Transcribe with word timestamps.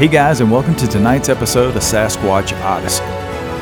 Hey 0.00 0.08
guys, 0.08 0.40
and 0.40 0.50
welcome 0.50 0.74
to 0.76 0.86
tonight's 0.86 1.28
episode 1.28 1.76
of 1.76 1.82
Sasquatch 1.82 2.58
Odyssey. 2.62 3.02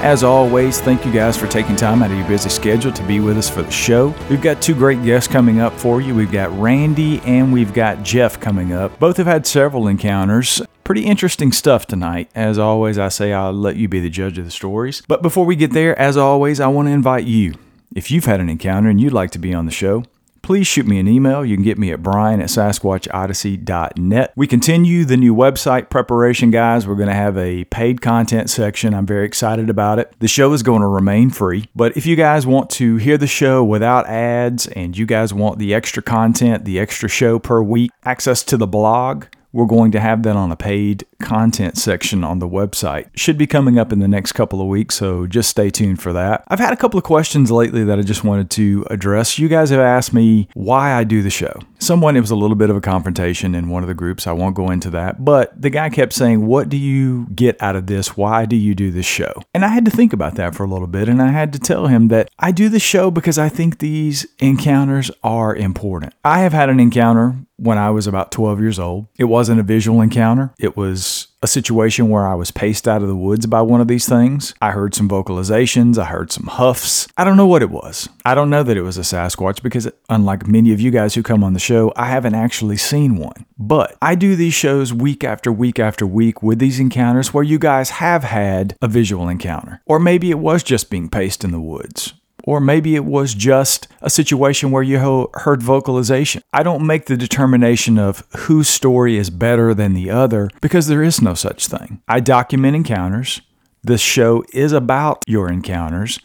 As 0.04 0.22
always, 0.22 0.80
thank 0.80 1.04
you 1.04 1.10
guys 1.10 1.36
for 1.36 1.48
taking 1.48 1.74
time 1.74 2.00
out 2.00 2.12
of 2.12 2.16
your 2.16 2.28
busy 2.28 2.48
schedule 2.48 2.92
to 2.92 3.02
be 3.08 3.18
with 3.18 3.36
us 3.36 3.50
for 3.50 3.62
the 3.62 3.72
show. 3.72 4.14
We've 4.30 4.40
got 4.40 4.62
two 4.62 4.76
great 4.76 5.02
guests 5.02 5.26
coming 5.26 5.58
up 5.58 5.72
for 5.72 6.00
you. 6.00 6.14
We've 6.14 6.30
got 6.30 6.56
Randy 6.56 7.18
and 7.22 7.52
we've 7.52 7.74
got 7.74 8.04
Jeff 8.04 8.38
coming 8.38 8.72
up. 8.72 9.00
Both 9.00 9.16
have 9.16 9.26
had 9.26 9.48
several 9.48 9.88
encounters. 9.88 10.62
Pretty 10.84 11.06
interesting 11.06 11.50
stuff 11.50 11.88
tonight. 11.88 12.30
As 12.36 12.56
always, 12.56 13.00
I 13.00 13.08
say 13.08 13.32
I'll 13.32 13.52
let 13.52 13.74
you 13.74 13.88
be 13.88 13.98
the 13.98 14.08
judge 14.08 14.38
of 14.38 14.44
the 14.44 14.52
stories. 14.52 15.02
But 15.08 15.22
before 15.22 15.44
we 15.44 15.56
get 15.56 15.72
there, 15.72 15.98
as 15.98 16.16
always, 16.16 16.60
I 16.60 16.68
want 16.68 16.86
to 16.86 16.92
invite 16.92 17.24
you. 17.24 17.54
If 17.96 18.12
you've 18.12 18.26
had 18.26 18.38
an 18.38 18.48
encounter 18.48 18.88
and 18.88 19.00
you'd 19.00 19.12
like 19.12 19.32
to 19.32 19.40
be 19.40 19.52
on 19.52 19.66
the 19.66 19.72
show, 19.72 20.04
please 20.48 20.66
shoot 20.66 20.86
me 20.86 20.98
an 20.98 21.06
email. 21.06 21.44
You 21.44 21.56
can 21.56 21.62
get 21.62 21.76
me 21.76 21.92
at 21.92 22.02
brian 22.02 22.40
at 22.40 22.48
sasquatchodyssey.net. 22.48 24.32
We 24.34 24.46
continue 24.46 25.04
the 25.04 25.18
new 25.18 25.34
website 25.34 25.90
preparation, 25.90 26.50
guys. 26.50 26.86
We're 26.86 26.94
going 26.94 27.10
to 27.10 27.14
have 27.14 27.36
a 27.36 27.64
paid 27.64 28.00
content 28.00 28.48
section. 28.48 28.94
I'm 28.94 29.04
very 29.04 29.26
excited 29.26 29.68
about 29.68 29.98
it. 29.98 30.14
The 30.20 30.26
show 30.26 30.54
is 30.54 30.62
going 30.62 30.80
to 30.80 30.86
remain 30.86 31.28
free, 31.28 31.68
but 31.76 31.98
if 31.98 32.06
you 32.06 32.16
guys 32.16 32.46
want 32.46 32.70
to 32.70 32.96
hear 32.96 33.18
the 33.18 33.26
show 33.26 33.62
without 33.62 34.06
ads 34.06 34.66
and 34.68 34.96
you 34.96 35.04
guys 35.04 35.34
want 35.34 35.58
the 35.58 35.74
extra 35.74 36.02
content, 36.02 36.64
the 36.64 36.78
extra 36.78 37.10
show 37.10 37.38
per 37.38 37.60
week, 37.60 37.90
access 38.06 38.42
to 38.44 38.56
the 38.56 38.66
blog, 38.66 39.26
we're 39.52 39.66
going 39.66 39.92
to 39.92 40.00
have 40.00 40.22
that 40.22 40.34
on 40.34 40.50
a 40.50 40.56
paid 40.56 41.04
content 41.20 41.76
section 41.76 42.24
on 42.24 42.38
the 42.38 42.48
website. 42.48 43.08
Should 43.14 43.38
be 43.38 43.46
coming 43.46 43.78
up 43.78 43.92
in 43.92 43.98
the 43.98 44.08
next 44.08 44.32
couple 44.32 44.60
of 44.60 44.68
weeks, 44.68 44.96
so 44.96 45.26
just 45.26 45.50
stay 45.50 45.70
tuned 45.70 46.00
for 46.00 46.12
that. 46.12 46.44
I've 46.48 46.58
had 46.58 46.72
a 46.72 46.76
couple 46.76 46.98
of 46.98 47.04
questions 47.04 47.50
lately 47.50 47.84
that 47.84 47.98
I 47.98 48.02
just 48.02 48.24
wanted 48.24 48.50
to 48.50 48.86
address. 48.90 49.38
You 49.38 49.48
guys 49.48 49.70
have 49.70 49.80
asked 49.80 50.12
me 50.12 50.48
why 50.54 50.92
I 50.92 51.04
do 51.04 51.22
the 51.22 51.30
show. 51.30 51.60
Someone, 51.80 52.16
it 52.16 52.20
was 52.20 52.30
a 52.30 52.36
little 52.36 52.56
bit 52.56 52.70
of 52.70 52.76
a 52.76 52.80
confrontation 52.80 53.54
in 53.54 53.68
one 53.68 53.82
of 53.82 53.88
the 53.88 53.94
groups. 53.94 54.26
I 54.26 54.32
won't 54.32 54.56
go 54.56 54.70
into 54.70 54.90
that, 54.90 55.24
but 55.24 55.60
the 55.60 55.70
guy 55.70 55.90
kept 55.90 56.12
saying, 56.12 56.46
What 56.46 56.68
do 56.68 56.76
you 56.76 57.26
get 57.34 57.60
out 57.62 57.76
of 57.76 57.86
this? 57.86 58.16
Why 58.16 58.46
do 58.46 58.56
you 58.56 58.74
do 58.74 58.90
this 58.90 59.06
show? 59.06 59.32
And 59.54 59.64
I 59.64 59.68
had 59.68 59.84
to 59.84 59.90
think 59.90 60.12
about 60.12 60.34
that 60.36 60.54
for 60.54 60.64
a 60.64 60.68
little 60.68 60.86
bit, 60.86 61.08
and 61.08 61.22
I 61.22 61.28
had 61.28 61.52
to 61.52 61.58
tell 61.58 61.86
him 61.86 62.08
that 62.08 62.30
I 62.38 62.52
do 62.52 62.68
the 62.68 62.80
show 62.80 63.10
because 63.10 63.38
I 63.38 63.48
think 63.48 63.78
these 63.78 64.26
encounters 64.38 65.10
are 65.22 65.54
important. 65.54 66.14
I 66.24 66.40
have 66.40 66.52
had 66.52 66.68
an 66.68 66.80
encounter 66.80 67.36
when 67.56 67.76
I 67.76 67.90
was 67.90 68.06
about 68.06 68.30
12 68.30 68.60
years 68.60 68.78
old. 68.78 69.06
It 69.18 69.24
wasn't 69.24 69.60
a 69.60 69.64
visual 69.64 70.00
encounter, 70.00 70.52
it 70.58 70.76
was 70.76 71.07
a 71.42 71.46
situation 71.46 72.08
where 72.08 72.26
I 72.26 72.34
was 72.34 72.50
paced 72.50 72.88
out 72.88 73.02
of 73.02 73.08
the 73.08 73.16
woods 73.16 73.46
by 73.46 73.62
one 73.62 73.80
of 73.80 73.88
these 73.88 74.08
things. 74.08 74.54
I 74.60 74.72
heard 74.72 74.94
some 74.94 75.08
vocalizations, 75.08 75.98
I 75.98 76.06
heard 76.06 76.32
some 76.32 76.46
huffs. 76.46 77.06
I 77.16 77.24
don't 77.24 77.36
know 77.36 77.46
what 77.46 77.62
it 77.62 77.70
was. 77.70 78.08
I 78.24 78.34
don't 78.34 78.50
know 78.50 78.62
that 78.62 78.76
it 78.76 78.82
was 78.82 78.98
a 78.98 79.02
Sasquatch 79.02 79.62
because, 79.62 79.88
unlike 80.08 80.46
many 80.46 80.72
of 80.72 80.80
you 80.80 80.90
guys 80.90 81.14
who 81.14 81.22
come 81.22 81.44
on 81.44 81.52
the 81.52 81.60
show, 81.60 81.92
I 81.96 82.06
haven't 82.06 82.34
actually 82.34 82.76
seen 82.76 83.16
one. 83.16 83.46
But 83.58 83.96
I 84.02 84.14
do 84.14 84.36
these 84.36 84.54
shows 84.54 84.92
week 84.92 85.24
after 85.24 85.52
week 85.52 85.78
after 85.78 86.06
week 86.06 86.42
with 86.42 86.58
these 86.58 86.80
encounters 86.80 87.32
where 87.32 87.44
you 87.44 87.58
guys 87.58 87.90
have 87.90 88.24
had 88.24 88.76
a 88.82 88.88
visual 88.88 89.28
encounter. 89.28 89.80
Or 89.86 89.98
maybe 89.98 90.30
it 90.30 90.38
was 90.38 90.62
just 90.62 90.90
being 90.90 91.08
paced 91.08 91.44
in 91.44 91.52
the 91.52 91.60
woods 91.60 92.14
or 92.44 92.60
maybe 92.60 92.94
it 92.94 93.04
was 93.04 93.34
just 93.34 93.88
a 94.00 94.10
situation 94.10 94.70
where 94.70 94.82
you 94.82 94.98
heard 95.34 95.62
vocalization. 95.62 96.42
I 96.52 96.62
don't 96.62 96.86
make 96.86 97.06
the 97.06 97.16
determination 97.16 97.98
of 97.98 98.26
whose 98.36 98.68
story 98.68 99.16
is 99.16 99.30
better 99.30 99.74
than 99.74 99.94
the 99.94 100.10
other 100.10 100.48
because 100.60 100.86
there 100.86 101.02
is 101.02 101.20
no 101.20 101.34
such 101.34 101.66
thing. 101.66 102.00
I 102.08 102.20
document 102.20 102.76
encounters. 102.76 103.40
This 103.82 104.00
show 104.00 104.44
is 104.52 104.72
about 104.72 105.22
your 105.26 105.50
encounters. 105.50 106.18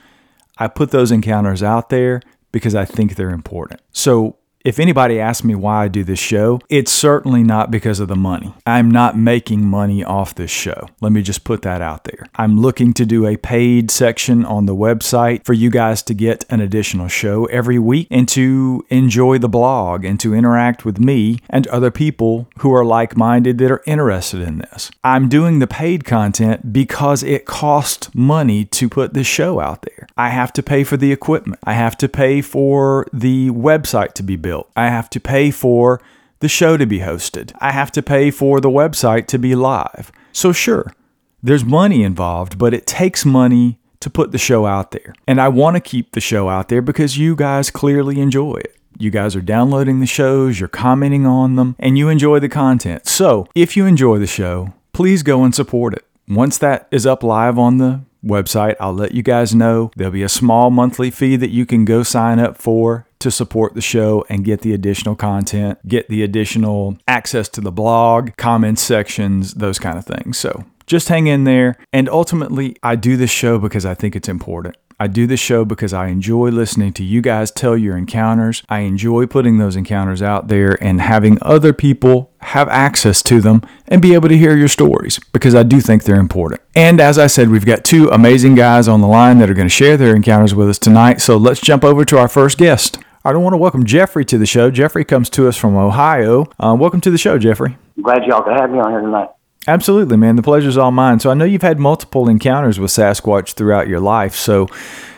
I 0.57 0.67
put 0.67 0.91
those 0.91 1.11
encounters 1.11 1.63
out 1.63 1.89
there 1.89 2.21
because 2.51 2.75
I 2.75 2.85
think 2.85 3.15
they're 3.15 3.29
important. 3.29 3.81
So 3.91 4.37
if 4.63 4.79
anybody 4.79 5.19
asks 5.19 5.43
me 5.43 5.55
why 5.55 5.83
I 5.83 5.87
do 5.89 6.05
this 6.05 6.19
show, 6.19 6.61
it's 6.69 6.91
certainly 6.91 7.43
not 7.43 7.69
because 7.69 7.99
of 7.99 8.07
the 8.07 8.15
money. 8.15 8.53
I'm 8.65 8.89
not 8.89 9.17
making 9.17 9.65
money 9.65 10.05
off 10.05 10.35
this 10.35 10.51
show. 10.51 10.87
Let 11.01 11.11
me 11.11 11.21
just 11.21 11.43
put 11.43 11.63
that 11.63 11.81
out 11.81 12.05
there. 12.05 12.27
I'm 12.35 12.57
looking 12.57 12.93
to 12.93 13.05
do 13.05 13.25
a 13.25 13.35
paid 13.35 13.91
section 13.91 14.45
on 14.45 14.65
the 14.65 14.75
website 14.75 15.43
for 15.43 15.51
you 15.51 15.69
guys 15.69 16.01
to 16.03 16.13
get 16.13 16.45
an 16.49 16.61
additional 16.61 17.09
show 17.09 17.43
every 17.45 17.77
week 17.77 18.07
and 18.09 18.27
to 18.29 18.85
enjoy 18.89 19.37
the 19.37 19.49
blog 19.49 20.05
and 20.05 20.17
to 20.21 20.33
interact 20.33 20.85
with 20.85 20.97
me 20.97 21.39
and 21.49 21.67
other 21.67 21.91
people 21.91 22.47
who 22.59 22.73
are 22.73 22.85
like 22.85 23.17
minded 23.17 23.57
that 23.57 23.71
are 23.71 23.83
interested 23.85 24.39
in 24.39 24.59
this. 24.59 24.91
I'm 25.03 25.27
doing 25.27 25.59
the 25.59 25.67
paid 25.67 26.05
content 26.05 26.71
because 26.71 27.21
it 27.21 27.45
costs 27.45 28.15
money 28.15 28.63
to 28.65 28.87
put 28.87 29.13
this 29.13 29.27
show 29.27 29.59
out 29.59 29.81
there. 29.81 30.07
I 30.15 30.29
have 30.29 30.53
to 30.53 30.63
pay 30.63 30.85
for 30.85 30.95
the 30.95 31.11
equipment, 31.11 31.59
I 31.65 31.73
have 31.73 31.97
to 31.97 32.07
pay 32.07 32.41
for 32.41 33.07
the 33.11 33.49
website 33.49 34.13
to 34.13 34.23
be 34.23 34.37
built 34.37 34.52
I 34.75 34.87
have 34.89 35.09
to 35.11 35.19
pay 35.19 35.51
for 35.51 36.01
the 36.39 36.49
show 36.49 36.75
to 36.77 36.85
be 36.85 36.99
hosted. 36.99 37.53
I 37.59 37.71
have 37.71 37.91
to 37.93 38.01
pay 38.01 38.29
for 38.29 38.59
the 38.59 38.69
website 38.69 39.27
to 39.27 39.39
be 39.39 39.55
live. 39.55 40.11
So, 40.31 40.51
sure, 40.51 40.93
there's 41.41 41.63
money 41.63 42.03
involved, 42.03 42.57
but 42.57 42.73
it 42.73 42.85
takes 42.85 43.25
money 43.25 43.79
to 44.01 44.09
put 44.09 44.31
the 44.33 44.37
show 44.37 44.65
out 44.65 44.91
there. 44.91 45.13
And 45.25 45.39
I 45.39 45.47
want 45.47 45.77
to 45.77 45.79
keep 45.79 46.11
the 46.11 46.19
show 46.19 46.49
out 46.49 46.67
there 46.67 46.81
because 46.81 47.17
you 47.17 47.35
guys 47.35 47.71
clearly 47.71 48.19
enjoy 48.19 48.55
it. 48.55 48.75
You 48.99 49.09
guys 49.09 49.35
are 49.35 49.41
downloading 49.41 50.01
the 50.01 50.05
shows, 50.05 50.59
you're 50.59 50.69
commenting 50.69 51.25
on 51.25 51.55
them, 51.55 51.75
and 51.79 51.97
you 51.97 52.09
enjoy 52.09 52.39
the 52.39 52.49
content. 52.49 53.07
So, 53.07 53.47
if 53.55 53.77
you 53.77 53.85
enjoy 53.85 54.19
the 54.19 54.27
show, 54.27 54.73
please 54.91 55.23
go 55.23 55.43
and 55.43 55.55
support 55.55 55.93
it. 55.93 56.05
Once 56.27 56.57
that 56.57 56.87
is 56.91 57.05
up 57.05 57.23
live 57.23 57.57
on 57.57 57.77
the 57.77 58.01
website, 58.23 58.75
I'll 58.79 58.93
let 58.93 59.13
you 59.13 59.23
guys 59.23 59.55
know. 59.55 59.91
There'll 59.95 60.11
be 60.11 60.23
a 60.23 60.29
small 60.29 60.69
monthly 60.69 61.11
fee 61.11 61.35
that 61.37 61.49
you 61.49 61.65
can 61.65 61.85
go 61.85 62.03
sign 62.03 62.39
up 62.39 62.57
for 62.57 63.07
to 63.23 63.31
support 63.31 63.73
the 63.73 63.81
show 63.81 64.25
and 64.29 64.45
get 64.45 64.61
the 64.61 64.73
additional 64.73 65.15
content, 65.15 65.79
get 65.87 66.07
the 66.09 66.23
additional 66.23 66.97
access 67.07 67.49
to 67.49 67.61
the 67.61 67.71
blog, 67.71 68.35
comments 68.37 68.81
sections, 68.81 69.55
those 69.55 69.79
kind 69.79 69.97
of 69.97 70.05
things. 70.05 70.37
So 70.37 70.65
just 70.85 71.07
hang 71.07 71.27
in 71.27 71.45
there. 71.45 71.75
And 71.91 72.09
ultimately, 72.09 72.75
I 72.83 72.95
do 72.95 73.17
this 73.17 73.31
show 73.31 73.57
because 73.57 73.85
I 73.85 73.93
think 73.93 74.15
it's 74.15 74.29
important. 74.29 74.77
I 74.99 75.07
do 75.07 75.25
this 75.27 75.39
show 75.39 75.65
because 75.65 75.91
I 75.91 76.07
enjoy 76.07 76.49
listening 76.49 76.93
to 76.93 77.03
you 77.03 77.21
guys 77.21 77.51
tell 77.51 77.75
your 77.75 77.97
encounters. 77.97 78.63
I 78.69 78.79
enjoy 78.79 79.25
putting 79.25 79.57
those 79.57 79.75
encounters 79.75 80.21
out 80.21 80.47
there 80.47 80.81
and 80.81 81.01
having 81.01 81.37
other 81.41 81.73
people 81.73 82.31
have 82.39 82.69
access 82.69 83.21
to 83.23 83.41
them 83.41 83.63
and 83.87 84.01
be 84.01 84.13
able 84.13 84.29
to 84.29 84.37
hear 84.37 84.55
your 84.55 84.67
stories 84.67 85.19
because 85.31 85.55
I 85.55 85.63
do 85.63 85.81
think 85.81 86.03
they're 86.03 86.15
important. 86.19 86.61
And 86.75 87.01
as 87.01 87.17
I 87.17 87.27
said, 87.27 87.49
we've 87.49 87.65
got 87.65 87.83
two 87.83 88.07
amazing 88.09 88.55
guys 88.55 88.87
on 88.87 89.01
the 89.01 89.07
line 89.07 89.39
that 89.39 89.49
are 89.49 89.55
going 89.55 89.67
to 89.67 89.73
share 89.73 89.97
their 89.97 90.15
encounters 90.15 90.53
with 90.53 90.69
us 90.69 90.79
tonight. 90.79 91.21
So 91.21 91.37
let's 91.37 91.59
jump 91.59 91.83
over 91.83 92.05
to 92.05 92.17
our 92.17 92.27
first 92.27 92.57
guest. 92.57 92.97
I 93.25 93.31
don't 93.31 93.41
want 93.41 93.53
to 93.53 93.57
welcome 93.57 93.85
Jeffrey 93.85 94.25
to 94.25 94.37
the 94.37 94.45
show. 94.45 94.69
Jeffrey 94.69 95.05
comes 95.05 95.29
to 95.29 95.47
us 95.47 95.55
from 95.55 95.77
Ohio. 95.77 96.45
Uh, 96.59 96.75
welcome 96.77 96.99
to 96.99 97.09
the 97.09 97.17
show, 97.17 97.37
Jeffrey. 97.37 97.77
glad 98.01 98.25
y'all 98.25 98.41
could 98.41 98.59
have 98.59 98.69
me 98.69 98.79
on 98.79 98.91
here 98.91 98.99
tonight. 98.99 99.29
Absolutely, 99.65 100.17
man. 100.17 100.35
The 100.35 100.41
pleasure's 100.41 100.75
all 100.75 100.91
mine. 100.91 101.21
So 101.21 101.31
I 101.31 101.33
know 101.33 101.45
you've 101.45 101.61
had 101.61 101.79
multiple 101.79 102.27
encounters 102.27 102.81
with 102.81 102.91
Sasquatch 102.91 103.53
throughout 103.53 103.87
your 103.87 104.01
life. 104.01 104.35
So 104.35 104.67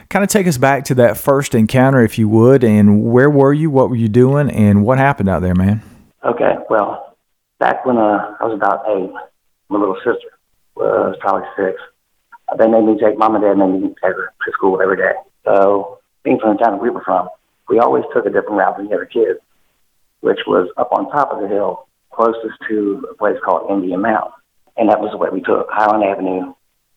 kind 0.09 0.23
of 0.23 0.29
take 0.29 0.45
us 0.45 0.59
back 0.59 0.83
to 0.85 0.95
that 0.95 1.17
first 1.17 1.55
encounter, 1.55 1.99
if 2.01 2.19
you 2.19 2.29
would, 2.29 2.63
and 2.63 3.11
where 3.11 3.27
were 3.27 3.53
you? 3.53 3.71
What 3.71 3.89
were 3.89 3.95
you 3.95 4.07
doing? 4.07 4.51
And 4.51 4.85
what 4.85 4.99
happened 4.99 5.29
out 5.29 5.41
there, 5.41 5.55
man? 5.55 5.81
Okay. 6.23 6.57
Well, 6.69 7.17
back 7.57 7.87
when 7.87 7.97
uh, 7.97 8.35
I 8.39 8.43
was 8.43 8.53
about 8.53 8.83
eight, 8.87 9.11
my 9.69 9.79
little 9.79 9.95
sister 9.95 10.37
was 10.75 11.15
probably 11.21 11.47
six. 11.57 11.81
They 12.55 12.67
made 12.67 12.83
me 12.83 12.99
take, 12.99 13.17
mom 13.17 13.33
and 13.33 13.43
dad 13.43 13.55
made 13.55 13.81
me 13.81 13.87
take 13.87 14.13
her 14.13 14.31
to 14.45 14.51
school 14.51 14.79
every 14.79 14.97
day. 14.97 15.13
So 15.43 15.97
being 16.23 16.37
from 16.39 16.55
the 16.55 16.63
town 16.63 16.73
that 16.73 16.83
we 16.83 16.91
were 16.91 17.01
from, 17.03 17.29
we 17.69 17.79
always 17.79 18.03
took 18.13 18.25
a 18.25 18.29
different 18.29 18.57
route 18.57 18.77
than 18.77 18.87
the 18.87 18.95
other 18.95 19.05
kids, 19.05 19.39
which 20.21 20.39
was 20.47 20.69
up 20.77 20.89
on 20.91 21.09
top 21.09 21.31
of 21.31 21.41
the 21.41 21.47
hill 21.47 21.87
closest 22.11 22.55
to 22.69 23.05
a 23.11 23.13
place 23.15 23.35
called 23.43 23.69
Indian 23.69 24.01
Mountain. 24.01 24.31
And 24.77 24.89
that 24.89 25.01
was 25.01 25.11
the 25.11 25.17
way 25.17 25.29
we 25.31 25.41
took 25.41 25.67
Highland 25.69 26.03
Avenue, 26.03 26.53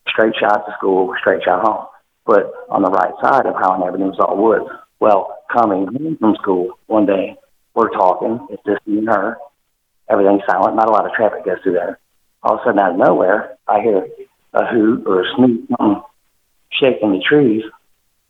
straight 0.07 0.35
shot 0.39 0.65
to 0.67 0.75
school, 0.77 1.15
straight 1.21 1.43
shot 1.45 1.65
home. 1.65 1.87
But 2.25 2.53
on 2.69 2.83
the 2.83 2.91
right 2.91 3.13
side 3.23 3.47
of 3.47 3.55
Highland 3.55 3.85
Avenue 3.85 4.11
was 4.11 4.19
all 4.21 4.37
woods. 4.37 4.71
Well, 5.01 5.39
coming 5.53 5.87
home 5.87 6.17
from 6.19 6.37
school 6.37 6.79
one 6.87 7.07
day, 7.07 7.37
we're 7.75 7.91
talking, 7.91 8.47
it's 8.51 8.63
just 8.65 8.87
me 8.87 8.99
and 8.99 9.09
her. 9.09 9.39
Everything's 10.11 10.43
silent, 10.49 10.77
not 10.77 10.89
a 10.89 10.93
lot 10.93 11.07
of 11.07 11.13
traffic 11.13 11.45
goes 11.45 11.59
through 11.63 11.75
there. 11.75 11.99
All 12.43 12.55
of 12.55 12.61
a 12.61 12.65
sudden, 12.65 12.81
out 12.81 12.93
of 12.93 12.99
nowhere, 12.99 13.57
I 13.67 13.81
hear 13.81 14.07
a 14.55 14.67
hoot 14.67 15.05
or 15.07 15.23
a 15.23 15.35
snoot, 15.37 15.69
shaking 16.71 17.13
the 17.13 17.21
trees 17.21 17.63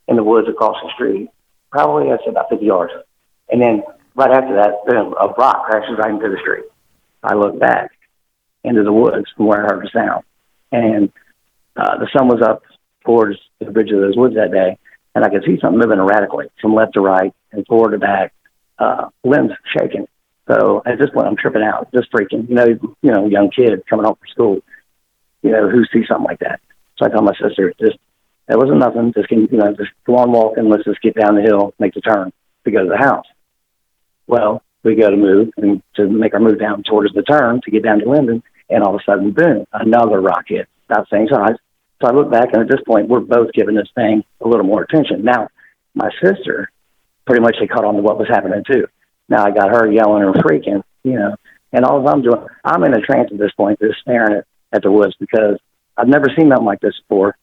in 0.07 0.15
the 0.15 0.23
woods 0.23 0.47
across 0.49 0.75
the 0.83 0.91
street. 0.93 1.29
Probably, 1.71 2.11
I'd 2.11 2.19
say 2.25 2.31
about 2.31 2.49
50 2.49 2.65
yards. 2.65 2.93
And 3.49 3.61
then 3.61 3.83
right 4.15 4.31
after 4.31 4.55
that, 4.55 4.85
boom, 4.85 5.13
a 5.19 5.27
rock 5.27 5.65
crashes 5.65 5.97
right 5.97 6.11
into 6.11 6.29
the 6.29 6.37
street. 6.41 6.65
I 7.23 7.35
look 7.35 7.59
back 7.59 7.91
into 8.63 8.83
the 8.83 8.93
woods 8.93 9.25
from 9.35 9.47
where 9.47 9.65
I 9.65 9.73
heard 9.73 9.83
the 9.83 9.89
sound. 9.93 10.23
And 10.71 11.11
uh, 11.75 11.97
the 11.97 12.09
sun 12.15 12.27
was 12.27 12.41
up 12.41 12.63
towards 13.05 13.37
the 13.59 13.71
bridge 13.71 13.91
of 13.91 13.99
those 13.99 14.17
woods 14.17 14.35
that 14.35 14.51
day, 14.51 14.77
and 15.15 15.23
I 15.23 15.29
could 15.29 15.43
see 15.45 15.57
something 15.61 15.79
moving 15.79 15.99
erratically 15.99 16.47
from 16.61 16.73
left 16.73 16.93
to 16.93 17.01
right 17.01 17.33
and 17.51 17.65
forward 17.67 17.91
to 17.91 17.97
back, 17.97 18.33
uh, 18.77 19.09
limbs 19.23 19.51
shaking. 19.77 20.07
So 20.49 20.81
at 20.85 20.97
this 20.97 21.09
point, 21.11 21.27
I'm 21.27 21.35
tripping 21.35 21.63
out, 21.63 21.91
just 21.93 22.11
freaking. 22.11 22.49
You 22.49 22.55
know, 22.55 22.65
you 23.01 23.11
know, 23.11 23.27
young 23.27 23.51
kid 23.51 23.83
coming 23.89 24.05
home 24.05 24.15
from 24.15 24.27
school. 24.29 24.59
You 25.41 25.51
know, 25.51 25.69
who 25.69 25.83
sees 25.93 26.07
something 26.07 26.25
like 26.25 26.39
that? 26.39 26.59
So 26.97 27.05
I 27.05 27.09
tell 27.09 27.21
my 27.21 27.33
sister, 27.41 27.73
just 27.79 27.97
that 28.49 28.57
wasn't 28.57 28.79
nothing. 28.79 29.13
Just 29.13 29.29
can, 29.29 29.47
you 29.51 29.57
know, 29.57 29.71
just 29.77 29.91
go 30.05 30.17
on 30.17 30.31
walking. 30.31 30.69
Let's 30.69 30.83
just 30.83 31.01
get 31.01 31.15
down 31.15 31.35
the 31.35 31.43
hill, 31.43 31.73
make 31.79 31.93
the 31.93 32.01
turn 32.01 32.33
to 32.65 32.71
go 32.71 32.83
to 32.83 32.89
the 32.89 32.97
house. 32.97 33.25
Well, 34.27 34.63
we 34.83 34.95
go 34.95 35.09
to 35.09 35.15
move 35.15 35.51
and 35.55 35.83
to 35.95 36.07
make 36.07 36.33
our 36.33 36.39
move 36.39 36.59
down 36.59 36.83
towards 36.83 37.13
the 37.13 37.21
turn 37.21 37.61
to 37.63 37.71
get 37.71 37.83
down 37.83 37.99
to 37.99 38.09
Linden, 38.09 38.41
And 38.69 38.83
all 38.83 38.95
of 38.95 39.01
a 39.01 39.03
sudden, 39.03 39.31
boom, 39.31 39.65
another 39.71 40.19
rock 40.19 40.45
hit 40.47 40.67
about 40.89 41.07
the 41.09 41.15
same 41.15 41.27
size. 41.27 41.57
So 42.01 42.07
I 42.07 42.11
look 42.11 42.31
back, 42.31 42.49
and 42.53 42.61
at 42.63 42.69
this 42.69 42.81
point, 42.87 43.07
we're 43.07 43.19
both 43.19 43.51
giving 43.53 43.75
this 43.75 43.89
thing 43.93 44.23
a 44.41 44.47
little 44.47 44.65
more 44.65 44.81
attention. 44.81 45.23
Now, 45.23 45.49
my 45.93 46.09
sister, 46.23 46.71
pretty 47.27 47.41
much, 47.41 47.57
they 47.59 47.67
caught 47.67 47.85
on 47.85 47.95
to 47.95 48.01
what 48.01 48.17
was 48.17 48.29
happening 48.29 48.63
too. 48.69 48.87
Now 49.27 49.45
I 49.45 49.51
got 49.51 49.69
her 49.69 49.91
yelling 49.91 50.23
and 50.23 50.35
freaking, 50.35 50.81
you 51.03 51.13
know, 51.13 51.35
and 51.71 51.85
all 51.85 52.07
I'm 52.07 52.23
doing, 52.23 52.47
I'm 52.63 52.83
in 52.83 52.95
a 52.95 53.01
trance 53.01 53.29
at 53.31 53.37
this 53.37 53.51
point, 53.51 53.79
just 53.79 53.99
staring 53.99 54.37
at, 54.37 54.45
at 54.71 54.81
the 54.81 54.91
woods 54.91 55.13
because 55.19 55.59
I've 55.95 56.07
never 56.07 56.27
seen 56.35 56.49
nothing 56.49 56.65
like 56.65 56.79
this 56.79 56.99
before, 57.07 57.35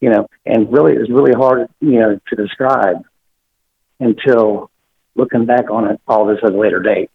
you 0.00 0.10
know, 0.10 0.26
and 0.44 0.72
really, 0.72 0.92
it's 0.92 1.10
really 1.10 1.32
hard, 1.32 1.68
you 1.80 1.98
know, 2.00 2.20
to 2.28 2.36
describe 2.36 3.04
until 3.98 4.70
looking 5.14 5.46
back 5.46 5.70
on 5.70 5.90
it, 5.90 6.00
all 6.06 6.26
this 6.26 6.38
at 6.44 6.52
a 6.52 6.56
later 6.56 6.80
date. 6.80 7.10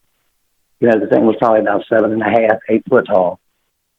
You 0.79 0.89
know, 0.89 0.99
the 0.99 1.07
thing 1.07 1.25
was 1.25 1.35
probably 1.37 1.61
about 1.61 1.85
seven 1.87 2.11
and 2.11 2.21
a 2.21 2.25
half, 2.25 2.59
eight 2.67 2.83
foot 2.89 3.05
tall. 3.05 3.39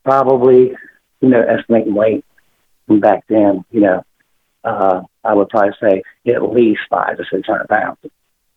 Probably, 0.05 0.75
you 1.21 1.29
know, 1.29 1.41
estimating 1.41 1.95
weight 1.95 2.25
from 2.87 2.99
back 2.99 3.25
then, 3.29 3.65
you 3.71 3.81
know, 3.81 4.05
uh, 4.65 5.03
I 5.25 5.35
would 5.35 5.49
probably 5.49 5.75
say 5.81 6.03
at 6.27 6.43
least 6.43 6.81
five 6.91 7.17
to 7.17 7.25
six 7.33 7.47
hundred 7.47 7.69
pounds. 7.69 7.99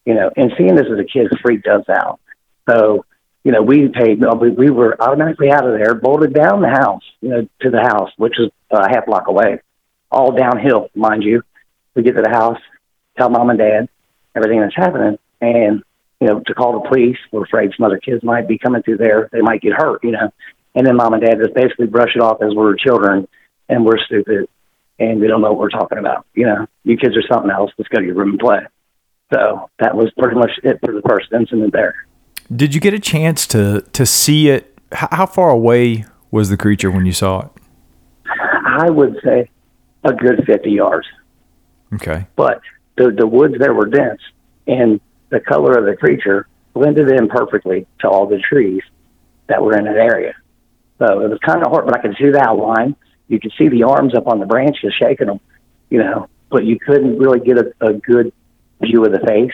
You 0.06 0.16
know, 0.16 0.31
and 0.36 0.51
seeing 0.57 0.75
this 0.75 0.88
as 0.92 1.00
a 1.00 1.04
kid 1.04 1.31
freaked 1.42 1.68
us 1.68 1.86
out. 1.89 2.19
So, 2.69 3.06
you 3.44 3.51
know, 3.51 3.62
we 3.62 3.88
paid. 3.88 4.24
We, 4.39 4.50
we 4.50 4.69
were 4.72 5.00
automatically 5.00 5.51
out 5.51 5.68
of 5.68 5.77
there, 5.77 5.94
bolted 5.94 6.33
down 6.33 6.62
the 6.62 6.69
house, 6.69 7.04
you 7.22 7.30
know, 7.30 7.48
to 7.62 7.69
the 7.69 7.81
house, 7.81 8.12
which 8.18 8.39
is 8.39 8.50
a 8.72 8.89
half 8.89 9.06
block 9.06 9.27
away, 9.27 9.62
all 10.12 10.31
downhill, 10.31 10.90
mind 10.96 11.24
you. 11.24 11.42
We 11.96 12.04
get 12.04 12.16
to 12.16 12.22
the 12.22 12.30
house, 12.30 12.60
tell 13.18 13.30
mom 13.30 13.50
and 13.50 13.60
dad 13.60 13.90
everything 14.36 14.60
that's 14.60 14.75
happening, 14.75 15.18
and 15.42 15.84
you 16.19 16.28
know, 16.28 16.42
to 16.46 16.54
call 16.54 16.81
the 16.81 16.88
police. 16.90 17.18
We're 17.31 17.44
afraid 17.44 17.72
some 17.78 17.86
other 17.86 18.00
kids 18.00 18.24
might 18.24 18.48
be 18.48 18.57
coming 18.57 18.81
through 18.84 18.98
there. 18.98 19.30
They 19.31 19.42
might 19.42 19.62
get 19.62 19.74
hurt, 19.74 20.04
you 20.04 20.12
know. 20.12 20.31
And 20.74 20.86
then 20.86 20.98
mom 20.98 21.13
and 21.13 21.24
dad 21.24 21.38
just 21.42 21.54
basically 21.54 21.88
brush 21.88 22.16
it 22.16 22.22
off 22.22 22.42
as 22.42 22.54
we're 22.54 22.75
children 22.75 23.28
and 23.69 23.86
we're 23.86 23.98
stupid 23.98 24.48
and 25.00 25.19
we 25.19 25.28
don't 25.28 25.42
know 25.42 25.50
what 25.52 25.60
we're 25.60 25.69
talking 25.69 25.98
about. 25.98 26.25
You 26.34 26.46
know, 26.46 26.68
you 26.84 26.98
kids 26.98 27.16
are 27.16 27.24
something 27.31 27.51
else. 27.51 27.72
Let's 27.78 27.90
go 27.90 28.00
to 28.00 28.06
your 28.06 28.16
room 28.16 28.31
and 28.31 28.40
play. 28.40 28.60
So 29.34 29.69
that 29.80 29.96
was 29.96 30.12
pretty 30.18 30.38
much 30.38 30.51
it 30.63 30.80
for 30.84 30.94
the 30.94 31.01
first 31.08 31.28
incident 31.34 31.74
there. 31.74 32.08
Did 32.54 32.75
you 32.75 32.81
get 32.81 32.94
a 32.94 33.00
chance 33.00 33.48
to 33.48 33.81
to 33.94 34.06
see 34.06 34.50
it? 34.50 34.78
How 34.92 35.25
far 35.25 35.50
away 35.50 36.06
was 36.31 36.50
the 36.50 36.58
creature 36.58 36.92
when 36.92 37.06
you 37.06 37.12
saw 37.12 37.42
it? 37.42 37.51
I 38.28 38.90
would 38.90 39.18
say 39.24 39.50
a 40.06 40.13
good 40.13 40.46
fifty 40.46 40.72
yards. 40.72 41.07
Okay. 41.94 42.25
But 42.36 42.62
the 42.98 43.12
the 43.12 43.28
woods 43.28 43.56
there 43.60 43.74
were 43.74 43.88
dense, 43.88 44.22
and 44.68 45.02
the 45.30 45.40
color 45.40 45.78
of 45.78 45.86
the 45.86 45.96
creature 45.98 46.48
blended 46.74 47.10
in 47.10 47.28
perfectly 47.28 47.88
to 48.00 48.07
all 48.07 48.28
the 48.28 48.40
trees 48.40 48.81
that 49.48 49.62
were 49.62 49.78
in 49.78 49.86
that 49.86 49.98
area. 49.98 50.34
So 51.00 51.22
it 51.22 51.30
was 51.30 51.40
kind 51.40 51.62
of 51.63 51.72
hard, 51.72 51.86
but 51.86 51.98
I 51.98 52.02
could 52.02 52.16
see 52.18 52.30
the 52.30 52.42
outline. 52.42 52.96
You 53.28 53.40
could 53.40 53.54
see 53.57 53.68
the 53.68 53.84
arms 53.84 54.13
up 54.16 54.28
on 54.28 54.40
the 54.40 54.46
branches 54.46 54.94
shaking 54.94 55.28
them, 55.28 55.40
you 55.90 56.00
know, 56.00 56.30
but 56.50 56.66
you 56.66 56.78
couldn't 56.80 57.18
really 57.18 57.40
get 57.40 57.58
a, 57.58 57.74
a 57.81 57.94
good 57.94 58.31
view 58.81 59.04
of 59.04 59.12
the 59.12 59.19
face, 59.19 59.54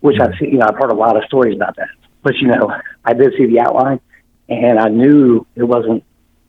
which 0.00 0.20
I've 0.20 0.30
mm. 0.30 0.38
seen, 0.38 0.50
you 0.52 0.58
know, 0.58 0.66
I've 0.68 0.76
heard 0.76 0.90
a 0.90 0.94
lot 0.94 1.16
of 1.16 1.24
stories 1.24 1.56
about 1.56 1.76
that. 1.76 1.88
But, 2.22 2.36
you 2.36 2.48
know, 2.48 2.72
I 3.04 3.14
did 3.14 3.34
see 3.38 3.46
the 3.46 3.60
outline 3.60 4.00
and 4.48 4.78
I 4.78 4.88
knew 4.88 5.46
it 5.54 5.64
wasn't 5.64 6.04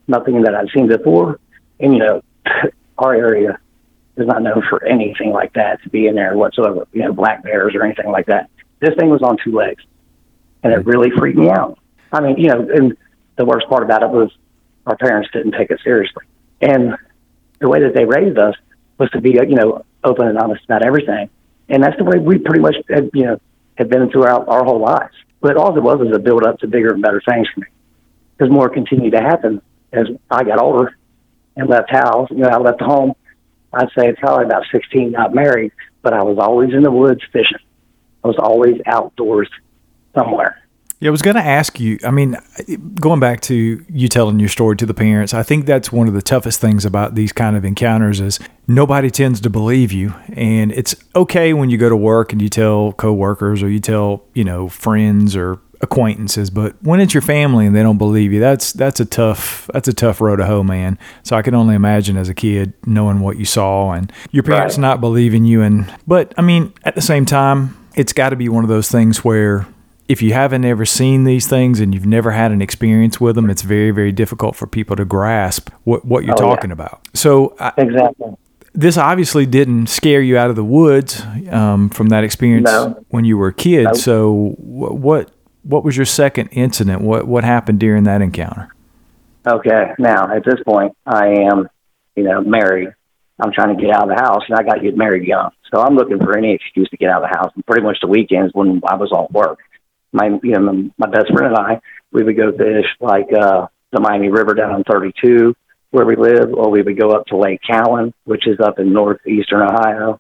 nothing 0.08 0.42
that 0.42 0.56
I'd 0.56 0.70
seen 0.74 0.88
before. 0.88 1.40
And, 1.80 1.94
you 1.94 2.00
know, 2.00 2.22
our 2.98 3.14
area 3.14 3.60
is 4.18 4.28
not 4.28 4.42
known 4.42 4.64
for 4.70 4.84
anything 4.86 5.32
like 5.32 5.54
that 5.54 5.82
to 5.84 5.90
be 5.90 6.08
in 6.08 6.16
there 6.16 6.36
whatsoever, 6.36 6.88
you 6.92 7.04
know, 7.04 7.14
black 7.14 7.44
bears 7.44 7.76
or 7.76 7.84
anything 7.84 8.12
like 8.12 8.26
that. 8.26 8.50
This 8.80 8.96
thing 8.96 9.10
was 9.10 9.22
on 9.22 9.38
two 9.44 9.54
legs 9.54 9.84
and 10.64 10.74
it 10.74 10.86
really 10.86 11.12
freaked 11.12 11.38
me 11.38 11.50
out. 11.50 11.78
I 12.12 12.22
mean, 12.22 12.38
you 12.38 12.48
know, 12.48 12.68
and 12.74 12.98
the 13.36 13.46
worst 13.46 13.68
part 13.68 13.84
about 13.84 14.04
it 14.04 14.10
was 14.10 14.32
our 14.86 14.98
parents 14.98 15.30
didn't 15.32 15.52
take 15.52 15.70
it 15.70 15.80
seriously. 15.84 16.26
And 16.62 16.96
the 17.60 17.70
way 17.70 17.82
that 17.82 17.94
they 17.94 18.06
raised 18.06 18.38
us 18.38 18.56
was 18.98 19.10
to 19.12 19.22
be, 19.22 19.32
you 19.32 19.56
know, 19.56 19.86
open 20.04 20.28
and 20.28 20.38
honest 20.38 20.64
about 20.66 20.84
everything. 20.84 21.30
And 21.70 21.84
that's 21.84 21.98
the 21.98 22.04
way 22.04 22.18
we 22.18 22.40
pretty 22.40 22.62
much, 22.62 22.76
had, 22.90 23.12
you 23.14 23.26
know, 23.26 23.42
had 23.76 23.90
been 23.90 24.10
throughout 24.10 24.48
our 24.48 24.64
whole 24.64 24.80
lives. 24.80 25.14
But 25.42 25.58
all 25.58 25.76
it 25.78 25.82
was 25.82 26.00
was 26.00 26.16
a 26.16 26.20
build 26.20 26.44
up 26.44 26.60
to 26.60 26.68
bigger 26.68 26.94
and 26.94 27.02
better 27.02 27.22
things 27.28 27.48
for 27.54 27.60
me. 27.60 27.68
Because 28.36 28.52
more 28.52 28.70
continued 28.70 29.14
to 29.14 29.22
happen 29.22 29.62
as 29.94 30.08
I 30.32 30.44
got 30.44 30.60
older 30.60 30.97
and 31.58 31.70
left 31.70 31.92
house, 31.92 32.30
you 32.32 32.38
know, 32.38 32.48
I 32.48 32.58
left 32.58 32.82
home. 32.82 33.14
I'd 33.74 33.90
say 33.98 34.14
probably 34.14 34.46
about 34.46 34.64
16, 34.72 35.12
not 35.12 35.36
married, 35.36 35.74
but 36.02 36.14
I 36.14 36.24
was 36.24 36.38
always 36.38 36.74
in 36.74 36.84
the 36.84 36.92
woods 36.92 37.22
fishing. 37.34 37.58
I 38.24 38.28
was 38.28 38.38
always 38.38 38.76
outdoors 38.86 39.50
somewhere. 40.16 40.62
Yeah, 41.00 41.10
I 41.10 41.12
was 41.12 41.22
going 41.22 41.36
to 41.36 41.44
ask 41.44 41.80
you. 41.80 42.00
I 42.04 42.10
mean, 42.10 42.38
going 43.00 43.20
back 43.20 43.42
to 43.42 43.86
you 43.88 44.08
telling 44.08 44.40
your 44.40 44.50
story 44.50 44.76
to 44.78 44.86
the 44.86 44.96
parents, 44.96 45.32
I 45.32 45.44
think 45.44 45.68
that's 45.68 45.92
one 45.92 46.08
of 46.08 46.16
the 46.16 46.24
toughest 46.24 46.60
things 46.60 46.86
about 46.86 47.14
these 47.14 47.32
kind 47.32 47.56
of 47.56 47.64
encounters 47.64 48.20
is 48.20 48.40
nobody 48.68 49.12
tends 49.12 49.40
to 49.42 49.50
believe 49.52 49.92
you, 49.92 50.16
and 50.34 50.72
it's 50.72 50.96
okay 51.16 51.54
when 51.54 51.70
you 51.70 51.78
go 51.78 51.88
to 51.88 51.96
work 51.96 52.34
and 52.34 52.42
you 52.42 52.50
tell 52.50 52.94
coworkers 52.94 53.62
or 53.62 53.70
you 53.70 53.80
tell 53.80 54.24
you 54.34 54.44
know 54.44 54.70
friends 54.70 55.36
or 55.36 55.60
acquaintances, 55.82 56.50
but 56.50 56.76
when 56.82 57.00
it's 57.00 57.14
your 57.14 57.22
family 57.22 57.66
and 57.66 57.76
they 57.76 57.84
don't 57.84 57.98
believe 57.98 58.34
you, 58.34 58.40
that's 58.40 58.74
that's 58.74 59.00
a 59.00 59.06
tough 59.06 59.70
that's 59.74 59.88
a 59.88 59.94
tough 59.94 60.22
road 60.22 60.38
to 60.38 60.46
hoe, 60.46 60.64
man. 60.64 60.98
So 61.24 61.36
I 61.36 61.42
can 61.42 61.54
only 61.54 61.76
imagine 61.76 62.18
as 62.18 62.30
a 62.30 62.34
kid 62.34 62.74
knowing 62.86 63.20
what 63.20 63.38
you 63.38 63.46
saw 63.46 63.92
and 63.92 64.12
your 64.32 64.44
parents 64.44 64.76
right. 64.76 64.82
not 64.82 65.02
believing 65.02 65.46
you, 65.46 65.62
and 65.62 65.94
but 66.06 66.34
I 66.38 66.42
mean 66.42 66.74
at 66.84 66.96
the 66.96 67.02
same 67.02 67.26
time, 67.26 67.78
it's 67.96 68.14
got 68.14 68.30
to 68.30 68.36
be 68.36 68.50
one 68.50 68.64
of 68.64 68.70
those 68.70 68.90
things 68.90 69.24
where 69.24 69.68
if 70.08 70.22
you 70.22 70.34
haven't 70.34 70.64
ever 70.64 70.86
seen 70.86 71.26
these 71.26 71.48
things 71.48 71.80
and 71.80 71.94
you've 71.94 72.06
never 72.06 72.32
had 72.32 72.52
an 72.52 72.62
experience 72.62 73.20
with 73.20 73.36
them, 73.36 73.50
it's 73.50 73.62
very, 73.62 73.92
very 73.92 74.12
difficult 74.12 74.56
for 74.56 74.66
people 74.66 74.96
to 74.96 75.06
grasp 75.06 75.70
what, 75.84 76.06
what 76.06 76.24
you're 76.24 76.36
oh, 76.36 76.38
talking 76.38 76.70
yeah. 76.70 76.76
about. 76.76 77.02
So, 77.14 77.56
exactly. 77.78 78.34
This 78.74 78.98
obviously 78.98 79.46
didn't 79.46 79.88
scare 79.88 80.22
you 80.22 80.38
out 80.38 80.50
of 80.50 80.56
the 80.56 80.64
woods 80.64 81.22
um, 81.50 81.90
from 81.90 82.10
that 82.10 82.24
experience 82.24 82.66
no. 82.66 83.04
when 83.10 83.26
you 83.26 83.38
were 83.38 83.48
a 83.48 83.54
kid. 83.54 83.86
No. 83.86 83.94
So, 83.94 84.56
what 84.60 85.32
what 85.68 85.84
was 85.84 85.96
your 85.98 86.06
second 86.06 86.48
incident? 86.50 87.02
What 87.02 87.28
what 87.28 87.44
happened 87.44 87.80
during 87.80 88.04
that 88.04 88.22
encounter? 88.22 88.74
Okay, 89.46 89.94
now 90.00 90.36
at 90.36 90.44
this 90.44 90.60
point, 90.66 90.96
I 91.06 91.28
am, 91.52 91.70
you 92.16 92.24
know, 92.24 92.42
married. 92.42 92.90
I'm 93.40 93.52
trying 93.54 93.76
to 93.76 93.82
get 93.82 93.94
out 93.94 94.10
of 94.10 94.16
the 94.16 94.22
house, 94.22 94.44
and 94.50 94.58
I 94.58 94.64
got 94.64 94.76
to 94.76 94.82
get 94.82 94.98
married 94.98 95.28
young. 95.28 95.52
So 95.74 95.80
I'm 95.80 95.96
looking 95.96 96.18
for 96.18 96.38
any 96.38 96.54
excuse 96.54 96.90
to 96.90 96.98
get 96.98 97.10
out 97.10 97.24
of 97.24 97.30
the 97.30 97.38
house. 97.38 97.52
And 97.56 97.66
pretty 97.66 97.84
much 97.84 98.00
the 98.02 98.08
weekends 98.08 98.54
when 98.54 98.82
I 98.88 98.96
was 98.96 99.12
off 99.12 99.32
work 99.32 99.60
my 100.12 100.30
you 100.42 100.52
know 100.52 100.90
my 100.98 101.10
best 101.10 101.28
friend 101.34 101.54
and 101.54 101.58
I 101.58 101.82
we 102.12 102.24
would 102.24 102.38
go 102.38 102.52
fish 102.52 102.86
like 103.00 103.28
uh 103.38 103.68
the 103.92 104.00
Miami 104.00 104.30
River 104.30 104.54
down 104.54 104.72
on 104.72 104.84
32 104.84 105.56
where 105.92 106.06
we 106.06 106.18
live, 106.18 106.54
or 106.54 106.70
we 106.70 106.82
would 106.82 107.00
go 107.00 107.12
up 107.12 107.26
to 107.28 107.38
Lake 107.38 107.62
Cowan, 107.66 108.14
which 108.26 108.46
is 108.46 108.60
up 108.60 108.78
in 108.78 108.92
northeastern 108.92 109.62
Ohio, 109.62 110.20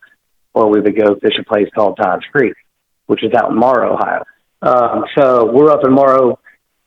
or 0.53 0.69
we 0.69 0.79
would 0.79 0.97
go 0.97 1.15
fish 1.15 1.37
a 1.39 1.43
place 1.43 1.67
called 1.75 1.97
Todd's 2.01 2.23
Creek, 2.31 2.53
which 3.07 3.21
is 3.21 3.33
out 3.33 3.51
in 3.51 3.57
Morrow, 3.57 3.95
Ohio. 3.95 4.23
Um, 4.61 5.05
so 5.17 5.51
we're 5.51 5.69
up 5.69 5.83
in 5.83 5.93
Morrow, 5.93 6.39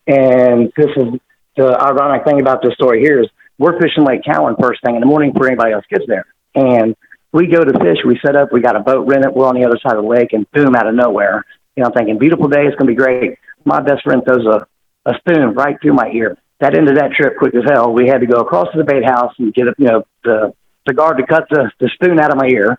and 0.06 0.72
this 0.76 0.90
is 0.96 1.20
the 1.56 1.78
ironic 1.80 2.24
thing 2.24 2.40
about 2.40 2.62
this 2.62 2.74
story 2.74 3.00
here 3.00 3.20
is 3.20 3.28
we're 3.58 3.78
fishing 3.80 4.04
Lake 4.04 4.22
Cowan 4.24 4.56
first 4.60 4.82
thing 4.84 4.94
in 4.94 5.00
the 5.00 5.06
morning 5.06 5.32
before 5.32 5.46
anybody 5.48 5.72
else 5.72 5.84
gets 5.90 6.04
there, 6.06 6.26
and 6.54 6.96
we 7.32 7.46
go 7.46 7.62
to 7.62 7.72
fish. 7.78 7.98
We 8.04 8.18
set 8.24 8.34
up. 8.34 8.52
We 8.52 8.60
got 8.60 8.76
a 8.76 8.80
boat 8.80 9.06
rented. 9.06 9.32
We're 9.34 9.46
on 9.46 9.54
the 9.54 9.64
other 9.64 9.78
side 9.82 9.96
of 9.96 10.02
the 10.02 10.08
lake, 10.08 10.32
and 10.32 10.50
boom, 10.50 10.74
out 10.74 10.88
of 10.88 10.94
nowhere, 10.94 11.44
you 11.76 11.82
know, 11.82 11.88
I'm 11.88 11.92
thinking, 11.94 12.18
beautiful 12.18 12.48
day, 12.48 12.66
it's 12.66 12.76
going 12.76 12.88
to 12.88 12.92
be 12.92 12.94
great. 12.94 13.38
My 13.64 13.80
best 13.80 14.02
friend 14.02 14.22
throws 14.24 14.44
a, 14.46 14.66
a 15.08 15.14
spoon 15.18 15.54
right 15.54 15.76
through 15.80 15.94
my 15.94 16.10
ear. 16.12 16.36
That 16.60 16.76
ended 16.76 16.96
that 16.98 17.12
trip 17.12 17.38
quick 17.38 17.54
as 17.54 17.62
hell. 17.66 17.92
We 17.92 18.06
had 18.06 18.20
to 18.20 18.26
go 18.26 18.40
across 18.40 18.68
to 18.72 18.78
the 18.78 18.84
bait 18.84 19.04
house 19.04 19.32
and 19.38 19.54
get, 19.54 19.68
a, 19.68 19.74
you 19.78 19.86
know, 19.86 20.06
the, 20.24 20.52
the 20.86 20.92
guard 20.92 21.18
to 21.18 21.26
cut 21.26 21.44
the, 21.48 21.70
the 21.80 21.88
spoon 21.94 22.20
out 22.20 22.30
of 22.30 22.36
my 22.36 22.48
ear. 22.48 22.78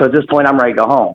So 0.00 0.06
at 0.06 0.12
this 0.12 0.26
point, 0.28 0.48
I'm 0.48 0.58
ready 0.58 0.72
to 0.72 0.78
go 0.80 0.86
home. 0.86 1.14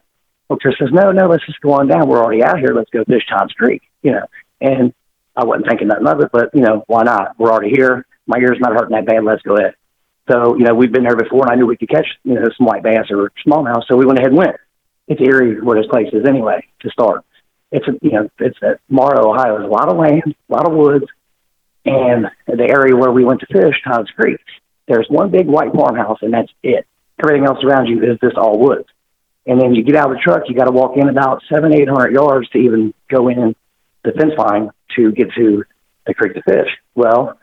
Well, 0.50 0.60
says, 0.62 0.90
no, 0.92 1.12
no, 1.12 1.28
let's 1.28 1.46
just 1.46 1.62
go 1.62 1.74
on 1.74 1.88
down. 1.88 2.08
We're 2.08 2.24
already 2.24 2.44
out 2.44 2.60
here. 2.60 2.74
Let's 2.76 2.90
go 2.92 3.04
fish 3.04 3.26
Todd's 3.28 3.54
Creek, 3.54 3.82
you 4.04 4.12
know. 4.12 4.26
And 4.62 4.94
I 5.36 5.44
wasn't 5.44 5.68
thinking 5.68 5.88
nothing 5.88 6.08
of 6.08 6.22
it, 6.22 6.30
but, 6.32 6.50
you 6.54 6.62
know, 6.62 6.84
why 6.88 7.04
not? 7.04 7.38
We're 7.40 7.52
already 7.52 7.72
here. 7.76 8.06
My 8.28 8.38
ear's 8.38 8.60
not 8.60 8.74
hurting 8.74 8.96
that 8.96 9.06
bad. 9.06 9.24
Let's 9.24 9.42
go 9.42 9.56
ahead. 9.56 9.76
So, 10.32 10.56
you 10.56 10.64
know, 10.64 10.74
we've 10.74 10.92
been 10.92 11.04
there 11.04 11.16
before, 11.16 11.44
and 11.44 11.52
I 11.52 11.56
knew 11.56 11.66
we 11.66 11.78
could 11.78 11.90
catch, 11.90 12.08
you 12.24 12.36
know, 12.36 12.42
some 12.58 12.66
white 12.66 12.84
bass 12.84 13.06
or 13.10 13.32
smallmouth. 13.46 13.84
So 13.88 13.96
we 13.96 14.06
went 14.06 14.20
ahead 14.20 14.30
and 14.30 14.38
went. 14.38 14.56
It's 15.08 15.22
eerie 15.22 15.62
where 15.62 15.78
this 15.78 15.90
place 15.90 16.08
is 16.14 16.26
anyway 16.28 16.66
to 16.82 16.90
start 16.90 17.24
it's 17.76 17.88
a, 17.88 17.92
you 18.02 18.12
know 18.12 18.30
it's 18.40 18.58
at 18.62 18.80
Morrow, 18.90 19.32
Ohio. 19.32 19.58
There's 19.58 19.70
a 19.70 19.72
lot 19.72 19.90
of 19.90 19.98
land, 19.98 20.36
a 20.50 20.54
lot 20.54 20.68
of 20.68 20.74
woods, 20.74 21.06
and 21.86 22.28
the 22.48 22.68
area 22.70 22.96
where 22.96 23.12
we 23.12 23.26
went 23.26 23.42
to 23.42 23.48
fish, 23.48 23.76
Todd's 23.84 24.10
Creek. 24.12 24.40
There's 24.88 25.08
one 25.10 25.32
big 25.32 25.48
white 25.48 25.74
farmhouse, 25.74 26.20
and 26.22 26.34
that's 26.34 26.52
it. 26.64 26.86
Everything 27.20 27.46
else 27.46 27.64
around 27.64 27.88
you 27.88 28.04
is 28.04 28.20
just 28.22 28.38
all 28.38 28.60
woods. 28.60 28.88
And 29.48 29.62
then 29.62 29.76
you 29.76 29.84
get 29.84 29.96
out 29.96 30.10
of 30.10 30.18
the 30.18 30.22
truck, 30.22 30.44
you 30.48 30.56
got 30.56 30.66
to 30.66 30.72
walk 30.72 30.98
in 30.98 31.08
about 31.08 31.44
seven, 31.54 31.74
eight 31.74 31.88
hundred 31.88 32.14
yards 32.14 32.50
to 32.50 32.58
even 32.58 32.94
go 33.10 33.28
in 33.30 33.56
the 34.04 34.12
fence 34.12 34.34
line 34.38 34.72
to 34.96 35.12
get 35.12 35.28
to 35.38 35.64
the 36.08 36.14
creek 36.14 36.34
to 36.34 36.42
fish. 36.44 36.70
Well, 36.96 37.38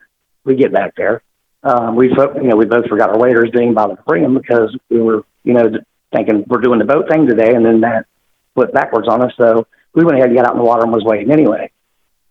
we 0.44 0.56
get 0.56 0.72
back 0.72 0.94
there. 0.96 1.22
Um, 1.62 1.94
we, 1.94 2.08
you 2.08 2.42
know, 2.42 2.56
we 2.56 2.64
both 2.64 2.86
forgot 2.88 3.10
our 3.10 3.18
waders, 3.18 3.50
didn't 3.52 3.74
bother 3.74 3.94
to 3.94 4.02
bring 4.02 4.22
them 4.22 4.34
because 4.34 4.76
we 4.90 5.00
were, 5.00 5.22
you 5.44 5.54
know, 5.54 5.70
thinking 6.12 6.44
we're 6.48 6.60
doing 6.60 6.80
the 6.80 6.84
boat 6.84 7.08
thing 7.08 7.26
today, 7.26 7.54
and 7.54 7.64
then 7.64 7.82
that 7.82 8.06
flipped 8.54 8.74
backwards 8.74 9.08
on 9.08 9.22
us. 9.22 9.32
So 9.40 9.66
we 9.94 10.04
went 10.04 10.18
ahead 10.18 10.28
and 10.28 10.36
got 10.36 10.46
out 10.46 10.52
in 10.52 10.58
the 10.58 10.64
water 10.64 10.82
and 10.82 10.92
was 10.92 11.04
waiting 11.04 11.30
anyway. 11.30 11.70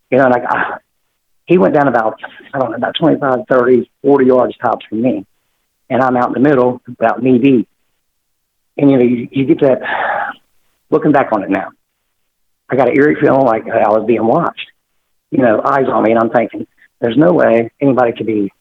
You 0.10 0.18
know, 0.18 0.26
and 0.26 0.34
I, 0.36 0.78
he 1.46 1.58
went 1.58 1.74
down 1.74 1.88
about, 1.88 2.20
I 2.54 2.60
don't 2.60 2.72
know, 2.72 2.78
about 2.78 2.96
25, 3.00 3.40
30, 3.50 3.92
40 4.04 4.26
yards 4.26 4.58
tops 4.58 4.86
from 4.88 5.02
me. 5.02 5.26
And 5.90 6.02
I'm 6.02 6.16
out 6.16 6.36
in 6.36 6.42
the 6.42 6.50
middle, 6.50 6.82
about 6.88 7.22
knee 7.24 7.40
deep. 7.40 7.68
And, 8.78 8.90
you 8.90 8.98
know, 8.98 9.04
you, 9.04 9.28
you 9.32 9.46
get 9.46 9.62
that, 9.62 9.82
looking 10.90 11.12
back 11.12 11.32
on 11.32 11.44
it 11.44 11.50
now, 11.50 11.70
I 12.70 12.76
got 12.76 12.90
an 12.90 12.96
eerie 12.96 13.18
feeling 13.20 13.46
like 13.46 13.64
I 13.64 13.90
was 13.90 14.06
being 14.08 14.26
watched. 14.26 14.68
You 15.30 15.40
know, 15.40 15.62
eyes 15.64 15.88
on 15.88 16.04
me, 16.04 16.12
and 16.12 16.20
I'm 16.20 16.30
thinking, 16.30 16.68
there's 17.00 17.18
no 17.18 17.34
way 17.34 17.72
anybody 17.82 18.14
could 18.14 18.28
be 18.28 18.52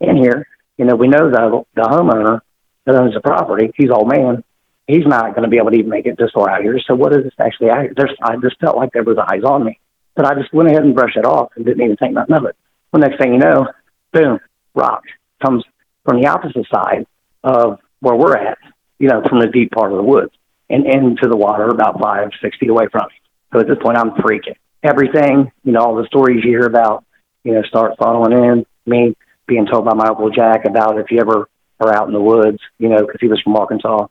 in 0.00 0.16
here. 0.16 0.46
You 0.78 0.84
know, 0.84 0.96
we 0.96 1.08
know 1.08 1.30
the 1.30 1.64
the 1.74 1.82
homeowner 1.82 2.40
that 2.84 2.94
owns 2.94 3.14
the 3.14 3.20
property. 3.20 3.72
He's 3.76 3.90
old 3.90 4.08
man. 4.08 4.44
He's 4.86 5.06
not 5.06 5.34
going 5.34 5.44
to 5.44 5.48
be 5.48 5.56
able 5.56 5.70
to 5.70 5.76
even 5.76 5.90
make 5.90 6.06
it 6.06 6.18
this 6.18 6.30
far 6.34 6.50
out 6.50 6.62
here. 6.62 6.78
So 6.86 6.94
what 6.94 7.14
is 7.14 7.24
this 7.24 7.32
actually 7.40 7.70
out 7.70 7.82
here? 7.82 7.94
There's, 7.96 8.14
I 8.22 8.36
just 8.36 8.60
felt 8.60 8.76
like 8.76 8.92
there 8.92 9.02
was 9.02 9.16
eyes 9.18 9.42
on 9.42 9.64
me, 9.64 9.78
but 10.14 10.26
I 10.26 10.34
just 10.34 10.52
went 10.52 10.68
ahead 10.68 10.84
and 10.84 10.94
brushed 10.94 11.16
it 11.16 11.24
off 11.24 11.52
and 11.56 11.64
didn't 11.64 11.82
even 11.82 11.96
think 11.96 12.12
nothing 12.12 12.34
of 12.34 12.44
it. 12.44 12.56
Well, 12.92 13.00
next 13.00 13.18
thing 13.18 13.32
you 13.32 13.38
know, 13.38 13.68
boom, 14.12 14.40
rock 14.74 15.04
comes 15.44 15.64
from 16.04 16.20
the 16.20 16.28
opposite 16.28 16.66
side 16.72 17.06
of 17.42 17.78
where 18.00 18.14
we're 18.14 18.36
at. 18.36 18.58
You 18.98 19.08
know, 19.08 19.22
from 19.28 19.40
the 19.40 19.48
deep 19.48 19.72
part 19.72 19.90
of 19.90 19.96
the 19.96 20.04
woods 20.04 20.32
and 20.70 20.86
into 20.86 21.28
the 21.28 21.36
water 21.36 21.68
about 21.68 22.00
five, 22.00 22.30
six 22.42 22.56
feet 22.58 22.70
away 22.70 22.86
from 22.90 23.08
me. 23.08 23.14
So 23.52 23.60
at 23.60 23.68
this 23.68 23.78
point, 23.82 23.98
I'm 23.98 24.12
freaking. 24.12 24.56
Everything, 24.82 25.50
you 25.64 25.72
know, 25.72 25.80
all 25.80 25.96
the 25.96 26.06
stories 26.06 26.44
you 26.44 26.50
hear 26.50 26.66
about, 26.66 27.04
you 27.42 27.52
know, 27.54 27.62
start 27.62 27.98
funneling 27.98 28.32
in. 28.32 28.66
Me 28.86 29.16
being 29.46 29.66
told 29.66 29.84
by 29.84 29.94
my 29.94 30.06
Uncle 30.08 30.30
Jack 30.30 30.64
about 30.66 30.98
if 30.98 31.10
you 31.10 31.18
ever 31.20 31.48
are 31.80 31.94
out 31.94 32.06
in 32.06 32.12
the 32.12 32.20
woods, 32.20 32.58
you 32.78 32.88
know, 32.88 33.00
because 33.00 33.20
he 33.20 33.28
was 33.28 33.40
from 33.42 33.56
Arkansas, 33.56 34.06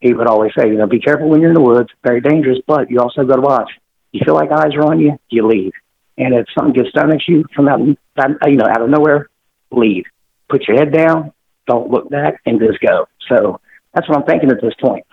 he 0.00 0.12
would 0.12 0.26
always 0.26 0.52
say, 0.58 0.68
you 0.68 0.76
know, 0.76 0.86
be 0.86 1.00
careful 1.00 1.28
when 1.28 1.40
you're 1.40 1.50
in 1.50 1.54
the 1.54 1.60
woods, 1.60 1.90
very 2.02 2.20
dangerous, 2.20 2.58
but 2.66 2.90
you 2.90 3.00
also 3.00 3.24
got 3.24 3.36
to 3.36 3.42
watch. 3.42 3.70
You 4.12 4.20
feel 4.24 4.34
like 4.34 4.50
eyes 4.50 4.74
are 4.74 4.84
on 4.84 4.98
you, 4.98 5.18
you 5.28 5.46
leave. 5.46 5.72
And 6.18 6.34
if 6.34 6.46
something 6.56 6.74
gets 6.74 6.92
done 6.92 7.12
at 7.12 7.20
you 7.28 7.44
from 7.54 7.68
out, 7.68 7.80
you 7.80 8.56
know, 8.56 8.66
out 8.66 8.82
of 8.82 8.90
nowhere, 8.90 9.28
leave. 9.70 10.04
Put 10.48 10.66
your 10.66 10.76
head 10.76 10.92
down, 10.92 11.32
don't 11.66 11.90
look 11.90 12.10
back, 12.10 12.40
and 12.44 12.58
just 12.58 12.80
go. 12.80 13.06
So 13.28 13.60
that's 13.94 14.08
what 14.08 14.18
I'm 14.18 14.24
thinking 14.24 14.50
at 14.50 14.60
this 14.60 14.74
point. 14.80 15.06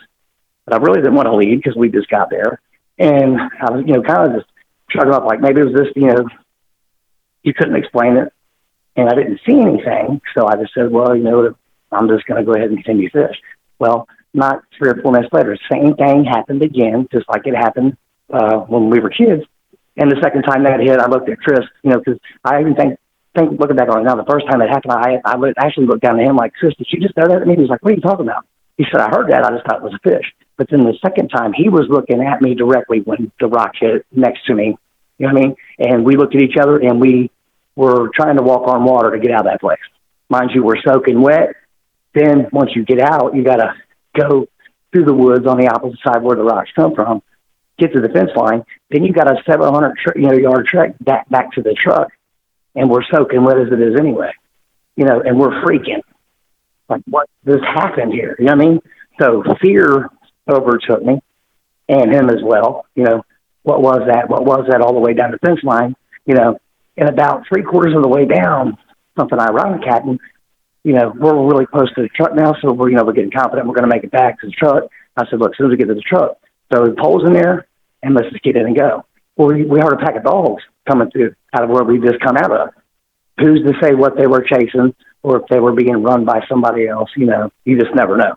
But 0.65 0.75
I 0.75 0.77
really 0.77 1.01
didn't 1.01 1.15
want 1.15 1.27
to 1.27 1.36
leave 1.36 1.57
because 1.57 1.75
we 1.75 1.89
just 1.89 2.10
got 2.10 2.29
there. 2.29 2.62
And 3.00 3.39
I 3.39 3.72
was, 3.72 3.84
you 3.86 3.93
know, 3.93 4.01
kind 4.01 4.27
of 4.27 4.39
just 4.39 4.51
shrugging 4.89 5.13
up 5.13 5.25
like 5.25 5.39
maybe 5.39 5.62
it 5.62 5.65
was 5.65 5.86
just, 5.86 5.96
you 5.96 6.07
know, 6.07 6.27
you 7.43 7.53
couldn't 7.53 7.75
explain 7.75 8.17
it. 8.17 8.34
And 8.96 9.10
I 9.10 9.13
didn't 9.13 9.39
see 9.48 9.60
anything. 9.60 10.22
So 10.36 10.48
I 10.48 10.55
just 10.55 10.74
said, 10.74 10.91
well, 10.91 11.15
you 11.15 11.24
know, 11.24 11.55
I'm 11.91 12.07
just 12.10 12.25
going 12.25 12.43
to 12.43 12.46
go 12.46 12.53
ahead 12.53 12.69
and 12.69 12.84
continue 12.84 13.10
fish. 13.10 13.38
Well, 13.79 14.07
not 14.34 14.63
three 14.77 14.89
or 14.89 15.01
four 15.01 15.12
minutes 15.12 15.31
later, 15.31 15.57
same 15.72 15.96
thing 15.96 16.25
happened 16.25 16.62
again, 16.63 17.07
just 17.12 17.29
like 17.29 17.46
it 17.46 17.55
happened 17.55 17.96
uh, 18.31 18.57
when 18.62 18.89
we 18.89 19.00
were 19.00 19.10
kids. 19.10 19.43
And 19.96 20.12
the 20.12 20.19
second 20.22 20.43
time 20.43 20.63
that 20.63 20.79
hit, 20.79 21.00
I 21.00 21.07
looked 21.07 21.29
at 21.29 21.39
Chris, 21.39 21.65
you 21.84 21.91
know, 21.91 22.00
because 22.00 22.19
I 22.43 22.60
even 22.60 22.75
think, 22.75 23.00
think 23.36 23.60
looking 23.60 23.75
back 23.75 23.89
on 23.89 24.01
it 24.01 24.03
now, 24.03 24.15
the 24.15 24.29
first 24.29 24.46
time 24.48 24.62
it 24.62 24.69
happened, 24.69 24.93
I, 24.93 25.22
I 25.25 25.36
actually 25.57 25.88
looked 25.88 26.03
down 26.03 26.19
at 26.19 26.27
him 26.27 26.36
like, 26.36 26.53
Chris, 26.53 26.75
did 26.77 26.88
you 26.91 27.00
just 27.00 27.15
throw 27.15 27.27
that 27.27 27.41
at 27.41 27.48
me? 27.48 27.55
He 27.55 27.62
was 27.62 27.69
like, 27.69 27.84
what 27.84 27.93
are 27.93 27.96
you 27.96 28.01
talking 28.01 28.27
about? 28.27 28.46
He 28.77 28.86
said, 28.91 29.01
I 29.01 29.10
heard 29.10 29.31
that. 29.31 29.43
I 29.43 29.51
just 29.51 29.65
thought 29.65 29.77
it 29.77 29.84
was 29.84 29.93
a 29.93 30.10
fish. 30.10 30.25
But 30.57 30.69
then 30.69 30.81
the 30.81 30.98
second 31.03 31.29
time, 31.29 31.53
he 31.53 31.69
was 31.69 31.86
looking 31.89 32.22
at 32.22 32.41
me 32.41 32.55
directly 32.55 33.01
when 33.01 33.31
the 33.39 33.48
rock 33.48 33.72
hit 33.79 34.05
next 34.12 34.46
to 34.46 34.55
me. 34.55 34.77
You 35.17 35.27
know 35.27 35.34
what 35.34 35.38
I 35.38 35.46
mean? 35.46 35.55
And 35.79 36.05
we 36.05 36.15
looked 36.15 36.36
at 36.36 36.41
each 36.41 36.57
other 36.60 36.77
and 36.77 37.01
we 37.01 37.31
were 37.75 38.10
trying 38.13 38.38
to 38.38 38.43
walk 38.43 38.67
on 38.67 38.84
water 38.84 39.12
to 39.12 39.19
get 39.19 39.31
out 39.31 39.46
of 39.46 39.51
that 39.51 39.62
place. 39.62 39.79
Mind 40.29 40.51
you, 40.53 40.63
we're 40.63 40.81
soaking 40.81 41.22
wet. 41.22 41.55
Then 42.13 42.48
once 42.51 42.72
you 42.75 42.84
get 42.84 43.00
out, 43.00 43.36
you 43.36 43.43
got 43.43 43.57
to 43.57 43.74
go 44.19 44.48
through 44.91 45.05
the 45.05 45.13
woods 45.13 45.46
on 45.48 45.57
the 45.57 45.67
opposite 45.67 46.00
side 46.05 46.22
where 46.22 46.36
the 46.36 46.43
rocks 46.43 46.69
come 46.75 46.96
from, 46.96 47.22
get 47.77 47.93
to 47.93 48.01
the 48.01 48.10
fence 48.10 48.31
line. 48.36 48.63
Then 48.89 49.03
you 49.03 49.13
got 49.13 49.29
a 49.29 49.36
700 49.50 49.93
tr- 50.03 50.17
you 50.17 50.27
know 50.27 50.34
yard 50.34 50.65
trek 50.65 50.96
back 51.00 51.29
back 51.29 51.51
to 51.53 51.62
the 51.62 51.74
truck, 51.74 52.10
and 52.75 52.89
we're 52.89 53.03
soaking 53.12 53.43
wet 53.43 53.60
as 53.60 53.67
it 53.72 53.79
is 53.79 54.00
anyway. 54.00 54.31
You 54.96 55.05
know, 55.05 55.22
and 55.24 55.39
we're 55.39 55.62
freaking 55.62 56.01
like 56.89 57.01
what 57.10 57.29
this 57.44 57.62
happened 57.62 58.13
here. 58.13 58.36
You 58.39 58.46
know 58.46 58.56
what 58.56 58.62
I 58.62 58.67
mean? 58.67 58.79
So 59.20 59.44
fear 59.62 60.10
overtook 60.50 61.03
me 61.03 61.20
and 61.89 62.13
him 62.13 62.29
as 62.29 62.41
well. 62.44 62.86
You 62.96 63.03
know, 63.03 63.25
what 63.63 63.82
was 63.82 64.01
that? 64.08 64.29
What 64.29 64.46
was 64.46 64.65
that 64.70 64.82
all 64.82 64.94
the 64.94 65.00
way 65.00 65.13
down 65.13 65.32
the 65.32 65.39
fence 65.39 65.60
line? 65.63 65.96
You 66.25 66.36
know, 66.36 66.60
and 66.96 67.10
about 67.10 67.44
three 67.48 67.63
quarters 67.63 67.94
of 67.96 68.01
the 68.01 68.08
way 68.08 68.25
down, 68.25 68.77
something 69.17 69.39
ironic 69.39 69.86
happened. 69.86 70.20
You 70.84 70.94
know, 70.94 71.13
we're 71.15 71.46
really 71.46 71.65
close 71.65 71.94
to 71.96 72.01
the 72.01 72.10
truck 72.10 72.34
now, 72.34 72.53
so 72.62 72.72
we're, 72.72 72.89
you 72.89 72.96
know, 72.96 73.03
we're 73.03 73.13
getting 73.13 73.32
confident 73.32 73.67
we're 73.67 73.75
going 73.75 73.89
to 73.89 73.94
make 73.94 74.03
it 74.03 74.12
back 74.12 74.39
to 74.39 74.48
the 74.48 74.53
truck. 74.53 74.84
I 75.17 75.25
said, 75.29 75.39
look, 75.39 75.51
as 75.51 75.58
soon 75.58 75.67
as 75.67 75.72
we 75.72 75.77
get 75.77 75.88
to 75.88 75.96
the 75.96 76.01
truck, 76.01 76.38
throw 76.72 76.86
the 76.86 76.96
poles 76.96 77.24
in 77.25 77.34
there 77.34 77.67
and 78.03 78.15
let's 78.15 78.29
just 78.29 78.44
get 78.44 78.56
in 78.56 78.65
and 78.65 78.77
go. 78.77 79.06
Well, 79.36 79.50
we, 79.50 79.65
we 79.65 79.79
heard 79.79 79.94
a 79.94 79.98
pack 79.98 80.15
of 80.15 80.24
dogs 80.24 80.63
coming 80.88 81.10
through 81.12 81.36
out 81.53 81.63
of 81.63 81.70
where 81.70 81.84
we 81.84 82.00
just 82.00 82.20
come 82.22 82.38
out 82.38 82.51
of. 82.51 82.70
Who's 83.39 83.62
to 83.65 83.74
say 83.82 83.94
what 83.94 84.17
they 84.17 84.27
were 84.27 84.41
chasing 84.41 84.96
or 85.27 85.41
if 85.41 85.48
they 85.50 85.60
were 85.60 85.74
being 85.74 86.01
run 86.03 86.24
by 86.24 86.39
somebody 86.48 86.88
else? 86.88 87.10
You 87.17 87.25
know, 87.25 87.51
you 87.65 87.77
just 87.77 87.93
never 87.93 88.15
know. 88.15 88.36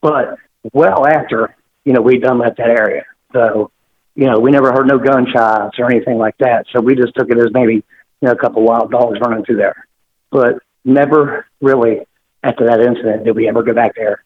But 0.00 0.38
well 0.72 1.06
after, 1.06 1.54
you 1.84 1.92
know, 1.92 2.00
we 2.00 2.18
done 2.18 2.38
left 2.38 2.56
that 2.56 2.70
area. 2.70 3.04
So, 3.34 3.70
you 4.14 4.26
know, 4.26 4.38
we 4.38 4.50
never 4.50 4.72
heard 4.72 4.86
no 4.86 4.98
gunshots 4.98 5.78
or 5.78 5.90
anything 5.90 6.16
like 6.16 6.38
that. 6.38 6.64
So 6.72 6.80
we 6.80 6.94
just 6.94 7.14
took 7.14 7.30
it 7.30 7.38
as 7.38 7.52
maybe, 7.52 7.74
you 7.74 7.84
know, 8.22 8.32
a 8.32 8.36
couple 8.36 8.62
wild 8.62 8.90
dogs 8.90 9.18
running 9.20 9.44
through 9.44 9.58
there. 9.58 9.86
But 10.30 10.54
never 10.86 11.46
really 11.60 12.00
after 12.42 12.66
that 12.66 12.80
incident 12.80 13.24
did 13.24 13.36
we 13.36 13.46
ever 13.46 13.62
go 13.62 13.74
back 13.74 13.94
there 13.94 14.24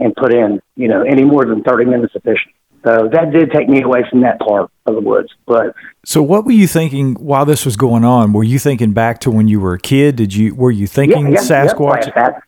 and 0.00 0.14
put 0.16 0.34
in, 0.34 0.60
you 0.74 0.88
know, 0.88 1.02
any 1.02 1.24
more 1.24 1.44
than 1.44 1.62
30 1.62 1.84
minutes 1.84 2.16
of 2.16 2.22
fishing. 2.24 2.52
So 2.84 3.08
that 3.12 3.32
did 3.32 3.50
take 3.50 3.68
me 3.68 3.82
away 3.82 4.04
from 4.10 4.20
that 4.20 4.38
part 4.40 4.70
of 4.84 4.94
the 4.94 5.00
woods. 5.00 5.28
But 5.46 5.74
so, 6.04 6.22
what 6.22 6.44
were 6.44 6.52
you 6.52 6.66
thinking 6.66 7.14
while 7.14 7.46
this 7.46 7.64
was 7.64 7.76
going 7.76 8.04
on? 8.04 8.34
Were 8.34 8.44
you 8.44 8.58
thinking 8.58 8.92
back 8.92 9.20
to 9.20 9.30
when 9.30 9.48
you 9.48 9.58
were 9.58 9.72
a 9.74 9.78
kid? 9.78 10.16
Did 10.16 10.34
you 10.34 10.54
were 10.54 10.70
you 10.70 10.86
thinking 10.86 11.32
yeah, 11.32 11.40
yeah, 11.40 11.66
Sasquatch? 11.66 12.12
Yeah, 12.14 12.40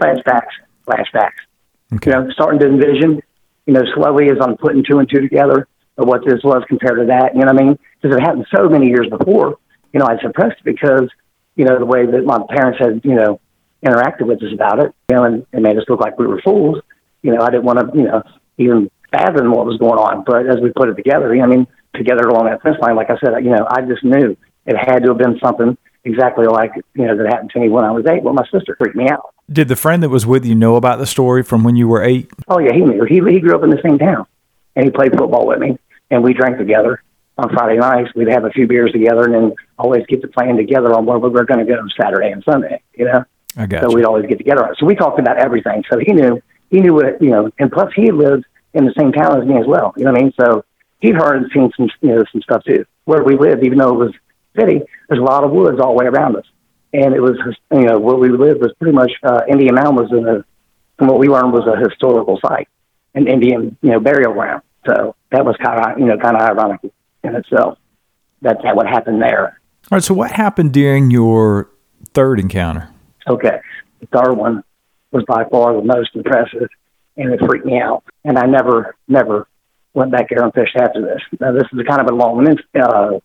flashbacks, 0.00 0.22
flashbacks, 0.26 0.50
flashbacks. 0.88 1.94
Okay. 1.94 2.10
You 2.10 2.16
know, 2.16 2.30
starting 2.32 2.58
to 2.60 2.66
envision, 2.66 3.22
you 3.66 3.74
know, 3.74 3.82
slowly 3.94 4.30
as 4.30 4.38
I'm 4.40 4.56
putting 4.56 4.82
two 4.82 4.98
and 4.98 5.08
two 5.08 5.20
together 5.20 5.68
of 5.96 6.08
what 6.08 6.24
this 6.26 6.42
was 6.42 6.64
compared 6.66 6.98
to 6.98 7.06
that. 7.06 7.34
You 7.34 7.42
know 7.42 7.52
what 7.52 7.62
I 7.62 7.64
mean? 7.64 7.78
Because 8.02 8.16
it 8.16 8.20
happened 8.20 8.46
so 8.54 8.68
many 8.68 8.88
years 8.88 9.06
before. 9.08 9.58
You 9.92 10.00
know, 10.00 10.06
I 10.06 10.18
suppressed 10.20 10.58
it 10.58 10.64
because 10.64 11.08
you 11.54 11.64
know 11.64 11.78
the 11.78 11.86
way 11.86 12.04
that 12.04 12.24
my 12.24 12.40
parents 12.50 12.80
had 12.80 13.00
you 13.04 13.14
know 13.14 13.40
interacted 13.86 14.26
with 14.26 14.42
us 14.42 14.52
about 14.52 14.80
it. 14.80 14.92
You 15.08 15.16
know, 15.16 15.24
and 15.24 15.46
it 15.52 15.60
made 15.60 15.76
us 15.76 15.84
look 15.88 16.00
like 16.00 16.18
we 16.18 16.26
were 16.26 16.40
fools. 16.42 16.80
You 17.22 17.32
know, 17.32 17.42
I 17.42 17.50
didn't 17.50 17.64
want 17.64 17.78
to 17.78 17.96
you 17.96 18.08
know 18.08 18.22
even 18.58 18.90
fathom 19.14 19.52
what 19.52 19.66
was 19.66 19.78
going 19.78 19.98
on. 19.98 20.24
But 20.24 20.46
as 20.46 20.60
we 20.60 20.72
put 20.72 20.88
it 20.88 20.94
together, 20.94 21.34
I 21.34 21.46
mean, 21.46 21.66
together 21.94 22.28
along 22.28 22.46
that 22.46 22.62
fence 22.62 22.76
line, 22.80 22.96
like 22.96 23.10
I 23.10 23.18
said, 23.18 23.32
you 23.44 23.50
know, 23.50 23.66
I 23.70 23.82
just 23.82 24.04
knew 24.04 24.36
it 24.66 24.76
had 24.76 25.02
to 25.02 25.08
have 25.10 25.18
been 25.18 25.38
something 25.42 25.76
exactly 26.04 26.46
like 26.46 26.70
you 26.94 27.06
know 27.06 27.16
that 27.16 27.26
happened 27.26 27.50
to 27.50 27.60
me 27.60 27.68
when 27.68 27.84
I 27.84 27.90
was 27.90 28.04
eight. 28.06 28.22
Well, 28.22 28.34
my 28.34 28.46
sister 28.52 28.76
freaked 28.78 28.96
me 28.96 29.08
out. 29.08 29.34
Did 29.50 29.68
the 29.68 29.76
friend 29.76 30.02
that 30.02 30.08
was 30.08 30.26
with 30.26 30.44
you 30.44 30.54
know 30.54 30.76
about 30.76 30.98
the 30.98 31.06
story 31.06 31.42
from 31.42 31.64
when 31.64 31.76
you 31.76 31.88
were 31.88 32.02
eight? 32.02 32.30
Oh 32.48 32.58
yeah, 32.58 32.72
he 32.72 32.80
knew. 32.80 33.04
He 33.04 33.16
he 33.16 33.40
grew 33.40 33.56
up 33.56 33.62
in 33.62 33.70
the 33.70 33.80
same 33.84 33.98
town, 33.98 34.26
and 34.76 34.84
he 34.84 34.90
played 34.90 35.12
football 35.16 35.46
with 35.46 35.58
me, 35.58 35.78
and 36.10 36.22
we 36.22 36.32
drank 36.34 36.58
together 36.58 37.02
on 37.36 37.50
Friday 37.50 37.78
nights. 37.78 38.10
We'd 38.14 38.28
have 38.28 38.44
a 38.44 38.50
few 38.50 38.66
beers 38.66 38.92
together, 38.92 39.24
and 39.24 39.34
then 39.34 39.54
always 39.78 40.04
get 40.06 40.22
to 40.22 40.28
playing 40.28 40.56
together 40.56 40.94
on 40.94 41.04
where 41.06 41.18
we 41.18 41.28
were 41.28 41.44
going 41.44 41.64
to 41.64 41.66
go 41.66 41.80
Saturday 42.00 42.30
and 42.30 42.42
Sunday. 42.44 42.82
You 42.94 43.06
know, 43.06 43.24
I 43.56 43.66
got. 43.66 43.82
So 43.82 43.90
you. 43.90 43.96
we'd 43.96 44.04
always 44.04 44.26
get 44.26 44.38
together. 44.38 44.74
So 44.78 44.86
we 44.86 44.94
talked 44.94 45.18
about 45.18 45.38
everything. 45.38 45.84
So 45.90 45.98
he 45.98 46.12
knew. 46.12 46.40
He 46.70 46.80
knew 46.80 46.94
what 46.94 47.22
you 47.22 47.30
know, 47.30 47.50
and 47.58 47.70
plus 47.70 47.92
he 47.94 48.10
lived 48.10 48.44
in 48.74 48.84
the 48.84 48.94
same 48.98 49.12
town 49.12 49.40
as 49.40 49.48
me 49.48 49.58
as 49.58 49.66
well. 49.66 49.94
You 49.96 50.04
know 50.04 50.12
what 50.12 50.20
I 50.20 50.24
mean? 50.24 50.32
So 50.38 50.64
he'd 51.00 51.14
heard 51.14 51.36
and 51.36 51.50
seen 51.52 51.70
some 51.76 51.88
you 52.02 52.14
know 52.14 52.24
some 52.30 52.42
stuff 52.42 52.64
too. 52.64 52.84
Where 53.04 53.22
we 53.22 53.36
lived, 53.36 53.64
even 53.64 53.78
though 53.78 53.94
it 53.94 53.98
was 53.98 54.14
city, 54.58 54.82
there's 55.08 55.20
a 55.20 55.24
lot 55.24 55.44
of 55.44 55.50
woods 55.50 55.80
all 55.80 55.96
the 55.96 56.04
way 56.04 56.06
around 56.06 56.36
us 56.36 56.46
and 56.94 57.12
it 57.12 57.20
was 57.20 57.36
you 57.72 57.82
know 57.82 57.98
where 57.98 58.16
we 58.16 58.30
lived 58.30 58.60
was 58.60 58.72
pretty 58.78 58.94
much 58.94 59.10
uh, 59.24 59.40
Indian 59.50 59.74
Mound 59.74 59.96
was 59.96 60.10
in 60.12 60.26
a 60.26 60.44
from 60.96 61.08
what 61.08 61.18
we 61.18 61.26
learned 61.26 61.52
was 61.52 61.66
a 61.66 61.76
historical 61.76 62.38
site, 62.46 62.68
an 63.14 63.26
Indian 63.26 63.76
you 63.82 63.90
know 63.90 64.00
burial 64.00 64.32
ground. 64.32 64.62
So 64.86 65.16
that 65.32 65.44
was 65.44 65.56
kind 65.62 65.80
of 65.80 65.98
you 65.98 66.06
know 66.06 66.16
kind 66.16 66.36
of 66.36 66.42
ironic 66.42 66.80
in 67.24 67.34
itself 67.34 67.78
that 68.42 68.58
that 68.62 68.76
what 68.76 68.86
happened 68.86 69.20
there. 69.20 69.60
All 69.90 69.96
right. 69.96 70.04
So 70.04 70.14
what 70.14 70.30
happened 70.30 70.72
during 70.72 71.10
your 71.10 71.68
third 72.14 72.38
encounter? 72.38 72.88
Okay, 73.28 73.58
the 74.00 74.06
third 74.06 74.34
one 74.34 74.62
was 75.10 75.24
by 75.26 75.44
far 75.50 75.74
the 75.74 75.82
most 75.82 76.10
impressive, 76.14 76.68
and 77.16 77.32
it 77.32 77.40
freaked 77.46 77.66
me 77.66 77.80
out. 77.80 78.04
And 78.24 78.38
I 78.38 78.46
never 78.46 78.96
never 79.08 79.46
went 79.92 80.12
back 80.12 80.28
there 80.28 80.42
and 80.42 80.52
fished 80.52 80.76
after 80.76 81.00
this. 81.00 81.20
Now 81.40 81.52
this 81.52 81.68
is 81.72 81.86
kind 81.86 82.00
of 82.00 82.08
a 82.10 82.16
long 82.16 82.46
uh, 82.74 83.18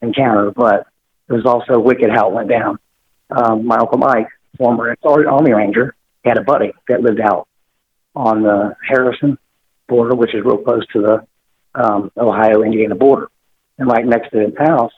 encounter, 0.00 0.50
but 0.50 0.86
it 1.28 1.32
was 1.32 1.44
also 1.44 1.78
wicked 1.78 2.10
how 2.10 2.28
it 2.28 2.34
went 2.34 2.48
down 2.48 2.78
um, 3.30 3.66
my 3.66 3.76
uncle 3.76 3.98
Mike, 3.98 4.28
former 4.56 4.96
Army 5.04 5.52
Ranger, 5.52 5.94
had 6.24 6.38
a 6.38 6.42
buddy 6.42 6.72
that 6.88 7.02
lived 7.02 7.20
out 7.20 7.48
on 8.14 8.42
the 8.42 8.76
Harrison 8.86 9.38
border, 9.88 10.14
which 10.14 10.34
is 10.34 10.44
real 10.44 10.58
close 10.58 10.86
to 10.88 11.02
the 11.02 11.26
um, 11.80 12.10
Ohio 12.16 12.62
Indiana 12.62 12.94
border. 12.94 13.28
And 13.78 13.88
right 13.88 14.06
next 14.06 14.30
to 14.30 14.38
his 14.38 14.56
house, 14.56 14.92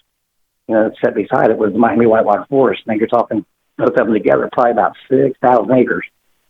you 0.68 0.74
know, 0.74 0.90
set 1.04 1.14
beside 1.14 1.50
it 1.50 1.58
was 1.58 1.72
the 1.72 1.78
Miami 1.78 2.06
Whitewater 2.06 2.46
Forest. 2.48 2.82
And 2.86 2.98
you're 2.98 3.08
talking 3.08 3.44
both 3.76 3.88
of 3.90 3.96
them 3.96 4.12
together, 4.12 4.48
probably 4.52 4.72
about 4.72 4.96
6,000 5.10 5.72
acres 5.72 6.04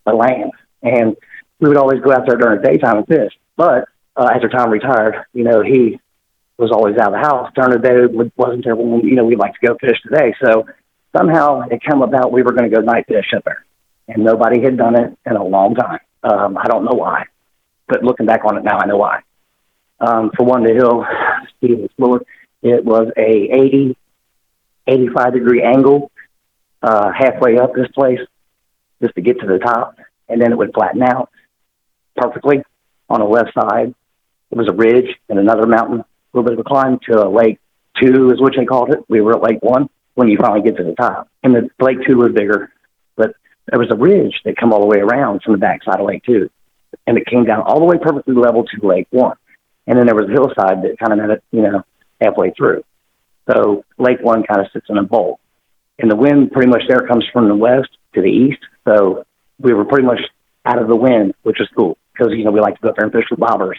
of 0.06 0.16
land. 0.16 0.52
And 0.82 1.16
we 1.60 1.68
would 1.68 1.76
always 1.76 2.00
go 2.00 2.12
out 2.12 2.26
there 2.26 2.36
during 2.36 2.60
the 2.60 2.68
daytime 2.68 2.98
and 2.98 3.06
fish. 3.06 3.32
But 3.56 3.88
uh, 4.16 4.28
after 4.32 4.48
Tom 4.48 4.70
retired, 4.70 5.24
you 5.32 5.44
know, 5.44 5.62
he 5.62 6.00
was 6.56 6.70
always 6.70 6.96
out 6.96 7.14
of 7.14 7.20
the 7.20 7.28
house. 7.28 7.50
During 7.54 7.70
the 7.70 7.78
day, 7.78 8.30
wasn't 8.36 8.64
there 8.64 8.76
when, 8.76 9.00
you 9.06 9.14
know, 9.14 9.24
we'd 9.24 9.38
like 9.38 9.54
to 9.54 9.66
go 9.66 9.76
fish 9.80 10.00
today. 10.02 10.34
So 10.42 10.66
somehow 11.16 11.62
it 11.70 11.82
came 11.82 12.02
about 12.02 12.32
we 12.32 12.42
were 12.42 12.52
going 12.52 12.70
to 12.70 12.76
go 12.76 12.82
night 12.82 13.06
fish 13.06 13.32
up 13.34 13.44
there. 13.44 13.64
And 14.08 14.24
nobody 14.24 14.60
had 14.62 14.76
done 14.76 14.96
it 14.96 15.16
in 15.26 15.36
a 15.36 15.44
long 15.44 15.74
time. 15.74 16.00
Um, 16.22 16.56
I 16.56 16.66
don't 16.66 16.84
know 16.84 16.96
why. 16.96 17.24
But 17.86 18.02
looking 18.02 18.26
back 18.26 18.44
on 18.44 18.56
it 18.56 18.64
now, 18.64 18.78
I 18.78 18.86
know 18.86 18.96
why. 18.96 19.20
Um, 20.00 20.30
for 20.36 20.44
one, 20.44 20.62
the 20.62 20.74
hill, 20.74 21.04
was 21.60 21.90
fluid. 21.96 22.22
It 22.62 22.84
was 22.84 23.08
a 23.16 23.20
80, 23.20 23.96
85 24.86 25.32
degree 25.32 25.62
angle 25.62 26.10
uh, 26.82 27.10
halfway 27.12 27.58
up 27.58 27.74
this 27.74 27.88
place 27.88 28.20
just 29.02 29.14
to 29.14 29.20
get 29.20 29.40
to 29.40 29.46
the 29.46 29.58
top. 29.58 29.96
And 30.28 30.40
then 30.40 30.52
it 30.52 30.58
would 30.58 30.72
flatten 30.74 31.02
out 31.02 31.30
perfectly 32.18 32.62
on 33.08 33.20
the 33.20 33.26
left 33.26 33.54
side. 33.54 33.94
It 34.50 34.56
was 34.56 34.68
a 34.68 34.74
ridge 34.74 35.16
and 35.28 35.38
another 35.38 35.66
mountain, 35.66 36.00
a 36.00 36.04
little 36.32 36.48
bit 36.48 36.58
of 36.58 36.64
a 36.64 36.68
climb 36.68 36.98
to 37.10 37.26
a 37.26 37.28
lake 37.28 37.58
two 38.00 38.30
is 38.30 38.40
what 38.40 38.54
they 38.56 38.64
called 38.64 38.90
it. 38.90 39.00
We 39.08 39.20
were 39.20 39.36
at 39.36 39.42
lake 39.42 39.62
one 39.62 39.88
when 40.14 40.28
you 40.28 40.38
finally 40.40 40.62
get 40.62 40.76
to 40.76 40.84
the 40.84 40.94
top. 40.94 41.28
And 41.42 41.54
the 41.54 41.68
lake 41.80 41.98
two 42.06 42.16
was 42.16 42.32
bigger, 42.32 42.70
but 43.16 43.34
there 43.66 43.78
was 43.78 43.90
a 43.90 43.96
ridge 43.96 44.40
that 44.44 44.56
come 44.56 44.72
all 44.72 44.80
the 44.80 44.86
way 44.86 44.98
around 44.98 45.42
from 45.42 45.52
the 45.52 45.58
backside 45.58 46.00
of 46.00 46.06
lake 46.06 46.24
two. 46.24 46.50
And 47.06 47.18
it 47.18 47.26
came 47.26 47.44
down 47.44 47.62
all 47.62 47.78
the 47.78 47.84
way 47.84 47.98
perfectly 48.00 48.34
level 48.34 48.64
to 48.64 48.86
lake 48.86 49.08
one. 49.10 49.36
And 49.86 49.98
then 49.98 50.06
there 50.06 50.14
was 50.14 50.28
a 50.28 50.32
hillside 50.32 50.82
that 50.82 50.98
kind 50.98 51.12
of 51.12 51.18
met 51.18 51.30
it, 51.30 51.44
you 51.50 51.62
know, 51.62 51.82
halfway 52.20 52.50
through. 52.50 52.84
So 53.50 53.84
lake 53.98 54.20
one 54.20 54.42
kind 54.42 54.60
of 54.60 54.70
sits 54.72 54.86
in 54.88 54.98
a 54.98 55.02
bowl. 55.02 55.40
And 55.98 56.10
the 56.10 56.16
wind 56.16 56.52
pretty 56.52 56.68
much 56.68 56.82
there 56.88 57.06
comes 57.06 57.24
from 57.32 57.48
the 57.48 57.56
west 57.56 57.88
to 58.14 58.20
the 58.20 58.28
east. 58.28 58.60
So 58.86 59.24
we 59.58 59.72
were 59.72 59.84
pretty 59.84 60.06
much 60.06 60.20
out 60.64 60.80
of 60.80 60.88
the 60.88 60.96
wind, 60.96 61.34
which 61.42 61.60
is 61.60 61.68
cool 61.76 61.96
because, 62.18 62.32
you 62.32 62.44
know, 62.44 62.50
we 62.50 62.60
like 62.60 62.74
to 62.74 62.80
go 62.80 62.88
up 62.88 62.96
there 62.96 63.04
and 63.04 63.12
fish 63.12 63.26
with 63.30 63.40
bobbers. 63.40 63.76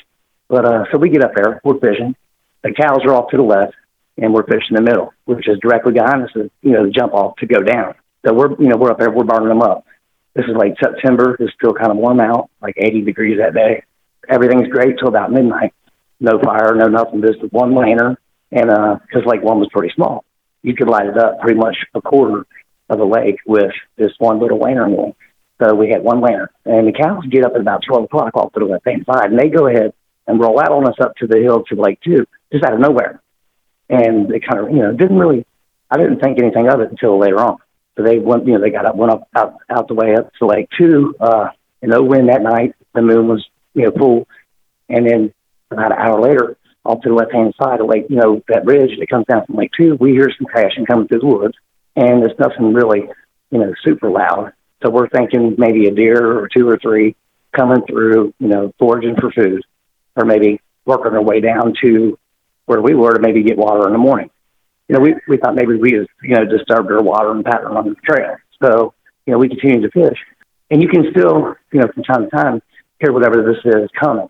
But 0.48 0.66
uh, 0.66 0.86
so 0.92 0.98
we 0.98 1.10
get 1.10 1.24
up 1.24 1.32
there, 1.36 1.62
we're 1.64 1.80
fishing. 1.80 2.16
The 2.64 2.74
cows 2.74 3.00
are 3.06 3.14
off 3.14 3.30
to 3.32 3.38
the 3.38 3.44
left, 3.44 3.74
and 4.18 4.34
we're 4.34 4.44
fishing 4.44 4.76
in 4.76 4.76
the 4.76 4.82
middle, 4.82 5.14
which 5.26 5.48
is 5.48 5.60
directly 5.62 5.94
behind 5.94 6.24
us, 6.24 6.30
you 6.36 6.72
know, 6.72 6.86
the 6.86 6.92
jump 6.92 7.14
off 7.14 7.36
to 7.38 7.46
go 7.46 7.62
down. 7.62 7.96
So 8.26 8.34
we're, 8.34 8.52
you 8.60 8.68
know, 8.68 8.78
we're 8.78 8.92
up 8.92 9.00
there, 9.00 9.12
we're 9.12 9.24
burning 9.24 9.50
them 9.50 9.62
up. 9.62 9.86
This 10.34 10.46
is 10.46 10.56
late 10.56 10.76
September. 10.82 11.36
It's 11.40 11.54
still 11.54 11.74
kind 11.74 11.92
of 11.92 11.98
warm 11.98 12.20
out, 12.20 12.50
like 12.62 12.76
80 12.78 13.02
degrees 13.02 13.40
that 13.40 13.54
day. 13.54 13.84
Everything's 14.28 14.68
great 14.68 14.98
till 14.98 15.08
about 15.08 15.32
midnight. 15.32 15.74
No 16.20 16.40
fire, 16.40 16.76
no 16.76 16.88
nothing, 16.88 17.22
just 17.22 17.42
one 17.52 17.74
lantern. 17.74 18.18
And 18.52 18.70
uh, 18.70 19.00
because 19.02 19.26
Lake 19.26 19.42
One 19.42 19.60
was 19.60 19.70
pretty 19.72 19.94
small, 19.96 20.26
you 20.64 20.76
could 20.76 20.90
light 20.90 21.08
it 21.08 21.18
up 21.18 21.40
pretty 21.40 21.58
much 21.58 21.78
a 21.94 22.02
quarter 22.02 22.46
of 22.90 22.98
the 22.98 23.06
lake 23.06 23.40
with 23.46 23.72
this 23.98 24.12
one 24.18 24.40
little 24.40 24.58
lantern 24.58 24.96
going. 24.96 25.16
So 25.62 25.76
we 25.76 25.90
had 25.90 26.04
one 26.04 26.22
lantern. 26.22 26.50
And 26.66 26.88
the 26.88 26.94
cows 26.94 27.26
get 27.30 27.44
up 27.44 27.54
at 27.54 27.62
about 27.62 27.84
12 27.88 28.06
o'clock 28.06 28.36
off 28.36 28.54
to 28.54 28.60
the 28.60 28.66
left 28.66 28.88
hand 28.88 29.06
side, 29.06 29.32
and 29.32 29.40
they 29.40 29.50
go 29.50 29.68
ahead 29.68 29.94
and 30.28 30.40
roll 30.40 30.60
out 30.60 30.72
on 30.72 30.88
us 30.88 30.96
up 31.02 31.16
to 31.18 31.28
the 31.28 31.40
hill 31.40 31.64
to 31.66 31.76
Lake 31.76 32.00
Two, 32.02 32.26
just 32.52 32.64
out 32.64 32.74
of 32.74 32.80
nowhere. 32.80 33.22
And 33.90 34.30
they 34.30 34.40
kind 34.40 34.64
of, 34.64 34.70
you 34.72 34.82
know, 34.82 34.92
didn't 34.92 35.18
really, 35.18 35.46
I 35.90 35.98
didn't 35.98 36.20
think 36.20 36.40
anything 36.40 36.68
of 36.70 36.80
it 36.80 36.92
until 36.92 37.20
later 37.20 37.40
on. 37.40 37.58
So 37.98 38.04
they 38.04 38.20
went, 38.20 38.46
you 38.46 38.54
know, 38.54 38.62
they 38.62 38.70
got 38.70 38.86
up, 38.86 38.96
went 38.96 39.12
up 39.12 39.28
out, 39.36 39.56
out 39.70 39.88
the 39.88 39.96
way 39.96 40.16
up 40.16 40.32
to 40.36 40.46
Lake 40.46 40.70
Two, 40.78 41.16
uh, 41.20 41.50
and 41.82 41.92
no 41.92 42.04
wind 42.04 42.30
that 42.30 42.44
night. 42.44 42.76
The 42.94 43.02
moon 43.02 43.28
was, 43.28 43.46
you 43.74 43.86
know, 43.86 43.92
full. 43.98 44.28
And 44.88 45.06
then 45.06 45.34
about 45.72 45.92
an 45.92 45.98
hour 45.98 46.22
later, 46.22 46.58
off 46.86 47.02
to 47.02 47.10
the 47.10 47.16
left 47.16 47.34
hand 47.34 47.54
side 47.62 47.82
of 47.82 47.88
Lake, 47.88 48.06
you 48.10 48.16
know, 48.16 48.42
that 48.48 48.66
ridge 48.66 48.98
that 49.00 49.10
comes 49.10 49.26
down 49.26 49.46
from 49.46 49.56
Lake 49.56 49.72
Two, 49.76 49.98
we 50.00 50.12
hear 50.12 50.32
some 50.38 50.46
crashing 50.46 50.86
coming 50.86 51.08
through 51.08 51.20
the 51.20 51.26
woods, 51.26 51.56
and 51.96 52.24
it's 52.24 52.40
nothing 52.40 52.74
really, 52.74 53.10
you 53.52 53.60
know, 53.60 53.74
super 53.84 54.10
loud. 54.10 54.54
So 54.84 54.90
we're 54.90 55.10
thinking 55.10 55.56
maybe 55.58 55.88
a 55.88 55.92
deer 55.92 56.40
or 56.40 56.48
two 56.48 56.68
or 56.68 56.78
three 56.78 57.16
coming 57.56 57.84
through, 57.88 58.34
you 58.40 58.48
know, 58.48 58.74
foraging 58.80 59.16
for 59.20 59.32
food, 59.32 59.64
or 60.16 60.26
maybe 60.26 60.62
working 60.86 61.12
their 61.12 61.22
way 61.22 61.42
down 61.42 61.74
to 61.84 62.18
where 62.66 62.82
we 62.82 62.94
were 62.94 63.14
to 63.14 63.20
maybe 63.20 63.44
get 63.44 63.58
water 63.58 63.88
in 63.88 63.94
the 63.94 64.00
morning. 64.00 64.30
You 64.88 64.96
know, 64.96 65.02
we, 65.02 65.16
we 65.28 65.38
thought 65.38 65.56
maybe 65.56 65.76
we 65.76 65.92
just, 65.92 66.10
you 66.24 66.36
know, 66.36 66.46
disturbed 66.46 66.90
their 66.90 67.02
water 67.02 67.32
and 67.32 67.44
pattern 67.44 67.78
on 67.78 67.90
the 67.90 67.96
trail. 67.96 68.36
So, 68.62 68.94
you 69.26 69.34
know, 69.34 69.40
we 69.40 69.50
continued 69.50 69.84
to 69.84 69.92
fish. 69.92 70.20
And 70.72 70.82
you 70.82 70.88
can 70.88 71.06
still, 71.12 71.56
you 71.72 71.80
know, 71.80 71.88
from 71.94 72.04
time 72.04 72.24
to 72.24 72.30
time, 72.30 72.62
hear 73.00 73.12
whatever 73.12 73.44
this 73.44 73.60
is 73.66 73.90
coming 74.00 74.30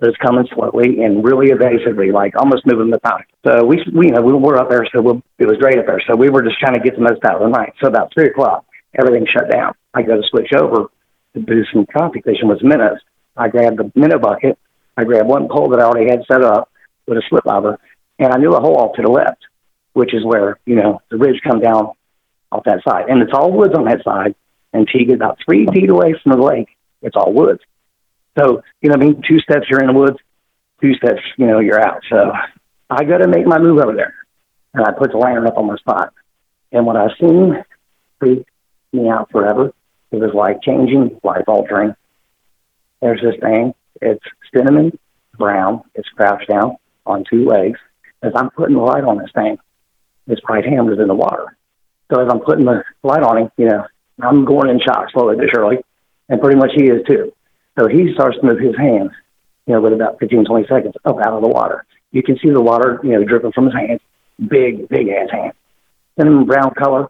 but 0.00 0.08
it's 0.08 0.18
coming 0.18 0.48
slowly 0.54 1.04
and 1.04 1.22
really 1.22 1.50
evasively, 1.52 2.10
like 2.10 2.34
almost 2.36 2.66
moving 2.66 2.90
the 2.90 2.98
powder. 2.98 3.26
So 3.46 3.64
we, 3.64 3.84
we 3.94 4.06
you 4.06 4.12
know, 4.12 4.22
we 4.22 4.32
were 4.32 4.56
up 4.56 4.70
there, 4.70 4.86
so 4.94 5.02
we, 5.02 5.22
it 5.38 5.46
was 5.46 5.58
great 5.58 5.78
up 5.78 5.86
there. 5.86 6.00
So 6.08 6.16
we 6.16 6.30
were 6.30 6.42
just 6.42 6.58
trying 6.58 6.74
to 6.74 6.80
get 6.80 6.96
the 6.96 7.02
most 7.02 7.22
out 7.24 7.36
of 7.36 7.42
the 7.42 7.48
night. 7.48 7.74
So 7.82 7.88
about 7.88 8.10
three 8.14 8.28
o'clock, 8.28 8.64
everything 8.98 9.26
shut 9.26 9.50
down. 9.50 9.74
I 9.94 10.02
go 10.02 10.16
to 10.16 10.28
switch 10.28 10.52
over 10.52 10.90
to 11.34 11.40
do 11.40 11.64
some 11.72 11.86
crappie 11.86 12.24
fishing 12.24 12.48
with 12.48 12.62
minnows. 12.62 12.98
I 13.36 13.48
grabbed 13.48 13.78
the 13.78 13.92
minnow 13.94 14.18
bucket. 14.18 14.58
I 14.96 15.04
grabbed 15.04 15.28
one 15.28 15.48
pole 15.48 15.70
that 15.70 15.80
I 15.80 15.84
already 15.84 16.10
had 16.10 16.24
set 16.30 16.42
up 16.42 16.70
with 17.06 17.18
a 17.18 17.22
slip 17.28 17.44
bobber, 17.44 17.78
and 18.18 18.32
I 18.32 18.38
knew 18.38 18.52
a 18.52 18.60
hole 18.60 18.76
off 18.76 18.96
to 18.96 19.02
the 19.02 19.10
left, 19.10 19.42
which 19.92 20.14
is 20.14 20.24
where 20.24 20.58
you 20.66 20.76
know 20.76 21.00
the 21.10 21.16
ridge 21.16 21.40
come 21.42 21.60
down 21.60 21.92
off 22.52 22.64
that 22.64 22.82
side, 22.86 23.08
and 23.08 23.22
it's 23.22 23.32
all 23.32 23.52
woods 23.52 23.74
on 23.74 23.84
that 23.84 24.04
side. 24.04 24.34
And 24.72 24.86
till 24.86 25.04
get 25.04 25.14
about 25.14 25.38
three 25.44 25.66
feet 25.66 25.90
away 25.90 26.14
from 26.22 26.32
the 26.32 26.44
lake, 26.44 26.68
it's 27.02 27.16
all 27.16 27.32
woods. 27.32 27.60
So, 28.38 28.62
you 28.80 28.88
know, 28.88 28.94
I 28.94 28.98
mean, 28.98 29.22
two 29.26 29.40
steps 29.40 29.66
you're 29.68 29.80
in 29.80 29.88
the 29.88 29.98
woods, 29.98 30.18
two 30.80 30.94
steps, 30.94 31.20
you 31.36 31.46
know, 31.46 31.58
you're 31.58 31.80
out. 31.80 32.02
So 32.08 32.32
I 32.88 33.04
got 33.04 33.18
to 33.18 33.28
make 33.28 33.46
my 33.46 33.58
move 33.58 33.78
over 33.78 33.94
there. 33.94 34.14
And 34.74 34.84
I 34.84 34.92
put 34.92 35.10
the 35.10 35.18
lantern 35.18 35.48
up 35.48 35.58
on 35.58 35.66
my 35.66 35.76
spot. 35.76 36.12
And 36.70 36.86
what 36.86 36.96
I 36.96 37.08
seen 37.20 37.64
freaked 38.20 38.48
me 38.92 39.08
out 39.08 39.30
forever. 39.30 39.72
It 40.10 40.16
was 40.16 40.34
life 40.34 40.56
changing, 40.62 41.20
life 41.22 41.44
altering. 41.46 41.94
There's 43.00 43.20
this 43.20 43.40
thing. 43.40 43.74
It's 44.00 44.24
cinnamon 44.54 44.98
brown. 45.38 45.82
It's 45.94 46.08
crouched 46.10 46.48
down 46.48 46.76
on 47.06 47.24
two 47.30 47.44
legs. 47.44 47.78
As 48.22 48.32
I'm 48.34 48.50
putting 48.50 48.76
the 48.76 48.82
light 48.82 49.04
on 49.04 49.18
this 49.18 49.30
thing, 49.34 49.58
its 50.26 50.40
right 50.48 50.64
hand 50.64 50.88
was 50.88 50.98
in 50.98 51.08
the 51.08 51.14
water. 51.14 51.56
So 52.12 52.20
as 52.20 52.28
I'm 52.30 52.40
putting 52.40 52.66
the 52.66 52.84
light 53.02 53.22
on 53.22 53.38
him, 53.38 53.50
you 53.56 53.66
know, 53.66 53.86
I'm 54.22 54.44
going 54.44 54.68
in 54.68 54.80
shock 54.80 55.10
slowly 55.12 55.36
but 55.36 55.46
surely. 55.52 55.78
And 56.28 56.40
pretty 56.40 56.58
much 56.58 56.70
he 56.74 56.84
is 56.84 57.02
too. 57.08 57.32
So 57.78 57.88
he 57.88 58.12
starts 58.14 58.36
to 58.38 58.46
move 58.46 58.58
his 58.58 58.76
hands, 58.76 59.10
you 59.66 59.74
know, 59.74 59.80
with 59.80 59.92
about 59.92 60.18
15, 60.20 60.44
20 60.44 60.66
seconds 60.66 60.94
up 61.04 61.16
out 61.18 61.32
of 61.32 61.42
the 61.42 61.48
water. 61.48 61.84
You 62.12 62.22
can 62.22 62.38
see 62.38 62.50
the 62.50 62.60
water, 62.60 63.00
you 63.02 63.10
know, 63.10 63.24
dripping 63.24 63.52
from 63.52 63.66
his 63.66 63.74
hands. 63.74 64.00
Big, 64.38 64.88
big 64.88 65.08
ass 65.08 65.30
hand. 65.30 65.52
Cinnamon 66.18 66.44
brown 66.46 66.74
color. 66.74 67.08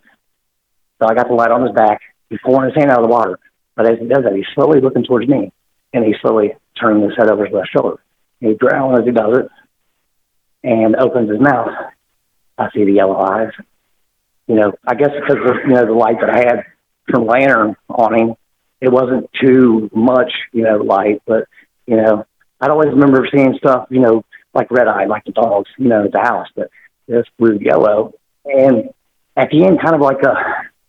So 1.01 1.09
I 1.09 1.15
got 1.15 1.29
the 1.29 1.35
light 1.35 1.51
on 1.51 1.63
his 1.63 1.73
back. 1.73 2.01
He's 2.29 2.39
pulling 2.45 2.67
his 2.67 2.75
hand 2.77 2.91
out 2.91 2.99
of 2.99 3.09
the 3.09 3.13
water. 3.13 3.39
But 3.75 3.91
as 3.91 3.99
he 3.99 4.07
does 4.07 4.25
that, 4.25 4.35
he's 4.35 4.45
slowly 4.55 4.81
looking 4.81 5.05
towards 5.05 5.27
me. 5.27 5.53
And 5.93 6.05
he's 6.05 6.17
slowly 6.21 6.55
turning 6.81 7.03
his 7.03 7.17
head 7.17 7.31
over 7.31 7.47
his 7.47 7.55
left 7.55 7.71
shoulder. 7.77 8.03
He 8.41 8.55
growls 8.55 9.01
as 9.01 9.07
he 9.07 9.13
does 9.13 9.39
it 9.39 9.49
and 10.63 10.95
opens 10.97 11.31
his 11.31 11.41
mouth. 11.41 11.71
I 12.59 12.69
see 12.75 12.85
the 12.85 12.93
yellow 12.93 13.17
eyes. 13.17 13.51
You 14.47 14.57
know, 14.57 14.73
I 14.87 14.95
guess 14.95 15.11
because 15.11 15.43
of, 15.49 15.57
you 15.67 15.75
know, 15.75 15.87
the 15.87 15.93
light 15.93 16.17
that 16.21 16.31
I 16.31 16.39
had 16.39 16.65
from 17.11 17.27
lantern 17.27 17.77
on 17.89 18.19
him, 18.19 18.35
it 18.81 18.91
wasn't 18.91 19.31
too 19.41 19.91
much, 19.95 20.33
you 20.53 20.63
know, 20.63 20.77
light, 20.77 21.23
but 21.27 21.45
you 21.87 21.97
know, 21.97 22.25
I'd 22.61 22.71
always 22.71 22.89
remember 22.89 23.29
seeing 23.35 23.55
stuff, 23.59 23.89
you 23.91 24.01
know, 24.01 24.25
like 24.55 24.71
red 24.71 24.89
eye, 24.89 25.07
like 25.07 25.25
the 25.25 25.33
dogs, 25.33 25.71
you 25.79 25.89
know, 25.89 26.05
at 26.05 26.13
the 26.13 26.21
house, 26.21 26.49
but 26.55 26.71
this 27.07 27.27
blue 27.39 27.59
yellow. 27.61 28.15
And 28.45 28.91
at 29.37 29.51
the 29.51 29.65
end, 29.65 29.81
kind 29.81 29.95
of 29.95 30.01
like 30.01 30.23
a, 30.23 30.35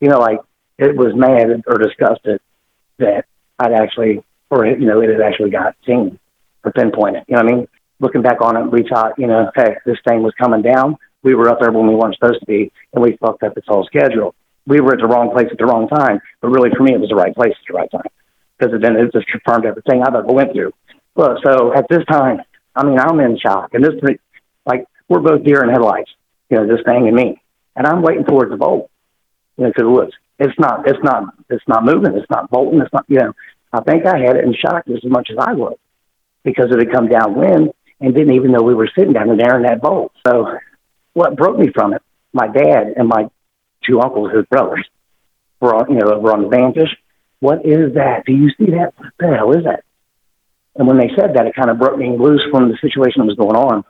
you 0.02 0.10
know, 0.10 0.20
like 0.20 0.40
it 0.78 0.96
was 0.96 1.14
mad 1.16 1.64
or 1.68 1.78
disgusted 1.78 2.42
that 2.98 3.26
I'd 3.60 3.74
actually, 3.74 4.24
or 4.50 4.66
you 4.66 4.86
know, 4.86 5.02
it 5.02 5.10
had 5.10 5.22
actually 5.22 5.52
got 5.52 5.76
seen 5.86 6.20
or 6.66 6.72
pinpointed. 6.72 7.24
You 7.28 7.38
know 7.38 7.44
what 7.44 7.54
I 7.54 7.56
mean? 7.56 7.68
Looking 8.00 8.22
back 8.22 8.42
on 8.42 8.58
it, 8.58 8.72
we 8.72 8.88
thought, 8.90 9.18
you 9.18 9.28
know, 9.28 9.52
hey, 9.56 9.76
this 9.86 9.98
thing 10.08 10.24
was 10.24 10.34
coming 10.42 10.64
down. 10.64 10.98
We 11.24 11.36
were 11.36 11.50
up 11.50 11.60
there 11.62 11.72
when 11.72 11.88
we 11.88 11.96
weren't 11.96 12.16
supposed 12.16 12.40
to 12.40 12.46
be, 12.46 12.72
and 12.94 13.04
we 13.04 13.16
fucked 13.18 13.44
up 13.44 13.58
its 13.58 13.68
whole 13.68 13.86
schedule 13.86 14.36
we 14.66 14.80
were 14.80 14.94
at 14.94 15.00
the 15.00 15.08
wrong 15.08 15.32
place 15.32 15.48
at 15.52 15.58
the 15.58 15.66
wrong 15.66 15.88
time. 15.88 16.22
But 16.42 16.50
really, 16.50 16.70
for 16.76 16.84
me, 16.84 16.94
it 16.94 17.00
was 17.00 17.10
the 17.10 17.16
right 17.16 17.34
place 17.34 17.54
at 17.54 17.68
the 17.68 17.74
right 17.74 17.92
time 17.92 18.12
because 18.58 18.74
it 18.74 18.82
then 18.82 18.96
it 18.96 19.12
just 19.12 19.28
confirmed 19.28 19.66
everything 19.66 20.04
I've 20.04 20.16
ever 20.16 20.28
went 20.28 20.54
through. 20.54 20.72
Well, 21.16 21.38
so 21.44 21.74
at 21.74 21.88
this 21.90 22.06
time, 22.10 22.42
I 22.76 22.86
mean, 22.86 23.00
I'm 23.00 23.20
in 23.20 23.38
shock, 23.38 23.74
and 23.74 23.84
this 23.84 23.94
like 24.66 24.86
we're 25.10 25.20
both 25.20 25.44
deer 25.44 25.64
in 25.64 25.70
headlights, 25.70 26.12
you 26.50 26.58
know, 26.58 26.68
this 26.68 26.86
thing 26.86 27.08
and 27.08 27.16
me, 27.16 27.42
and 27.76 27.88
I'm 27.88 28.02
waiting 28.02 28.26
towards 28.26 28.52
the 28.52 28.58
bolt, 28.58 28.90
know, 29.58 29.72
to 29.72 29.84
the 29.84 29.90
woods. 29.90 30.14
It's 30.40 30.58
not, 30.60 30.88
it's 30.88 31.04
not, 31.04 31.36
it's 31.50 31.68
not 31.68 31.86
moving. 31.86 32.16
It's 32.16 32.30
not 32.30 32.50
bolting. 32.50 32.82
It's 32.82 32.94
not, 32.94 33.06
you 33.08 33.18
know. 33.18 33.34
I 33.74 33.82
think 33.82 34.06
I 34.06 34.18
had 34.18 34.36
it 34.36 34.44
in 34.44 34.54
shock 34.54 34.86
just 34.86 35.06
as 35.06 35.12
much 35.12 35.30
as 35.32 35.38
I 35.40 35.54
was 35.54 35.78
because 36.44 36.66
it 36.72 36.80
had 36.80 36.92
come 36.92 37.08
downwind 37.08 37.72
and 38.00 38.16
didn't 38.16 38.34
even 38.34 38.52
know 38.52 38.64
we 38.64 38.74
were 38.74 38.90
sitting 38.98 39.14
down 39.14 39.38
there 39.38 39.56
in 39.56 39.64
that 39.64 39.82
bolt. 39.82 40.12
So 40.28 40.58
what 41.14 41.38
broke 41.38 41.58
me 41.58 41.70
from 41.74 41.94
it, 41.94 42.02
my 42.34 42.48
dad 42.48 42.94
and 42.98 43.08
my 43.08 43.30
two 43.88 44.02
uncles, 44.02 44.32
his 44.36 44.46
brothers, 44.46 44.86
were 45.60 45.76
on, 45.76 45.92
you 45.92 46.00
know, 46.00 46.18
were 46.20 46.34
on 46.34 46.44
the 46.44 46.50
vantage. 46.50 46.90
What 47.40 47.66
is 47.66 47.94
that? 47.94 48.26
Do 48.26 48.34
you 48.34 48.50
see 48.58 48.72
that? 48.72 48.94
What 48.98 49.14
the 49.20 49.28
hell 49.28 49.52
is 49.52 49.64
that? 49.64 49.84
And 50.76 50.88
when 50.88 50.98
they 50.98 51.10
said 51.16 51.36
that, 51.36 51.46
it 51.46 51.56
kind 51.56 51.70
of 51.70 51.80
broke 51.80 51.98
me 51.98 52.16
loose 52.18 52.44
from 52.52 52.70
the 52.70 52.78
situation 52.82 53.22
that 53.22 53.28
was 53.28 53.38
going 53.38 53.56
on. 53.56 53.84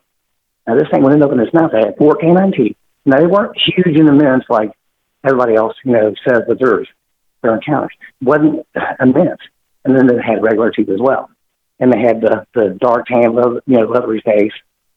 Now, 0.67 0.75
this 0.75 0.87
thing 0.91 1.03
went 1.03 1.21
up 1.21 1.31
in 1.31 1.39
its 1.39 1.53
mouth. 1.53 1.71
It 1.73 1.85
had 1.85 1.97
four 1.97 2.15
canine 2.15 2.51
teeth. 2.51 2.77
Now, 3.05 3.19
they 3.19 3.27
weren't 3.27 3.57
huge 3.57 3.99
and 3.99 4.09
immense 4.09 4.43
like 4.49 4.71
everybody 5.23 5.55
else, 5.55 5.75
you 5.83 5.93
know, 5.93 6.13
says 6.27 6.41
with 6.47 6.59
theirs, 6.59 6.87
their 7.41 7.55
encounters. 7.55 7.93
Wasn't 8.21 8.65
immense. 8.99 9.41
And 9.83 9.97
then 9.97 10.07
they 10.07 10.15
had 10.21 10.43
regular 10.43 10.71
teeth 10.71 10.89
as 10.89 10.99
well. 10.99 11.29
And 11.79 11.91
they 11.91 11.99
had 11.99 12.21
the, 12.21 12.45
the 12.53 12.77
dark 12.79 13.07
tan, 13.07 13.33
you 13.33 13.61
know, 13.65 13.85
leathery 13.87 14.21
face, 14.23 14.53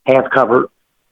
half 0.07 0.31
covered, 0.35 0.69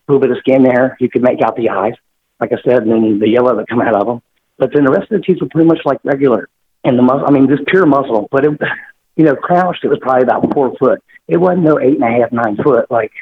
little 0.09 0.21
bit 0.21 0.31
of 0.31 0.39
skin 0.39 0.63
there. 0.63 0.97
You 1.01 1.09
could 1.09 1.23
make 1.23 1.41
out 1.43 1.57
the 1.57 1.71
eyes, 1.71 1.95
like 2.41 2.53
I 2.53 2.61
said, 2.63 2.83
and 2.83 2.91
then 2.91 3.19
the 3.19 3.29
yellow 3.29 3.57
that 3.57 3.69
come 3.69 3.81
out 3.81 3.97
of 3.97 4.07
them. 4.07 4.23
But 4.59 4.71
then 4.75 4.85
the 4.85 4.91
rest 4.91 5.11
of 5.11 5.21
the 5.21 5.25
teeth 5.25 5.41
were 5.41 5.49
pretty 5.49 5.69
much 5.69 5.81
like 5.85 6.01
regular. 6.05 6.49
And 6.85 6.99
the 6.99 7.03
muscle, 7.03 7.27
I 7.27 7.31
mean, 7.31 7.49
just 7.49 7.67
pure 7.67 7.87
muscle. 7.87 8.29
But 8.31 8.45
it, 8.45 8.61
you 9.17 9.25
know, 9.25 9.35
crouched, 9.35 9.85
it 9.85 9.89
was 9.89 9.99
probably 10.01 10.25
about 10.25 10.53
four 10.53 10.75
foot. 10.79 11.03
It 11.29 11.39
wasn't 11.39 11.63
no 11.63 11.81
eight 11.81 11.95
and 11.95 12.05
a 12.05 12.21
half, 12.21 12.33
nine 12.33 12.57
foot 12.63 12.91
like 12.91 13.13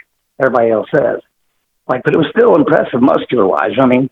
everybody 0.40 0.70
else 0.70 0.88
says. 0.94 1.20
Like, 1.86 2.02
but 2.04 2.14
it 2.14 2.18
was 2.18 2.32
still 2.36 2.54
impressive 2.54 3.02
muscular 3.02 3.46
wise. 3.46 3.72
I 3.80 3.86
mean, 3.86 4.10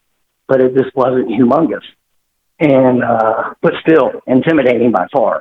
but 0.48 0.60
it 0.60 0.74
just 0.74 0.94
wasn't 0.96 1.28
humongous. 1.28 1.84
And, 2.58 3.04
uh, 3.04 3.54
but 3.62 3.74
still 3.82 4.20
intimidating 4.26 4.90
by 4.90 5.06
far. 5.12 5.40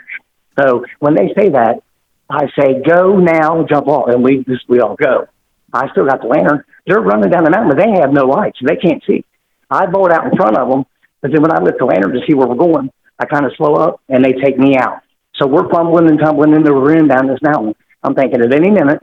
so 0.58 0.84
when 0.98 1.14
they 1.14 1.32
say 1.38 1.50
that, 1.50 1.82
I 2.28 2.46
say, 2.58 2.82
go 2.84 3.16
now, 3.16 3.64
jump 3.70 3.86
off. 3.86 4.08
And 4.08 4.24
we 4.24 4.42
just, 4.44 4.68
we 4.68 4.80
all 4.80 4.96
go. 4.96 5.28
I 5.72 5.88
still 5.92 6.06
got 6.06 6.22
the 6.22 6.26
lantern. 6.26 6.64
They're 6.86 7.00
running 7.00 7.30
down 7.30 7.44
the 7.44 7.50
mountain, 7.50 7.70
but 7.70 7.78
they 7.78 8.00
have 8.00 8.12
no 8.12 8.24
lights. 8.24 8.58
They 8.62 8.76
can't 8.76 9.02
see. 9.06 9.24
I 9.70 9.86
bolt 9.86 10.10
out 10.10 10.24
in 10.24 10.36
front 10.36 10.56
of 10.56 10.68
them, 10.68 10.84
but 11.20 11.32
then 11.32 11.42
when 11.42 11.52
I 11.52 11.62
lift 11.62 11.78
the 11.78 11.84
lantern 11.84 12.12
to 12.12 12.20
see 12.26 12.34
where 12.34 12.46
we're 12.46 12.54
going, 12.54 12.90
I 13.18 13.26
kind 13.26 13.46
of 13.46 13.52
slow 13.56 13.74
up 13.74 14.00
and 14.08 14.24
they 14.24 14.32
take 14.32 14.58
me 14.58 14.76
out. 14.76 15.02
So 15.36 15.46
we're 15.46 15.68
fumbling 15.70 16.08
and 16.08 16.18
tumbling 16.18 16.54
in 16.54 16.62
the 16.62 16.72
room 16.72 17.08
down 17.08 17.26
this 17.26 17.42
mountain. 17.42 17.74
I'm 18.02 18.14
thinking 18.14 18.40
at 18.40 18.54
any 18.54 18.70
minute, 18.70 19.00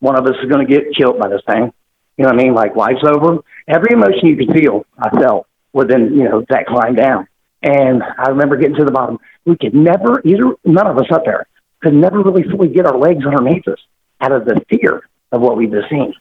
one 0.00 0.18
of 0.18 0.26
us 0.26 0.34
is 0.42 0.50
going 0.50 0.66
to 0.66 0.72
get 0.72 0.94
killed 0.96 1.18
by 1.18 1.28
this 1.28 1.42
thing. 1.46 1.72
You 2.22 2.28
know 2.28 2.34
what 2.34 2.40
I 2.40 2.44
mean? 2.44 2.54
Like 2.54 2.76
life's 2.76 3.02
over. 3.04 3.42
Every 3.66 3.94
emotion 3.94 4.28
you 4.28 4.36
could 4.36 4.54
feel, 4.54 4.86
I 4.96 5.10
felt 5.10 5.48
within, 5.72 6.14
you 6.14 6.22
know, 6.22 6.44
that 6.50 6.66
climb 6.66 6.94
down. 6.94 7.26
And 7.64 8.00
I 8.00 8.28
remember 8.28 8.56
getting 8.56 8.76
to 8.76 8.84
the 8.84 8.92
bottom. 8.92 9.18
We 9.44 9.56
could 9.56 9.74
never, 9.74 10.22
either, 10.24 10.54
none 10.64 10.86
of 10.86 10.98
us 10.98 11.10
up 11.10 11.24
there 11.24 11.48
could 11.80 11.94
never 11.94 12.22
really 12.22 12.44
fully 12.44 12.68
get 12.68 12.86
our 12.86 12.96
legs 12.96 13.26
underneath 13.26 13.66
us 13.66 13.80
out 14.20 14.30
of 14.30 14.44
the 14.44 14.64
fear 14.70 15.02
of 15.32 15.40
what 15.40 15.56
we've 15.56 15.72
just 15.72 15.90
seen. 15.90 16.14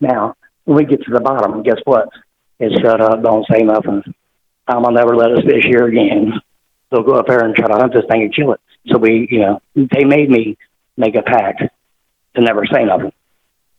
Now, 0.00 0.36
when 0.62 0.76
we 0.76 0.84
get 0.84 1.02
to 1.02 1.10
the 1.10 1.18
bottom, 1.18 1.64
guess 1.64 1.80
what? 1.84 2.08
It's 2.60 2.80
shut 2.80 3.00
up, 3.00 3.20
don't 3.20 3.44
say 3.52 3.64
nothing. 3.64 4.04
Tom 4.70 4.84
will 4.84 4.92
never 4.92 5.16
let 5.16 5.32
us 5.32 5.42
fish 5.44 5.64
here 5.64 5.88
again. 5.88 6.34
They'll 6.92 7.02
go 7.02 7.14
up 7.14 7.26
there 7.26 7.44
and 7.44 7.52
try 7.52 7.66
to 7.66 7.74
hunt 7.74 7.94
this 7.94 8.04
thing 8.08 8.22
and 8.22 8.32
kill 8.32 8.52
it. 8.52 8.60
So 8.86 8.98
we, 8.98 9.26
you 9.28 9.40
know, 9.40 9.60
they 9.74 10.04
made 10.04 10.30
me 10.30 10.56
make 10.96 11.16
a 11.16 11.22
pact 11.22 11.64
to 12.36 12.40
never 12.40 12.64
say 12.72 12.84
nothing, 12.84 13.12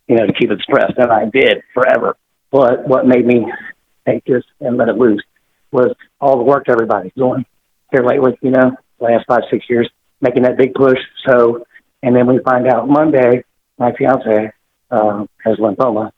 you 0.10 0.16
know, 0.16 0.26
to 0.26 0.34
keep 0.34 0.52
it 0.52 0.60
suppressed. 0.66 0.98
And 0.98 1.12
I 1.12 1.26
did 1.26 1.62
forever. 1.74 2.18
But 2.52 2.88
what 2.88 3.06
made 3.06 3.26
me 3.26 3.46
take 4.08 4.26
this 4.26 4.44
and 4.60 4.76
let 4.76 4.90
it 4.90 4.98
loose 4.98 5.24
was 5.72 5.96
all 6.20 6.38
the 6.38 6.44
work 6.44 6.66
everybody's 6.68 7.14
doing 7.16 7.46
here 7.92 8.04
lately, 8.04 8.38
you 8.42 8.52
know, 8.52 8.76
last 9.00 9.26
five, 9.28 9.42
six 9.52 9.66
years, 9.70 9.90
making 10.20 10.44
that 10.44 10.58
big 10.58 10.74
push. 10.74 10.98
So, 11.28 11.64
and 12.02 12.16
then 12.16 12.28
we 12.28 12.40
find 12.40 12.68
out 12.68 12.90
Monday, 12.90 13.44
my 13.78 13.94
fiance 13.94 14.52
uh, 14.92 15.26
has 15.46 15.58
lymphoma. 15.58 16.12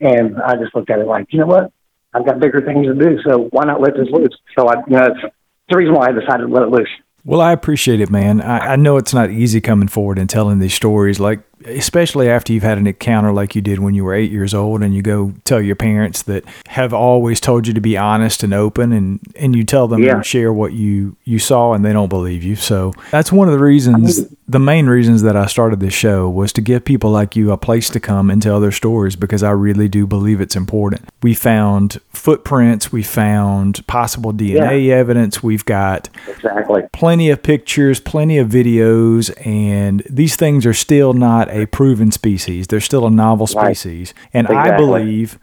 And 0.00 0.40
I 0.40 0.54
just 0.56 0.74
looked 0.74 0.90
at 0.90 0.98
it 0.98 1.06
like, 1.06 1.26
you 1.30 1.40
know 1.40 1.46
what? 1.46 1.72
I've 2.14 2.26
got 2.26 2.40
bigger 2.40 2.60
things 2.60 2.86
to 2.86 2.94
do. 2.94 3.18
So 3.26 3.48
why 3.50 3.64
not 3.64 3.80
let 3.80 3.94
this 3.94 4.08
loose? 4.10 4.36
So 4.56 4.68
I, 4.68 4.74
you 4.88 4.96
know, 4.96 5.06
it's 5.06 5.34
the 5.68 5.76
reason 5.76 5.94
why 5.94 6.08
I 6.08 6.12
decided 6.12 6.46
to 6.46 6.52
let 6.52 6.64
it 6.64 6.70
loose. 6.70 6.88
Well, 7.24 7.40
I 7.40 7.52
appreciate 7.52 8.00
it, 8.00 8.10
man. 8.10 8.40
I, 8.40 8.58
I, 8.72 8.76
know 8.76 8.96
it's 8.96 9.12
not 9.12 9.30
easy 9.30 9.60
coming 9.60 9.88
forward 9.88 10.18
and 10.18 10.30
telling 10.30 10.60
these 10.60 10.72
stories, 10.72 11.20
like 11.20 11.40
especially 11.64 12.28
after 12.28 12.52
you've 12.52 12.62
had 12.62 12.78
an 12.78 12.86
encounter 12.86 13.32
like 13.32 13.54
you 13.54 13.62
did 13.62 13.78
when 13.78 13.94
you 13.94 14.04
were 14.04 14.14
eight 14.14 14.30
years 14.30 14.54
old, 14.54 14.82
and 14.82 14.94
you 14.94 15.02
go 15.02 15.32
tell 15.44 15.60
your 15.60 15.76
parents 15.76 16.22
that 16.22 16.44
have 16.68 16.92
always 16.92 17.40
told 17.40 17.66
you 17.66 17.74
to 17.74 17.80
be 17.80 17.96
honest 17.96 18.42
and 18.42 18.54
open, 18.54 18.92
and 18.92 19.20
and 19.36 19.54
you 19.54 19.64
tell 19.64 19.88
them 19.88 20.02
yeah. 20.02 20.16
and 20.16 20.26
share 20.26 20.52
what 20.52 20.72
you 20.72 21.16
you 21.24 21.38
saw, 21.38 21.72
and 21.72 21.84
they 21.84 21.92
don't 21.92 22.08
believe 22.08 22.42
you. 22.42 22.56
So 22.56 22.92
that's 23.10 23.32
one 23.32 23.48
of 23.48 23.52
the 23.52 23.60
reasons, 23.60 24.26
the 24.48 24.58
main 24.58 24.86
reasons 24.86 25.22
that 25.22 25.36
I 25.36 25.46
started 25.46 25.80
this 25.80 25.94
show 25.94 26.28
was 26.28 26.52
to 26.54 26.60
give 26.60 26.84
people 26.84 27.10
like 27.10 27.36
you 27.36 27.52
a 27.52 27.58
place 27.58 27.90
to 27.90 28.00
come 28.00 28.30
and 28.30 28.42
tell 28.42 28.60
their 28.60 28.72
stories 28.72 29.16
because 29.16 29.42
I 29.42 29.50
really 29.50 29.88
do 29.88 30.06
believe 30.06 30.40
it's 30.40 30.56
important. 30.56 31.02
We 31.22 31.34
found 31.34 32.00
footprints, 32.10 32.90
we 32.92 33.02
found 33.02 33.86
possible 33.86 34.32
DNA 34.32 34.86
yeah. 34.86 34.94
evidence, 34.94 35.42
we've 35.42 35.64
got 35.64 36.08
exactly 36.26 36.82
plenty 36.92 37.30
of 37.30 37.42
pictures, 37.42 38.00
plenty 38.00 38.38
of 38.38 38.48
videos, 38.48 39.30
and 39.46 40.02
these 40.08 40.36
things 40.36 40.66
are 40.66 40.74
still 40.74 41.12
not 41.12 41.47
a 41.50 41.66
proven 41.66 42.10
species. 42.10 42.66
They're 42.66 42.80
still 42.80 43.06
a 43.06 43.10
novel 43.10 43.46
species. 43.46 44.14
Right. 44.16 44.30
And 44.34 44.46
exactly. 44.46 44.72
I 44.72 44.76
believe 44.76 45.38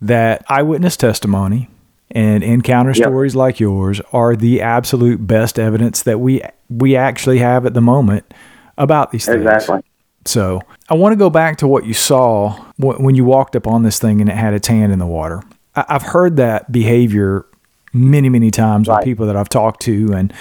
that 0.00 0.44
eyewitness 0.48 0.96
testimony 0.96 1.68
and 2.10 2.42
encounter 2.42 2.90
yep. 2.90 2.96
stories 2.96 3.34
like 3.34 3.60
yours 3.60 4.00
are 4.12 4.36
the 4.36 4.60
absolute 4.60 5.26
best 5.26 5.58
evidence 5.58 6.02
that 6.02 6.20
we 6.20 6.42
we 6.68 6.96
actually 6.96 7.38
have 7.38 7.64
at 7.66 7.74
the 7.74 7.80
moment 7.80 8.32
about 8.76 9.10
these 9.10 9.26
things. 9.26 9.42
Exactly. 9.42 9.82
So 10.24 10.60
I 10.88 10.94
want 10.94 11.12
to 11.12 11.16
go 11.16 11.30
back 11.30 11.58
to 11.58 11.66
what 11.66 11.84
you 11.84 11.94
saw 11.94 12.52
when 12.78 13.14
you 13.14 13.24
walked 13.24 13.56
up 13.56 13.66
on 13.66 13.82
this 13.82 13.98
thing 13.98 14.20
and 14.20 14.30
it 14.30 14.36
had 14.36 14.54
its 14.54 14.68
hand 14.68 14.92
in 14.92 14.98
the 14.98 15.06
water. 15.06 15.42
I've 15.74 16.02
heard 16.02 16.36
that 16.36 16.70
behavior 16.70 17.46
many, 17.92 18.28
many 18.28 18.50
times 18.50 18.88
right. 18.88 18.98
with 18.98 19.04
people 19.04 19.26
that 19.26 19.36
I've 19.36 19.48
talked 19.48 19.80
to, 19.82 20.12
and 20.12 20.32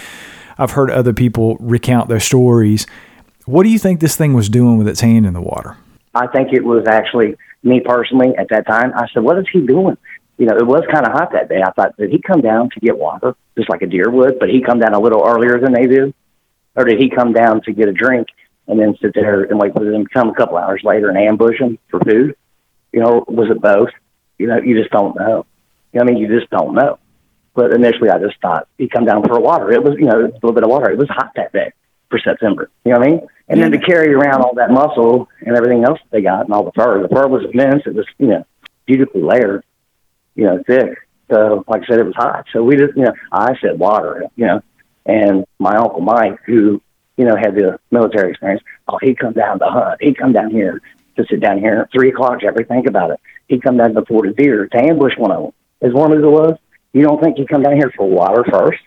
I've 0.57 0.71
heard 0.71 0.91
other 0.91 1.13
people 1.13 1.57
recount 1.59 2.09
their 2.09 2.19
stories. 2.19 2.85
What 3.45 3.63
do 3.63 3.69
you 3.69 3.79
think 3.79 3.99
this 3.99 4.15
thing 4.15 4.33
was 4.33 4.49
doing 4.49 4.77
with 4.77 4.87
its 4.87 5.01
hand 5.01 5.25
in 5.25 5.33
the 5.33 5.41
water? 5.41 5.77
I 6.13 6.27
think 6.27 6.53
it 6.53 6.63
was 6.63 6.85
actually 6.87 7.35
me 7.63 7.79
personally 7.79 8.35
at 8.37 8.49
that 8.49 8.67
time. 8.67 8.91
I 8.95 9.07
said, 9.13 9.23
"What 9.23 9.37
is 9.39 9.45
he 9.51 9.61
doing?" 9.61 9.97
You 10.37 10.45
know, 10.47 10.57
it 10.57 10.65
was 10.65 10.83
kind 10.91 11.05
of 11.05 11.13
hot 11.13 11.31
that 11.33 11.49
day. 11.49 11.61
I 11.61 11.71
thought, 11.71 11.95
did 11.97 12.09
he 12.09 12.19
come 12.19 12.41
down 12.41 12.69
to 12.71 12.79
get 12.79 12.97
water, 12.97 13.35
just 13.55 13.69
like 13.69 13.81
a 13.81 13.87
deer 13.87 14.09
would? 14.09 14.39
But 14.39 14.49
he 14.49 14.61
come 14.61 14.79
down 14.79 14.93
a 14.93 14.99
little 14.99 15.23
earlier 15.25 15.59
than 15.59 15.73
they 15.73 15.85
do, 15.85 16.13
or 16.75 16.83
did 16.83 16.99
he 16.99 17.09
come 17.09 17.31
down 17.31 17.61
to 17.61 17.73
get 17.73 17.87
a 17.87 17.93
drink 17.93 18.27
and 18.67 18.79
then 18.79 18.95
sit 19.01 19.13
there 19.13 19.43
and 19.43 19.59
wait 19.59 19.73
for 19.73 19.83
them 19.83 20.05
to 20.05 20.09
come 20.13 20.29
a 20.29 20.33
couple 20.33 20.57
hours 20.57 20.81
later 20.83 21.09
and 21.09 21.17
ambush 21.17 21.59
him 21.59 21.77
for 21.89 21.99
food? 21.99 22.35
You 22.91 23.01
know, 23.01 23.23
was 23.27 23.49
it 23.49 23.61
both? 23.61 23.89
You 24.37 24.47
know, 24.47 24.57
you 24.57 24.77
just 24.77 24.91
don't 24.91 25.15
know. 25.15 25.45
You 25.93 25.99
know 25.99 26.05
I 26.05 26.11
mean, 26.11 26.17
you 26.17 26.27
just 26.27 26.49
don't 26.49 26.73
know. 26.73 26.97
But 27.53 27.73
initially, 27.73 28.09
I 28.09 28.17
just 28.17 28.39
thought 28.41 28.67
he'd 28.77 28.91
come 28.91 29.05
down 29.05 29.23
for 29.23 29.39
water. 29.39 29.71
It 29.71 29.83
was, 29.83 29.95
you 29.99 30.05
know, 30.05 30.21
a 30.21 30.31
little 30.33 30.53
bit 30.53 30.63
of 30.63 30.69
water. 30.69 30.89
It 30.89 30.97
was 30.97 31.09
hot 31.09 31.31
that 31.35 31.51
day 31.51 31.71
for 32.11 32.19
September. 32.19 32.69
You 32.85 32.91
know 32.91 32.99
what 32.99 33.07
I 33.07 33.11
mean? 33.11 33.27
And 33.47 33.61
then 33.61 33.71
to 33.71 33.79
carry 33.79 34.13
around 34.13 34.41
all 34.41 34.53
that 34.55 34.69
muscle 34.69 35.27
and 35.41 35.57
everything 35.57 35.83
else 35.83 35.99
they 36.11 36.21
got 36.21 36.45
and 36.45 36.53
all 36.53 36.63
the 36.63 36.71
fur. 36.73 37.01
The 37.01 37.09
fur 37.09 37.27
was 37.27 37.43
immense. 37.51 37.83
It 37.85 37.95
was, 37.95 38.05
you 38.19 38.27
know, 38.27 38.45
beautifully 38.85 39.23
layered, 39.23 39.63
you 40.35 40.45
know, 40.45 40.63
thick. 40.67 40.97
So, 41.31 41.63
like 41.67 41.83
I 41.83 41.87
said, 41.87 41.99
it 41.99 42.05
was 42.05 42.15
hot. 42.15 42.45
So 42.53 42.61
we 42.61 42.75
just, 42.75 42.95
you 42.95 43.03
know, 43.03 43.13
I 43.31 43.55
said 43.59 43.79
water, 43.79 44.25
you 44.35 44.45
know, 44.45 44.61
and 45.05 45.45
my 45.59 45.75
uncle 45.75 46.01
Mike, 46.01 46.39
who, 46.45 46.81
you 47.17 47.25
know, 47.25 47.35
had 47.35 47.55
the 47.55 47.79
military 47.89 48.31
experience, 48.31 48.61
oh, 48.87 48.99
he'd 49.01 49.19
come 49.19 49.33
down 49.33 49.59
to 49.59 49.65
hunt. 49.65 50.01
He'd 50.01 50.17
come 50.17 50.33
down 50.33 50.51
here 50.51 50.81
to 51.17 51.25
sit 51.29 51.39
down 51.39 51.59
here 51.59 51.81
at 51.81 51.91
three 51.91 52.09
o'clock, 52.09 52.41
Jeffrey, 52.41 52.65
think 52.65 52.87
about 52.87 53.11
it. 53.11 53.19
He'd 53.47 53.63
come 53.63 53.77
down 53.77 53.93
before 53.93 54.21
the 54.25 54.33
deer 54.33 54.67
to 54.67 54.77
ambush 54.77 55.17
one 55.17 55.31
of 55.31 55.43
them. 55.43 55.51
As 55.81 55.93
warm 55.93 56.13
as 56.13 56.19
it 56.19 56.27
was, 56.27 56.57
you 56.93 57.01
don't 57.01 57.21
think 57.21 57.37
he'd 57.37 57.49
come 57.49 57.63
down 57.63 57.75
here 57.75 57.91
for 57.95 58.07
water 58.07 58.45
first? 58.49 58.81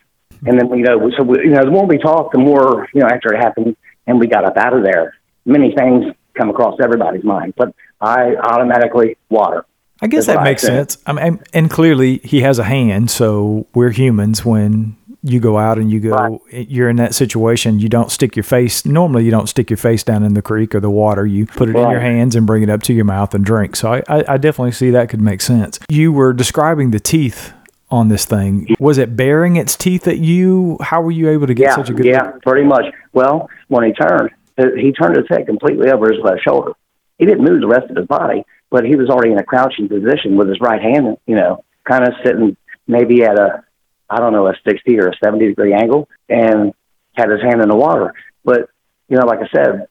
And 0.46 0.60
then, 0.60 0.68
you 0.76 0.84
know, 0.84 1.10
so, 1.16 1.22
we, 1.22 1.38
you 1.38 1.50
know, 1.50 1.64
the 1.64 1.70
more 1.70 1.87
we 1.87 1.98
talked, 1.98 2.32
the 2.32 2.38
more, 2.38 2.87
you 2.92 3.00
know, 3.00 3.06
after 3.06 3.32
it 3.32 3.38
happened 3.38 3.76
and 4.06 4.20
we 4.20 4.26
got 4.26 4.44
up 4.44 4.56
out 4.56 4.76
of 4.76 4.84
there, 4.84 5.14
many 5.46 5.74
things 5.74 6.14
come 6.34 6.50
across 6.50 6.78
everybody's 6.82 7.24
mind. 7.24 7.54
But 7.56 7.74
I 8.00 8.34
automatically 8.37 9.16
water. 9.30 9.64
I 10.02 10.06
guess 10.06 10.26
that 10.26 10.42
makes 10.42 10.62
sense. 10.62 10.98
I 11.06 11.12
mean, 11.12 11.42
and 11.54 11.70
clearly 11.70 12.18
he 12.18 12.40
has 12.40 12.58
a 12.58 12.64
hand, 12.64 13.10
so 13.10 13.66
we're 13.74 13.90
humans 13.90 14.44
when 14.44 14.96
you 15.24 15.40
go 15.40 15.56
out 15.56 15.78
and 15.78 15.90
you 15.90 16.00
go 16.00 16.10
right. 16.10 16.68
you're 16.68 16.90
in 16.90 16.96
that 16.96 17.14
situation 17.14 17.78
you 17.78 17.88
don't 17.88 18.12
stick 18.12 18.37
your 18.37 18.42
face 18.42 18.84
normally 18.84 19.24
you 19.24 19.30
don't 19.30 19.48
stick 19.48 19.70
your 19.70 19.78
face 19.78 20.04
down 20.04 20.22
in 20.22 20.34
the 20.34 20.42
creek 20.42 20.74
or 20.74 20.80
the 20.80 20.90
water 20.90 21.24
you 21.24 21.46
put 21.46 21.68
it 21.68 21.72
right. 21.72 21.84
in 21.84 21.90
your 21.90 22.00
hands 22.00 22.37
and 22.37 22.46
bring 22.46 22.62
it 22.62 22.68
up 22.68 22.82
to 22.82 22.92
your 22.92 23.06
mouth 23.06 23.34
and 23.34 23.42
drink 23.42 23.74
so 23.74 23.90
I, 23.90 24.02
I, 24.06 24.24
I 24.28 24.37
definitely 24.37 24.72
see 24.72 24.90
that 24.90 25.08
could 25.08 25.22
make 25.22 25.40
sense 25.40 25.80
you 25.88 26.12
were 26.12 26.34
describing 26.34 26.90
the 26.90 27.00
teeth 27.00 27.54
on 27.94 28.09
this 28.09 28.24
thing. 28.24 28.74
Was 28.80 28.98
it 28.98 29.16
baring 29.16 29.57
its 29.57 29.76
teeth 29.76 30.09
at 30.09 30.18
you? 30.18 30.76
How 30.80 31.00
were 31.00 31.12
you 31.12 31.30
able 31.30 31.46
to 31.46 31.54
get 31.54 31.64
yeah, 31.64 31.76
such 31.76 31.90
a 31.90 31.94
good? 31.94 32.07
Yeah, 32.07 32.24
look? 32.24 32.42
pretty 32.42 32.66
much. 32.66 32.87
Well, 33.12 33.48
when 33.68 33.85
he 33.85 33.92
turned, 33.92 34.30
he 34.57 34.92
turned 34.92 35.16
his 35.16 35.26
head 35.28 35.46
completely 35.46 35.90
over 35.90 36.12
his 36.12 36.20
left 36.22 36.42
shoulder. 36.42 36.72
He 37.18 37.24
didn't 37.24 37.44
move 37.44 37.61
the 37.61 37.68
rest 37.68 37.88
of 37.88 37.96
his 37.96 38.07
body, 38.07 38.44
but 38.70 38.85
he 38.85 38.96
was 38.96 39.09
already 39.09 39.30
in 39.30 39.38
a 39.38 39.44
crouching 39.44 39.88
position 39.88 40.37
with 40.37 40.48
his 40.48 40.59
right 40.61 40.83
hand, 40.83 41.16
you 41.26 41.37
know, 41.37 41.64
kind 41.88 42.07
of 42.07 42.14
sitting 42.24 42.57
maybe 42.88 43.22
at 43.22 43.38
a, 43.38 43.62
I 44.11 44.18
don't 44.18 44.33
know, 44.33 44.48
a 44.48 44.54
60 44.68 44.98
or 44.98 45.09
a 45.09 45.16
70 45.24 45.46
degree 45.46 45.72
angle 45.72 46.09
and 46.28 46.74
had 47.14 47.30
his 47.30 47.40
hand 47.40 47.62
in 47.62 47.68
the 47.68 47.76
water. 47.76 48.12
But, 48.44 48.68
you 49.09 49.16
know, 49.16 49.26
like 49.26 49.38
I 49.38 49.48
said, 49.54 49.87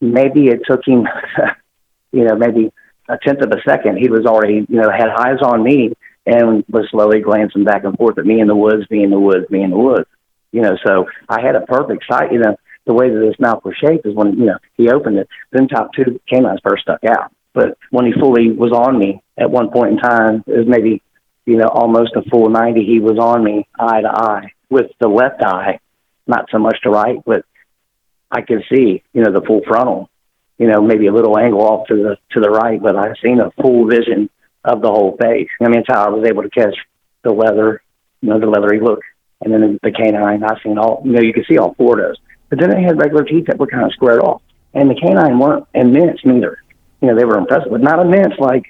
maybe 0.00 0.48
it 0.48 0.62
took 0.68 0.80
him, 0.84 1.06
you 2.12 2.24
know, 2.24 2.34
maybe 2.34 2.72
a 3.08 3.16
tenth 3.24 3.42
of 3.42 3.52
a 3.52 3.62
second. 3.68 3.98
He 3.98 4.08
was 4.08 4.26
already, 4.26 4.66
you 4.68 4.80
know, 4.80 4.90
had 4.90 5.08
eyes 5.08 5.38
on 5.42 5.62
me 5.62 5.92
and 6.26 6.64
was 6.68 6.88
slowly 6.90 7.20
glancing 7.20 7.64
back 7.64 7.84
and 7.84 7.96
forth 7.96 8.18
at 8.18 8.26
me 8.26 8.40
in 8.40 8.46
the 8.46 8.56
woods, 8.56 8.90
me 8.90 9.04
in 9.04 9.10
the 9.10 9.20
woods, 9.20 9.48
me 9.50 9.62
in 9.62 9.70
the 9.70 9.78
woods. 9.78 10.08
You 10.52 10.62
know, 10.62 10.76
so 10.86 11.06
I 11.28 11.40
had 11.40 11.56
a 11.56 11.66
perfect 11.66 12.04
sight. 12.10 12.32
You 12.32 12.38
know, 12.38 12.56
the 12.86 12.94
way 12.94 13.10
that 13.10 13.26
his 13.26 13.38
mouth 13.38 13.64
was 13.64 13.74
shaped 13.76 14.06
is 14.06 14.14
when 14.14 14.38
you 14.38 14.46
know 14.46 14.58
he 14.76 14.90
opened 14.90 15.18
it. 15.18 15.28
Then 15.52 15.68
top 15.68 15.92
two 15.92 16.20
canines 16.28 16.60
first 16.62 16.82
stuck 16.82 17.04
out, 17.04 17.32
but 17.52 17.76
when 17.90 18.06
he 18.06 18.12
fully 18.12 18.52
was 18.52 18.72
on 18.72 18.98
me 18.98 19.22
at 19.36 19.50
one 19.50 19.70
point 19.70 19.92
in 19.92 19.98
time, 19.98 20.44
it 20.46 20.58
was 20.58 20.66
maybe 20.66 21.02
you 21.44 21.56
know 21.56 21.66
almost 21.66 22.16
a 22.16 22.22
full 22.30 22.48
ninety. 22.48 22.84
He 22.84 23.00
was 23.00 23.18
on 23.18 23.42
me 23.42 23.66
eye 23.78 24.02
to 24.02 24.08
eye 24.08 24.52
with 24.70 24.90
the 25.00 25.08
left 25.08 25.42
eye, 25.42 25.80
not 26.26 26.48
so 26.50 26.58
much 26.58 26.80
to 26.82 26.90
right, 26.90 27.18
but 27.24 27.44
I 28.30 28.42
could 28.42 28.64
see 28.72 29.02
you 29.12 29.22
know 29.22 29.32
the 29.32 29.44
full 29.46 29.62
frontal. 29.66 30.08
You 30.56 30.68
know, 30.68 30.80
maybe 30.80 31.08
a 31.08 31.12
little 31.12 31.36
angle 31.36 31.62
off 31.62 31.88
to 31.88 31.96
the 31.96 32.16
to 32.30 32.40
the 32.40 32.50
right, 32.50 32.80
but 32.80 32.96
I 32.96 33.12
seen 33.22 33.40
a 33.40 33.50
full 33.60 33.86
vision 33.88 34.30
of 34.64 34.80
the 34.80 34.88
whole 34.88 35.16
face. 35.20 35.48
I 35.60 35.68
mean, 35.68 35.80
it's 35.80 35.88
how 35.88 36.06
I 36.06 36.10
was 36.10 36.26
able 36.26 36.42
to 36.42 36.50
catch 36.50 36.74
the 37.22 37.32
leather, 37.32 37.82
you 38.20 38.30
know, 38.30 38.40
the 38.40 38.46
leathery 38.46 38.80
look. 38.80 39.00
And 39.40 39.52
then 39.52 39.78
the 39.82 39.90
canine, 39.90 40.42
I 40.42 40.62
seen 40.62 40.78
all, 40.78 41.02
you 41.04 41.12
know, 41.12 41.20
you 41.20 41.32
could 41.32 41.46
see 41.46 41.58
all 41.58 41.74
four 41.74 41.98
of 41.98 42.06
those. 42.06 42.16
But 42.48 42.60
then 42.60 42.70
they 42.70 42.82
had 42.82 42.98
regular 42.98 43.24
teeth 43.24 43.46
that 43.46 43.58
were 43.58 43.66
kind 43.66 43.84
of 43.84 43.92
squared 43.92 44.20
off. 44.20 44.42
And 44.72 44.88
the 44.88 44.94
canine 44.94 45.38
weren't 45.38 45.66
immense 45.74 46.20
neither. 46.24 46.58
You 47.00 47.08
know, 47.08 47.16
they 47.16 47.24
were 47.24 47.36
impressive, 47.36 47.70
but 47.70 47.82
not 47.82 48.00
immense 48.00 48.34
like 48.38 48.64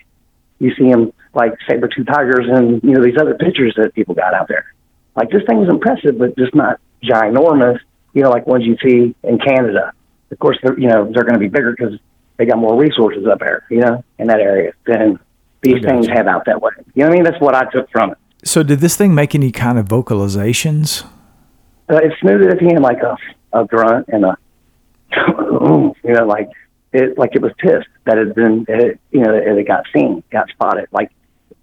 you 0.58 0.74
see 0.76 0.90
them 0.90 1.12
like 1.34 1.52
saber-tooth 1.68 2.06
tigers 2.06 2.46
and, 2.48 2.82
you 2.82 2.92
know, 2.92 3.02
these 3.02 3.18
other 3.20 3.34
pictures 3.34 3.74
that 3.76 3.94
people 3.94 4.14
got 4.14 4.34
out 4.34 4.48
there. 4.48 4.74
Like 5.14 5.30
this 5.30 5.42
thing 5.46 5.58
was 5.58 5.68
impressive, 5.68 6.18
but 6.18 6.36
just 6.36 6.54
not 6.54 6.80
ginormous, 7.02 7.78
you 8.12 8.22
know, 8.22 8.30
like 8.30 8.46
ones 8.46 8.64
you 8.64 8.76
see 8.82 9.14
in 9.22 9.38
Canada. 9.38 9.92
Of 10.30 10.38
course, 10.38 10.58
they're, 10.62 10.78
you 10.78 10.88
know, 10.88 11.10
they're 11.12 11.24
going 11.24 11.34
to 11.34 11.40
be 11.40 11.48
bigger 11.48 11.74
because 11.76 11.98
they 12.36 12.46
got 12.46 12.58
more 12.58 12.80
resources 12.80 13.26
up 13.30 13.38
there, 13.38 13.64
you 13.70 13.80
know, 13.80 14.04
in 14.18 14.26
that 14.28 14.40
area 14.40 14.72
than 14.86 15.18
these 15.64 15.82
things 15.82 16.06
have 16.06 16.26
out 16.26 16.44
that 16.46 16.60
way. 16.60 16.70
You 16.94 17.02
know 17.02 17.06
what 17.06 17.12
I 17.12 17.14
mean? 17.16 17.24
That's 17.24 17.40
what 17.40 17.54
I 17.54 17.64
took 17.70 17.90
from 17.90 18.12
it. 18.12 18.18
So, 18.44 18.62
did 18.62 18.80
this 18.80 18.96
thing 18.96 19.14
make 19.14 19.34
any 19.34 19.50
kind 19.50 19.78
of 19.78 19.86
vocalizations? 19.88 21.04
Uh, 21.90 21.96
it 21.96 22.12
smoothed 22.20 22.50
at 22.50 22.58
the 22.58 22.66
end 22.66 22.82
like 22.82 23.02
a, 23.02 23.16
a 23.58 23.64
grunt 23.64 24.08
and 24.08 24.24
a, 24.24 24.38
you 25.16 25.94
know, 26.04 26.26
like 26.26 26.50
it, 26.92 27.18
like 27.18 27.34
it 27.34 27.42
was 27.42 27.52
pissed 27.58 27.88
that 28.04 28.18
it 28.18 28.28
had 28.28 28.34
been, 28.34 28.64
it, 28.68 29.00
you 29.10 29.20
know, 29.20 29.34
it, 29.34 29.58
it 29.58 29.66
got 29.66 29.84
seen, 29.94 30.22
got 30.30 30.48
spotted, 30.50 30.88
like 30.92 31.10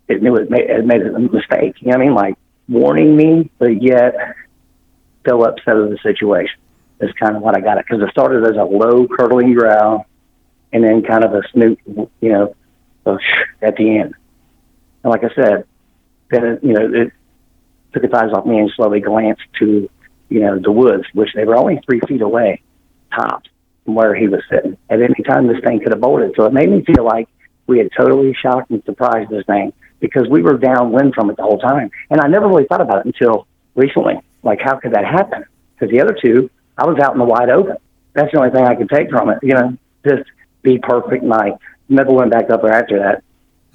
it 0.08 0.22
knew 0.22 0.36
it 0.36 0.50
made, 0.50 0.70
it 0.70 0.86
made 0.86 1.02
a 1.02 1.20
mistake. 1.20 1.76
You 1.82 1.92
know 1.92 1.98
what 1.98 2.02
I 2.02 2.06
mean? 2.06 2.14
Like 2.16 2.36
warning 2.68 3.16
me, 3.16 3.50
but 3.60 3.82
yet 3.82 4.16
still 5.22 5.46
upset 5.46 5.78
of 5.78 5.90
the 5.90 5.98
situation. 6.04 6.58
Is 7.00 7.12
kind 7.14 7.36
of 7.36 7.42
what 7.42 7.58
I 7.58 7.62
got 7.62 7.80
it 7.80 7.86
because 7.88 8.04
it 8.04 8.12
started 8.12 8.44
as 8.44 8.58
a 8.58 8.64
low 8.64 9.08
curdling 9.08 9.56
growl, 9.56 10.06
and 10.72 10.84
then 10.84 11.02
kind 11.02 11.24
of 11.24 11.34
a 11.34 11.42
snoot, 11.52 11.80
you 11.86 12.30
know, 12.30 12.56
at 13.06 13.76
the 13.76 13.98
end. 14.00 14.14
And 15.04 15.12
like 15.12 15.24
I 15.24 15.34
said, 15.36 15.66
then 16.30 16.60
you 16.62 16.74
know 16.74 16.94
it 16.94 17.12
took 17.94 18.04
its 18.04 18.14
eyes 18.14 18.32
off 18.34 18.46
me 18.46 18.60
and 18.60 18.72
slowly 18.76 19.00
glanced 19.00 19.42
to 19.60 19.90
you 20.30 20.40
know 20.40 20.60
the 20.60 20.72
woods, 20.72 21.06
which 21.14 21.30
they 21.36 21.46
were 21.46 21.56
only 21.56 21.80
three 21.86 22.00
feet 22.08 22.22
away, 22.22 22.62
tops 23.14 23.50
from 23.86 23.96
where 23.96 24.16
he 24.16 24.28
was 24.28 24.42
sitting. 24.50 24.78
At 24.90 25.02
any 25.02 25.24
time, 25.24 25.48
this 25.48 25.62
thing 25.64 25.80
could 25.80 25.92
have 25.92 26.02
bolted. 26.02 26.34
So 26.36 26.46
it 26.46 26.54
made 26.54 26.70
me 26.70 26.84
feel 26.84 27.04
like 27.04 27.28
we 27.68 27.80
had 27.80 27.90
totally 27.98 28.34
shocked 28.34 28.72
and 28.72 28.84
surprised 28.84 29.30
this 29.30 29.46
thing 29.46 29.74
because 30.00 30.28
we 30.30 30.42
were 30.42 30.58
downwind 30.58 31.14
from 31.14 31.30
it 31.30 31.38
the 31.38 31.44
whole 31.44 31.60
time. 31.60 31.92
And 32.10 32.20
I 32.22 32.28
never 32.28 32.48
really 32.48 32.66
thought 32.66 32.82
about 32.82 33.06
it 33.06 33.06
until 33.06 33.48
recently. 33.76 34.16
Like, 34.44 34.60
how 34.62 34.78
could 34.78 34.94
that 34.94 35.06
happen? 35.06 35.46
Because 35.74 35.92
the 35.92 36.02
other 36.02 36.18
two, 36.20 36.50
I 36.78 36.86
was 36.86 37.00
out 37.00 37.14
in 37.14 37.20
the 37.20 37.26
wide 37.26 37.50
open. 37.50 37.78
That's 38.14 38.32
the 38.32 38.40
only 38.40 38.52
thing 38.52 38.66
I 38.66 38.76
could 38.76 38.90
take 38.90 39.10
from 39.10 39.30
it. 39.30 39.40
You 39.42 39.54
know, 39.54 39.78
just 40.08 40.30
be 40.64 40.80
perfect 40.80 41.24
night. 41.24 41.54
Never 41.92 42.12
went 42.12 42.32
back 42.32 42.50
up 42.50 42.62
there 42.64 42.74
after 42.74 43.00
that. 43.00 43.24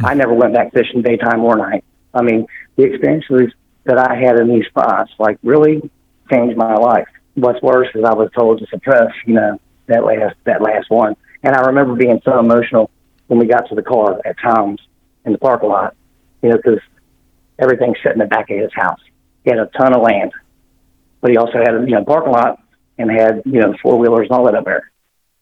I 0.04 0.14
never 0.14 0.34
went 0.34 0.54
back 0.54 0.72
fishing 0.72 1.02
daytime 1.02 1.44
or 1.44 1.56
night. 1.56 1.84
I 2.12 2.22
mean, 2.22 2.46
the 2.76 2.84
experiences 2.84 3.54
that 3.84 3.98
I 3.98 4.16
had 4.16 4.40
in 4.40 4.48
these 4.48 4.66
spots, 4.66 5.12
like, 5.18 5.38
really 5.42 5.88
changed 6.32 6.56
my 6.56 6.74
life. 6.74 7.06
What's 7.34 7.62
worse 7.62 7.88
is 7.94 8.04
I 8.04 8.14
was 8.14 8.30
told 8.36 8.58
to 8.58 8.66
suppress, 8.66 9.12
you 9.26 9.34
know, 9.34 9.60
that 9.86 10.04
last 10.04 10.34
that 10.44 10.60
last 10.60 10.90
one. 10.90 11.14
And 11.42 11.54
I 11.54 11.66
remember 11.66 11.94
being 11.94 12.20
so 12.24 12.38
emotional 12.38 12.90
when 13.28 13.38
we 13.38 13.46
got 13.46 13.68
to 13.68 13.74
the 13.74 13.82
car 13.82 14.20
at 14.24 14.36
times 14.38 14.80
in 15.24 15.32
the 15.32 15.38
parking 15.38 15.68
lot 15.68 15.94
you 16.42 16.50
know, 16.50 16.56
because 16.56 16.80
everything's 17.58 17.96
set 18.02 18.12
in 18.12 18.18
the 18.18 18.26
back 18.26 18.50
of 18.50 18.58
his 18.58 18.72
house. 18.74 19.00
He 19.44 19.50
had 19.50 19.58
a 19.58 19.66
ton 19.66 19.94
of 19.94 20.02
land, 20.02 20.32
but 21.20 21.30
he 21.30 21.36
also 21.36 21.58
had 21.58 21.74
a 21.74 21.80
you 21.80 21.94
know 21.94 22.04
parking 22.04 22.32
lot 22.32 22.62
and 22.98 23.10
had 23.10 23.42
you 23.44 23.60
know 23.60 23.74
four 23.82 23.98
wheelers 23.98 24.28
and 24.30 24.32
all 24.32 24.44
that 24.46 24.54
up 24.54 24.64
there. 24.64 24.90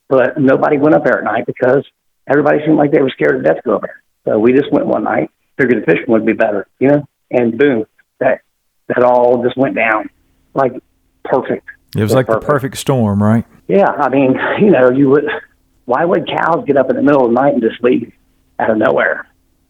But 0.09 0.39
nobody 0.39 0.79
went 0.79 0.95
up 0.95 1.05
there 1.05 1.19
at 1.19 1.25
night 1.25 1.47
because 1.47 1.85
everybody 2.29 2.59
seemed 2.65 2.77
like 2.77 2.91
they 2.91 3.03
were 3.03 3.11
scared 3.11 3.37
to 3.37 3.43
death 3.43 3.63
to 3.63 3.63
go 3.65 3.81
there. 3.81 4.03
So 4.25 4.39
we 4.39 4.53
just 4.53 4.73
went 4.73 4.87
one 4.87 5.05
night, 5.05 5.31
figured 5.59 5.83
the 5.83 5.87
fishing 5.87 6.07
would 6.09 6.27
be 6.27 6.33
better, 6.33 6.67
you 6.79 6.89
know, 6.89 7.09
and 7.31 7.59
boom, 7.59 7.85
that 8.21 8.41
that 8.89 9.03
all 9.03 9.43
just 9.43 9.57
went 9.57 9.75
down 9.75 10.11
like 10.55 10.73
perfect. 11.25 11.67
It 11.97 12.03
was 12.03 12.13
like 12.13 12.27
perfect. 12.27 12.41
the 12.43 12.47
perfect 12.47 12.77
storm, 12.77 13.23
right? 13.23 13.45
Yeah, 13.69 13.91
I 13.91 14.09
mean, 14.09 14.37
you 14.61 14.71
know, 14.71 14.91
you 14.91 15.11
would. 15.11 15.25
Why 15.87 16.03
would 16.03 16.27
cows 16.27 16.65
get 16.67 16.79
up 16.79 16.89
in 16.89 16.97
the 16.97 17.03
middle 17.03 17.27
of 17.27 17.29
the 17.29 17.35
night 17.35 17.53
and 17.53 17.63
just 17.63 17.83
leave 17.83 18.11
out 18.59 18.71
of 18.71 18.79
nowhere? 18.79 19.27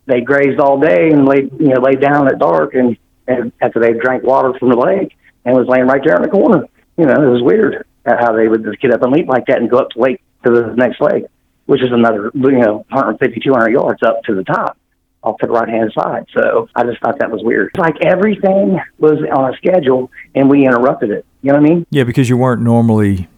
they 0.06 0.20
grazed 0.20 0.60
all 0.60 0.78
day 0.78 1.10
and 1.10 1.26
laid 1.26 1.50
you 1.58 1.68
know 1.68 1.80
laid 1.80 2.00
down 2.00 2.28
at 2.28 2.38
dark 2.38 2.74
and, 2.74 2.96
and 3.26 3.52
after 3.60 3.80
they 3.80 3.92
drank 3.92 4.22
water 4.22 4.52
from 4.58 4.68
the 4.70 4.76
lake 4.76 5.16
and 5.44 5.56
was 5.56 5.66
laying 5.68 5.86
right 5.86 6.02
there 6.04 6.16
in 6.16 6.22
the 6.22 6.28
corner. 6.28 6.66
You 6.96 7.06
know, 7.06 7.14
it 7.14 7.30
was 7.30 7.42
weird 7.42 7.86
how 8.06 8.32
they 8.36 8.48
would 8.48 8.64
just 8.64 8.80
get 8.80 8.92
up 8.92 9.02
and 9.02 9.12
leap 9.12 9.26
like 9.26 9.46
that 9.46 9.58
and 9.58 9.70
go 9.70 9.78
up 9.78 9.90
to 9.90 9.98
lake 9.98 10.22
to 10.44 10.50
the 10.50 10.74
next 10.76 11.00
lake, 11.00 11.24
which 11.66 11.82
is 11.82 11.92
another 11.92 12.30
you 12.34 12.58
know 12.58 12.84
150 12.90 13.40
200 13.40 13.70
yards 13.70 14.02
up 14.02 14.22
to 14.24 14.34
the 14.34 14.44
top 14.44 14.76
off 15.22 15.38
to 15.38 15.46
the 15.46 15.52
right 15.52 15.68
hand 15.68 15.90
side. 15.94 16.26
So 16.36 16.68
I 16.74 16.84
just 16.84 17.00
thought 17.00 17.18
that 17.18 17.30
was 17.30 17.42
weird. 17.42 17.70
It's 17.74 17.78
like 17.78 17.96
everything 18.02 18.78
was 18.98 19.18
on 19.34 19.52
a 19.52 19.56
schedule 19.56 20.10
and 20.34 20.50
we 20.50 20.66
interrupted 20.66 21.10
it. 21.10 21.24
You 21.42 21.52
know 21.52 21.60
what 21.60 21.66
I 21.66 21.74
mean? 21.74 21.86
Yeah, 21.90 22.04
because 22.04 22.28
you 22.28 22.36
weren't 22.36 22.62
normally 22.62 23.28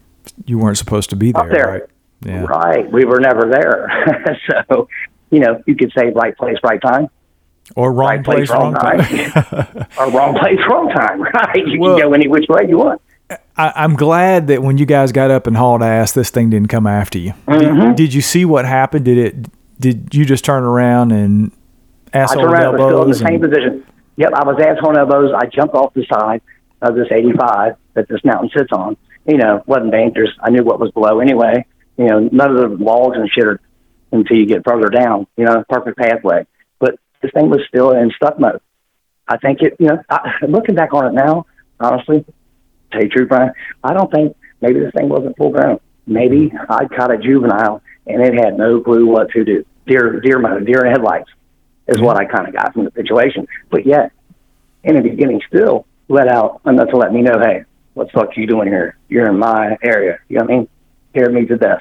you 0.44 0.58
weren't 0.58 0.78
supposed 0.78 1.10
to 1.10 1.16
be 1.16 1.32
there, 1.32 1.48
there. 1.48 1.66
right? 1.68 1.82
Yeah. 2.24 2.44
Right. 2.44 2.90
We 2.90 3.04
were 3.04 3.20
never 3.20 3.48
there. 3.48 4.38
so 4.68 4.88
you 5.30 5.40
know, 5.40 5.62
you 5.66 5.76
could 5.76 5.92
say 5.96 6.10
right 6.10 6.36
place, 6.36 6.56
right 6.62 6.80
time. 6.80 7.08
Or 7.74 7.92
wrong 7.92 8.08
right 8.08 8.24
place, 8.24 8.48
place, 8.48 8.50
wrong, 8.50 8.74
time. 8.74 9.00
time. 9.00 9.86
or 9.98 10.10
wrong 10.12 10.38
place, 10.38 10.58
wrong 10.68 10.88
time, 10.88 11.22
right? 11.34 11.66
You 11.66 11.80
well, 11.80 11.96
can 11.96 12.08
go 12.08 12.14
any 12.14 12.28
which 12.28 12.46
way 12.48 12.66
you 12.68 12.78
want. 12.78 13.02
I, 13.56 13.84
am 13.84 13.94
glad 13.94 14.48
that 14.48 14.62
when 14.62 14.78
you 14.78 14.86
guys 14.86 15.12
got 15.12 15.30
up 15.30 15.46
and 15.46 15.56
hauled 15.56 15.82
ass, 15.82 16.12
this 16.12 16.30
thing 16.30 16.50
didn't 16.50 16.68
come 16.68 16.86
after 16.86 17.18
you. 17.18 17.32
Mm-hmm. 17.46 17.88
Did, 17.88 17.96
did, 17.96 18.14
you 18.14 18.20
see 18.20 18.44
what 18.44 18.64
happened? 18.64 19.04
Did 19.04 19.18
it? 19.18 19.50
Did 19.80 20.14
you 20.14 20.24
just 20.24 20.44
turn 20.44 20.62
around 20.62 21.12
and 21.12 21.52
asshole 22.12 22.38
I 22.38 22.42
turned 22.42 22.54
around, 22.54 22.80
elbows? 22.80 22.88
still 22.88 23.02
in 23.02 23.08
the 23.10 23.14
same 23.14 23.40
position. 23.40 23.86
Yep, 24.16 24.32
I 24.34 24.44
was 24.44 24.60
asshole 24.60 24.98
elbows. 24.98 25.32
I 25.36 25.46
jumped 25.46 25.74
off 25.74 25.94
the 25.94 26.06
side 26.06 26.42
of 26.82 26.94
this 26.94 27.08
85 27.10 27.76
that 27.94 28.08
this 28.08 28.20
mountain 28.24 28.50
sits 28.56 28.72
on. 28.72 28.96
You 29.26 29.38
know, 29.38 29.62
wasn't 29.66 29.92
dangerous. 29.92 30.30
I 30.40 30.50
knew 30.50 30.62
what 30.62 30.78
was 30.78 30.90
below 30.92 31.20
anyway. 31.20 31.66
You 31.96 32.06
know, 32.06 32.20
none 32.30 32.56
of 32.56 32.78
the 32.78 32.84
logs 32.84 33.16
and 33.16 33.28
shit 33.30 33.44
are 33.44 33.60
until 34.12 34.36
you 34.36 34.46
get 34.46 34.62
further 34.64 34.88
down, 34.88 35.26
you 35.36 35.44
know, 35.44 35.64
perfect 35.68 35.98
pathway. 35.98 36.46
But 36.78 36.98
this 37.22 37.30
thing 37.32 37.50
was 37.50 37.60
still 37.68 37.90
in 37.92 38.10
stuck 38.16 38.38
mode. 38.38 38.60
I 39.28 39.36
think 39.38 39.62
it, 39.62 39.76
you 39.78 39.88
know, 39.88 40.02
I, 40.08 40.30
looking 40.48 40.74
back 40.74 40.94
on 40.94 41.06
it 41.06 41.12
now, 41.12 41.46
honestly, 41.80 42.24
tell 42.92 43.02
you 43.02 43.08
true, 43.08 43.26
Brian, 43.26 43.52
I 43.82 43.92
don't 43.92 44.10
think 44.10 44.36
maybe 44.60 44.80
this 44.80 44.92
thing 44.92 45.08
wasn't 45.08 45.36
full 45.36 45.50
grown. 45.50 45.80
Maybe 46.06 46.50
mm-hmm. 46.50 46.72
I 46.72 46.86
caught 46.86 47.12
a 47.12 47.18
juvenile 47.18 47.82
and 48.06 48.22
it 48.22 48.34
had 48.34 48.56
no 48.56 48.80
clue 48.80 49.06
what 49.06 49.30
to 49.30 49.44
do. 49.44 49.64
Deer, 49.86 50.20
deer 50.20 50.38
mode, 50.38 50.66
deer 50.66 50.84
in 50.84 50.92
headlights 50.92 51.30
is 51.88 52.00
what 52.00 52.16
I 52.16 52.24
mm-hmm. 52.24 52.36
kind 52.36 52.48
of 52.48 52.54
got 52.54 52.72
from 52.72 52.84
the 52.84 52.92
situation. 52.92 53.46
But 53.70 53.86
yet, 53.86 54.12
in 54.84 54.96
the 54.96 55.02
beginning, 55.02 55.40
still 55.48 55.86
let 56.08 56.28
out 56.28 56.60
enough 56.66 56.90
to 56.90 56.96
let 56.96 57.12
me 57.12 57.22
know, 57.22 57.38
hey, 57.40 57.64
what 57.94 58.06
the 58.06 58.12
fuck 58.12 58.28
are 58.36 58.40
you 58.40 58.46
doing 58.46 58.68
here? 58.68 58.96
You're 59.08 59.28
in 59.28 59.38
my 59.38 59.76
area. 59.82 60.18
You 60.28 60.38
know 60.38 60.44
what 60.44 60.52
I 60.52 60.56
mean? 60.58 60.68
Scared 61.10 61.32
me 61.32 61.46
to 61.46 61.56
death. 61.56 61.80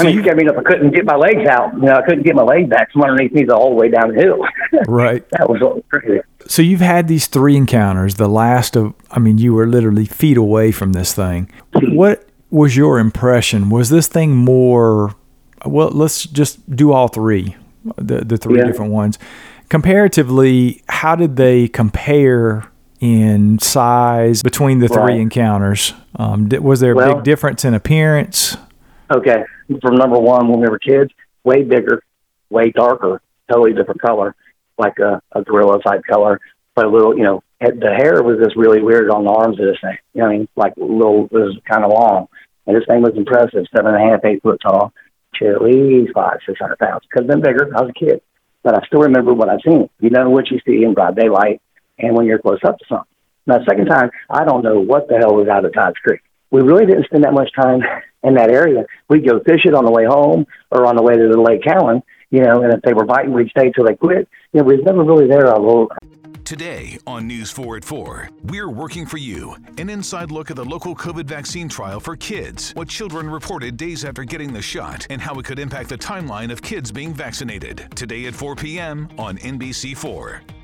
I 0.00 0.04
mean, 0.04 0.16
you 0.16 0.22
got 0.22 0.36
me 0.36 0.46
up. 0.48 0.56
I 0.56 0.62
couldn't 0.62 0.94
get 0.94 1.04
my 1.04 1.16
legs 1.16 1.46
out. 1.48 1.74
You 1.74 1.82
know, 1.82 1.94
I 1.94 2.02
couldn't 2.02 2.24
get 2.24 2.34
my 2.34 2.42
legs 2.42 2.68
back 2.68 2.92
from 2.92 3.02
underneath 3.02 3.32
me 3.32 3.44
the 3.44 3.54
whole 3.54 3.74
way 3.74 3.88
down 3.88 4.14
the 4.14 4.20
hill. 4.20 4.38
right. 4.88 5.28
That 5.30 5.48
was 5.48 5.82
crazy. 5.88 6.20
So 6.46 6.62
you've 6.62 6.80
had 6.80 7.08
these 7.08 7.26
three 7.26 7.56
encounters. 7.56 8.14
The 8.14 8.28
last 8.28 8.76
of, 8.76 8.94
I 9.10 9.18
mean, 9.18 9.38
you 9.38 9.54
were 9.54 9.66
literally 9.66 10.06
feet 10.06 10.36
away 10.36 10.72
from 10.72 10.92
this 10.92 11.12
thing. 11.12 11.50
What 11.72 12.28
was 12.50 12.76
your 12.76 12.98
impression? 12.98 13.70
Was 13.70 13.90
this 13.90 14.08
thing 14.08 14.34
more? 14.34 15.14
Well, 15.64 15.90
let's 15.90 16.24
just 16.24 16.74
do 16.74 16.92
all 16.92 17.08
three, 17.08 17.56
the 17.96 18.24
the 18.24 18.36
three 18.36 18.58
yeah. 18.58 18.66
different 18.66 18.92
ones. 18.92 19.18
Comparatively, 19.68 20.82
how 20.88 21.16
did 21.16 21.36
they 21.36 21.68
compare? 21.68 22.70
in 23.00 23.58
size 23.58 24.42
between 24.42 24.78
the 24.78 24.88
three 24.88 24.96
right. 24.96 25.20
encounters? 25.20 25.92
Um, 26.16 26.48
was 26.48 26.80
there 26.80 26.92
a 26.92 26.94
well, 26.94 27.14
big 27.16 27.24
difference 27.24 27.64
in 27.64 27.74
appearance? 27.74 28.56
Okay 29.10 29.44
from 29.80 29.94
number 29.96 30.18
one 30.18 30.48
when 30.48 30.60
we 30.60 30.68
were 30.68 30.78
kids, 30.78 31.10
way 31.44 31.62
bigger, 31.62 32.02
way 32.50 32.70
darker, 32.70 33.20
totally 33.50 33.72
different 33.72 34.00
color, 34.00 34.34
like 34.78 34.98
a, 34.98 35.20
a 35.32 35.42
gorilla 35.42 35.80
type 35.80 36.02
color, 36.08 36.40
but 36.74 36.86
a 36.86 36.88
little, 36.88 37.16
you 37.16 37.24
know, 37.24 37.42
the 37.60 37.94
hair 37.96 38.22
was 38.22 38.38
just 38.42 38.56
really 38.56 38.82
weird 38.82 39.10
on 39.10 39.24
the 39.24 39.30
arms 39.30 39.58
of 39.58 39.66
this 39.66 39.78
thing. 39.80 39.96
You 40.12 40.20
know, 40.20 40.28
I 40.28 40.30
mean, 40.30 40.48
like 40.56 40.74
little, 40.76 41.26
it 41.26 41.32
was 41.32 41.56
kind 41.68 41.84
of 41.84 41.92
long. 41.92 42.28
And 42.66 42.76
this 42.76 42.84
thing 42.86 43.02
was 43.02 43.14
impressive, 43.16 43.64
seven 43.74 43.94
and 43.94 44.02
a 44.02 44.10
half, 44.10 44.24
eight 44.24 44.42
foot 44.42 44.60
tall, 44.60 44.92
at 45.40 45.62
least 45.62 46.12
five, 46.14 46.38
six 46.46 46.58
hundred 46.60 46.78
pounds. 46.78 47.02
Could 47.10 47.24
have 47.24 47.30
been 47.30 47.42
bigger. 47.42 47.70
I 47.76 47.82
was 47.82 47.90
a 47.90 48.04
kid, 48.04 48.22
but 48.62 48.74
I 48.74 48.86
still 48.86 49.00
remember 49.00 49.34
what 49.34 49.48
I've 49.48 49.60
seen. 49.66 49.88
You 50.00 50.10
know 50.10 50.30
what 50.30 50.50
you 50.50 50.58
see 50.66 50.84
in 50.84 50.94
broad 50.94 51.16
daylight, 51.16 51.60
and 51.98 52.16
when 52.16 52.26
you're 52.26 52.38
close 52.38 52.60
up 52.66 52.78
to 52.78 52.84
something. 52.88 53.06
Now, 53.46 53.58
second 53.68 53.86
time, 53.86 54.10
I 54.30 54.44
don't 54.44 54.62
know 54.62 54.80
what 54.80 55.08
the 55.08 55.18
hell 55.18 55.34
was 55.34 55.48
out 55.48 55.64
of 55.64 55.74
Todd's 55.74 55.98
Creek. 55.98 56.22
We 56.54 56.62
really 56.62 56.86
didn't 56.86 57.06
spend 57.06 57.24
that 57.24 57.32
much 57.32 57.50
time 57.52 57.80
in 58.22 58.34
that 58.34 58.48
area. 58.48 58.84
We'd 59.08 59.26
go 59.26 59.40
fish 59.40 59.62
it 59.64 59.74
on 59.74 59.84
the 59.84 59.90
way 59.90 60.04
home 60.04 60.46
or 60.70 60.86
on 60.86 60.94
the 60.94 61.02
way 61.02 61.16
to 61.16 61.28
the 61.28 61.40
Lake 61.40 61.64
Cowan, 61.64 62.00
you 62.30 62.42
know, 62.42 62.62
and 62.62 62.72
if 62.72 62.80
they 62.82 62.92
were 62.92 63.04
biting, 63.04 63.32
we'd 63.32 63.50
stay 63.50 63.72
till 63.72 63.84
they 63.84 63.96
quit. 63.96 64.28
You 64.52 64.60
know, 64.60 64.64
we 64.64 64.76
was 64.76 64.84
never 64.84 65.02
really 65.02 65.26
there 65.26 65.52
all 65.52 65.68
over. 65.78 65.96
Today 66.44 66.96
on 67.08 67.26
News 67.26 67.50
4 67.50 67.78
at 67.78 67.84
4, 67.84 68.28
we're 68.44 68.70
working 68.70 69.04
for 69.04 69.16
you. 69.16 69.56
An 69.78 69.90
inside 69.90 70.30
look 70.30 70.48
at 70.48 70.56
the 70.56 70.64
local 70.64 70.94
COVID 70.94 71.24
vaccine 71.24 71.68
trial 71.68 71.98
for 71.98 72.14
kids, 72.14 72.70
what 72.76 72.88
children 72.88 73.28
reported 73.28 73.76
days 73.76 74.04
after 74.04 74.22
getting 74.22 74.52
the 74.52 74.62
shot, 74.62 75.08
and 75.10 75.20
how 75.20 75.34
it 75.40 75.44
could 75.44 75.58
impact 75.58 75.88
the 75.88 75.98
timeline 75.98 76.52
of 76.52 76.62
kids 76.62 76.92
being 76.92 77.12
vaccinated. 77.12 77.88
Today 77.96 78.26
at 78.26 78.34
4 78.34 78.54
p.m. 78.54 79.08
on 79.18 79.38
NBC4. 79.38 80.63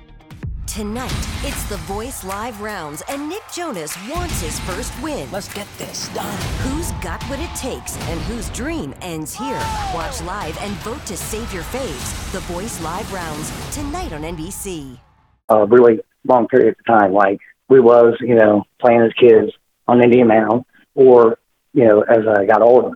Tonight, 0.71 1.11
it's 1.43 1.63
the 1.65 1.75
Voice 1.79 2.23
Live 2.23 2.61
rounds, 2.61 3.03
and 3.09 3.27
Nick 3.27 3.41
Jonas 3.53 3.93
wants 4.09 4.39
his 4.39 4.57
first 4.61 4.93
win. 5.03 5.29
Let's 5.29 5.53
get 5.53 5.67
this 5.77 6.07
done. 6.13 6.41
Who's 6.59 6.93
got 7.03 7.21
what 7.23 7.41
it 7.41 7.53
takes 7.57 7.97
and 8.07 8.21
whose 8.21 8.47
dream 8.51 8.95
ends 9.01 9.35
here? 9.35 9.61
Watch 9.93 10.21
live 10.21 10.57
and 10.61 10.71
vote 10.75 11.05
to 11.07 11.17
save 11.17 11.53
your 11.53 11.63
faves. 11.63 12.31
The 12.31 12.39
Voice 12.53 12.81
Live 12.81 13.11
rounds, 13.11 13.51
tonight 13.75 14.13
on 14.13 14.21
NBC. 14.21 14.97
a 15.49 15.65
really 15.65 15.99
long 16.23 16.47
period 16.47 16.77
of 16.79 16.85
time. 16.85 17.11
Like 17.11 17.39
we 17.67 17.81
was, 17.81 18.15
you 18.21 18.35
know, 18.35 18.63
playing 18.79 19.01
as 19.01 19.11
kids 19.19 19.51
on 19.89 20.01
Indian 20.01 20.29
Mound 20.29 20.63
or, 20.95 21.37
you 21.73 21.85
know, 21.85 21.99
as 21.99 22.19
I 22.25 22.45
got 22.45 22.61
older 22.61 22.95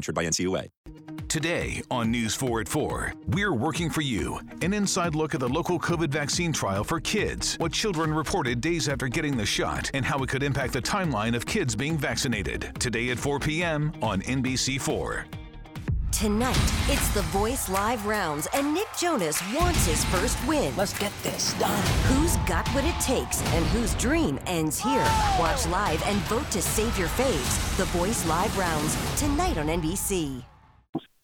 insured 0.01 0.15
by 0.15 0.25
NCUA. 0.25 0.67
Today 1.27 1.81
on 1.89 2.11
News 2.11 2.35
4 2.35 2.61
at 2.61 2.67
4, 2.67 3.13
we're 3.27 3.53
working 3.53 3.89
for 3.89 4.01
you. 4.01 4.39
An 4.61 4.73
inside 4.73 5.15
look 5.15 5.33
at 5.33 5.39
the 5.39 5.47
local 5.47 5.79
COVID 5.79 6.09
vaccine 6.09 6.51
trial 6.51 6.83
for 6.83 6.99
kids, 6.99 7.55
what 7.55 7.71
children 7.71 8.13
reported 8.13 8.59
days 8.59 8.89
after 8.89 9.07
getting 9.07 9.37
the 9.37 9.45
shot, 9.45 9.89
and 9.93 10.03
how 10.03 10.21
it 10.23 10.29
could 10.29 10.43
impact 10.43 10.73
the 10.73 10.81
timeline 10.81 11.35
of 11.35 11.45
kids 11.45 11.75
being 11.75 11.97
vaccinated. 11.97 12.71
Today 12.79 13.11
at 13.11 13.19
4 13.19 13.39
p.m. 13.39 13.93
on 14.01 14.21
NBC4. 14.23 15.23
Tonight, 16.11 16.55
it's 16.87 17.09
the 17.09 17.21
Voice 17.23 17.69
Live 17.69 18.05
rounds, 18.05 18.47
and 18.53 18.73
Nick 18.73 18.87
Jonas 18.97 19.41
wants 19.55 19.85
his 19.85 20.03
first 20.05 20.37
win. 20.45 20.75
Let's 20.75 20.97
get 20.99 21.11
this 21.23 21.53
done. 21.53 21.83
Who's 22.03 22.35
got 22.47 22.67
what 22.69 22.83
it 22.83 22.99
takes 22.99 23.41
and 23.53 23.65
whose 23.67 23.95
dream 23.95 24.37
ends 24.45 24.77
here? 24.77 25.07
Watch 25.39 25.65
live 25.67 26.03
and 26.05 26.17
vote 26.23 26.51
to 26.51 26.61
save 26.61 26.97
your 26.97 27.07
faves. 27.07 27.77
The 27.77 27.85
Voice 27.85 28.27
Live 28.27 28.55
rounds, 28.57 28.95
tonight 29.19 29.57
on 29.57 29.67
NBC. 29.67 30.43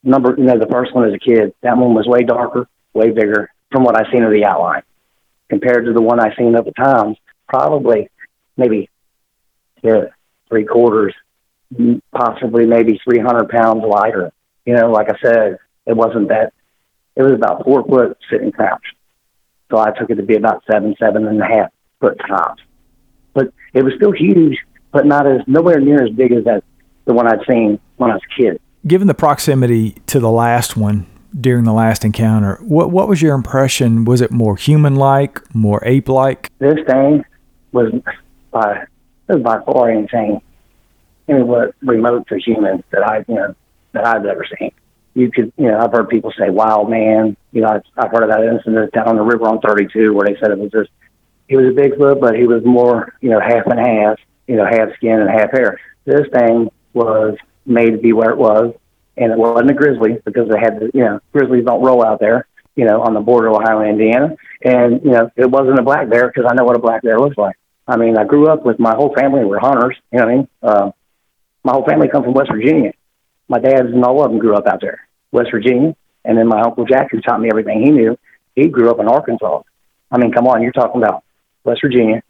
Number, 0.04 0.36
you 0.38 0.46
know, 0.46 0.58
the 0.58 0.68
first 0.72 0.96
one 0.96 1.08
as 1.08 1.14
a 1.14 1.20
kid, 1.20 1.54
that 1.62 1.78
one 1.78 1.94
was 1.94 2.08
way 2.08 2.24
darker, 2.24 2.68
way 2.94 3.12
bigger 3.12 3.52
from 3.72 3.84
what 3.84 3.96
I 3.96 4.10
seen 4.12 4.24
of 4.24 4.32
the 4.32 4.46
outline 4.46 4.84
compared 5.50 5.86
to 5.86 5.94
the 5.94 6.02
one 6.02 6.20
I 6.20 6.34
seen 6.36 6.56
of 6.56 6.66
the 6.66 6.72
times. 6.72 7.18
Probably 7.48 8.10
maybe 8.56 8.90
yeah, 9.84 10.06
three 10.50 10.66
quarters, 10.66 11.14
possibly 12.12 12.66
maybe 12.66 13.00
300 13.04 13.50
pounds 13.50 13.84
lighter. 13.86 14.32
You 14.68 14.74
know, 14.74 14.92
like 14.92 15.08
I 15.10 15.16
said, 15.24 15.58
it 15.86 15.96
wasn't 15.96 16.28
that, 16.28 16.52
it 17.16 17.24
was 17.24 17.32
about 17.32 17.64
four 17.64 17.86
foot 17.86 18.18
sitting 18.30 18.52
crouched. 18.52 18.96
So 19.72 19.78
I 19.78 19.92
took 19.98 20.10
it 20.10 20.16
to 20.16 20.24
be 20.24 20.36
about 20.36 20.62
seven, 20.70 20.94
seven 21.00 21.26
and 21.26 21.42
a 21.42 21.46
half 21.46 21.72
foot 22.02 22.20
tops. 22.28 22.62
But 23.34 23.54
it 23.74 23.84
was 23.84 23.94
still 23.96 24.12
huge, 24.12 24.58
but 24.92 25.06
not 25.06 25.26
as, 25.26 25.40
nowhere 25.48 25.80
near 25.80 26.04
as 26.04 26.10
big 26.12 26.34
as 26.34 26.44
that, 26.44 26.66
the 27.06 27.14
one 27.14 27.28
I'd 27.28 27.46
seen 27.50 27.80
when 27.96 28.12
I 28.12 28.16
was 28.16 28.24
a 28.30 28.42
kid. 28.42 28.62
Given 28.86 29.08
the 29.08 29.14
proximity 29.14 29.92
to 30.08 30.20
the 30.20 30.30
last 30.30 30.76
one 30.76 31.08
during 31.40 31.64
the 31.64 31.74
last 31.74 32.04
encounter, 32.04 32.58
what 32.62 32.92
what 32.92 33.08
was 33.08 33.22
your 33.22 33.36
impression? 33.36 34.04
Was 34.04 34.20
it 34.20 34.32
more 34.32 34.58
human-like, 34.58 35.56
more 35.56 35.82
ape-like? 35.86 36.52
this 36.60 36.78
thing 36.88 37.24
was 37.72 37.94
by 38.52 38.84
it 39.30 39.34
was 39.34 39.44
by 39.44 39.60
far 39.66 39.90
anything 39.90 40.42
anywhere 41.30 41.74
remote 41.82 42.28
to 42.28 42.38
human 42.38 42.84
that 42.92 43.04
I 43.04 43.24
you 43.28 43.36
know 43.36 43.56
that 43.94 44.06
I've 44.06 44.26
ever 44.26 44.46
seen. 44.60 44.72
You 45.14 45.32
could 45.32 45.52
you 45.58 45.68
know 45.68 45.80
I've 45.80 45.92
heard 45.92 46.10
people 46.10 46.32
say 46.38 46.50
wild 46.50 46.90
man. 46.90 47.36
You 47.52 47.62
know 47.62 47.70
I've, 47.70 47.84
I've 47.98 48.12
heard 48.12 48.24
of 48.24 48.30
that 48.30 48.44
incident 48.44 48.94
down 48.94 49.08
on 49.08 49.16
the 49.16 49.24
river 49.24 49.48
on 49.48 49.60
32 49.60 50.14
where 50.14 50.28
they 50.28 50.40
said 50.40 50.52
it 50.52 50.60
was 50.60 50.72
just 50.72 50.90
he 51.48 51.56
was 51.56 51.68
a 51.68 51.80
Bigfoot, 51.80 52.20
but 52.20 52.36
he 52.36 52.46
was 52.46 52.64
more 52.66 53.14
you 53.22 53.30
know 53.30 53.40
half 53.40 53.66
and 53.66 53.80
half, 53.80 54.20
you 54.48 54.56
know 54.56 54.66
half 54.66 54.94
skin 54.96 55.20
and 55.20 55.30
half 55.30 55.52
hair. 55.52 55.80
This 56.06 56.28
thing 56.32 56.70
was 56.94 57.38
made 57.66 57.92
to 57.92 57.98
be 57.98 58.14
where 58.14 58.30
it 58.30 58.38
was, 58.38 58.76
and 59.18 59.32
it 59.32 59.38
wasn't 59.38 59.72
a 59.72 59.74
grizzly 59.74 60.20
because 60.24 60.50
they 60.50 60.60
had 60.60 60.80
the 60.80 60.92
you 60.94 61.04
know 61.04 61.20
grizzlies 61.34 61.66
don't 61.66 61.84
roll 61.84 62.06
out 62.06 62.20
there 62.20 62.48
you 62.78 62.86
know 62.86 63.02
on 63.02 63.14
the 63.14 63.20
border 63.20 63.48
of 63.48 63.56
Ohio 63.56 63.80
and 63.80 63.90
Indiana, 63.90 64.38
and 64.64 65.04
you 65.04 65.12
know 65.12 65.30
it 65.36 65.50
wasn't 65.50 65.80
a 65.80 65.84
black 65.84 66.10
bear 66.10 66.28
because 66.28 66.46
I 66.50 66.54
know 66.54 66.64
what 66.64 66.78
a 66.78 66.80
black 66.80 67.02
bear 67.02 67.20
looks 67.20 67.38
like. 67.38 67.58
I 67.88 67.98
mean, 67.98 68.18
I 68.18 68.24
grew 68.24 68.48
up 68.48 68.64
with 68.64 68.80
my 68.80 68.94
whole 68.96 69.14
family 69.14 69.44
were 69.44 69.60
hunters. 69.60 69.98
You 70.12 70.20
know 70.20 70.26
what 70.26 70.32
I 70.32 70.36
mean? 70.36 70.48
Uh, 70.62 70.92
my 71.64 71.74
whole 71.74 71.86
family 71.86 72.08
come 72.08 72.24
from 72.24 72.34
West 72.34 72.52
Virginia. 72.52 72.92
My 73.48 73.60
dad's 73.60 73.94
and 73.94 74.04
all 74.04 74.24
of 74.24 74.30
them 74.30 74.40
grew 74.40 74.56
up 74.56 74.68
out 74.68 74.82
there, 74.82 75.08
West 75.32 75.52
Virginia. 75.52 75.96
And 76.26 76.38
then 76.38 76.48
my 76.48 76.62
uncle 76.62 76.86
Jack, 76.86 77.12
who 77.12 77.22
taught 77.22 77.40
me 77.40 77.50
everything 77.50 77.84
he 77.84 77.92
knew, 77.92 78.18
he 78.56 78.68
grew 78.68 78.90
up 78.90 79.00
in 79.00 79.08
Arkansas. 79.08 79.62
I 80.12 80.18
mean, 80.18 80.32
come 80.32 80.48
on, 80.48 80.62
you're 80.62 80.72
talking 80.72 81.02
about 81.02 81.24
West 81.64 81.82
Virginia, 81.82 82.22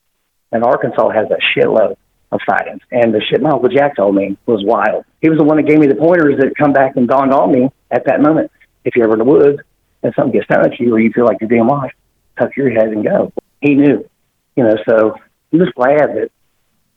and 0.51 0.63
Arkansas 0.63 1.09
has 1.09 1.27
a 1.31 1.59
shitload 1.59 1.95
of 2.31 2.39
sightings. 2.47 2.81
And 2.91 3.13
the 3.13 3.21
shit 3.21 3.41
my 3.41 3.51
uncle 3.51 3.69
Jack 3.69 3.95
told 3.95 4.15
me 4.15 4.37
was 4.45 4.63
wild. 4.65 5.05
He 5.21 5.29
was 5.29 5.37
the 5.37 5.43
one 5.43 5.57
that 5.57 5.67
gave 5.67 5.79
me 5.79 5.87
the 5.87 5.95
pointers 5.95 6.35
that 6.39 6.55
come 6.57 6.73
back 6.73 6.95
and 6.95 7.07
dawned 7.07 7.33
on 7.33 7.51
me 7.51 7.69
at 7.89 8.05
that 8.05 8.21
moment. 8.21 8.51
If 8.83 8.95
you're 8.95 9.05
ever 9.05 9.13
in 9.13 9.19
the 9.19 9.25
woods 9.25 9.59
and 10.03 10.13
something 10.15 10.33
gets 10.33 10.47
thrown 10.47 10.65
at 10.65 10.79
you, 10.79 10.93
or 10.93 10.99
you 10.99 11.11
feel 11.11 11.25
like 11.25 11.37
you're 11.41 11.49
being 11.49 11.67
watched, 11.67 11.95
tuck 12.37 12.55
your 12.55 12.69
head 12.69 12.89
and 12.89 13.03
go. 13.03 13.31
He 13.61 13.75
knew, 13.75 14.07
you 14.55 14.63
know. 14.63 14.75
So 14.87 15.15
I'm 15.51 15.59
just 15.59 15.75
glad 15.75 16.09
that 16.15 16.29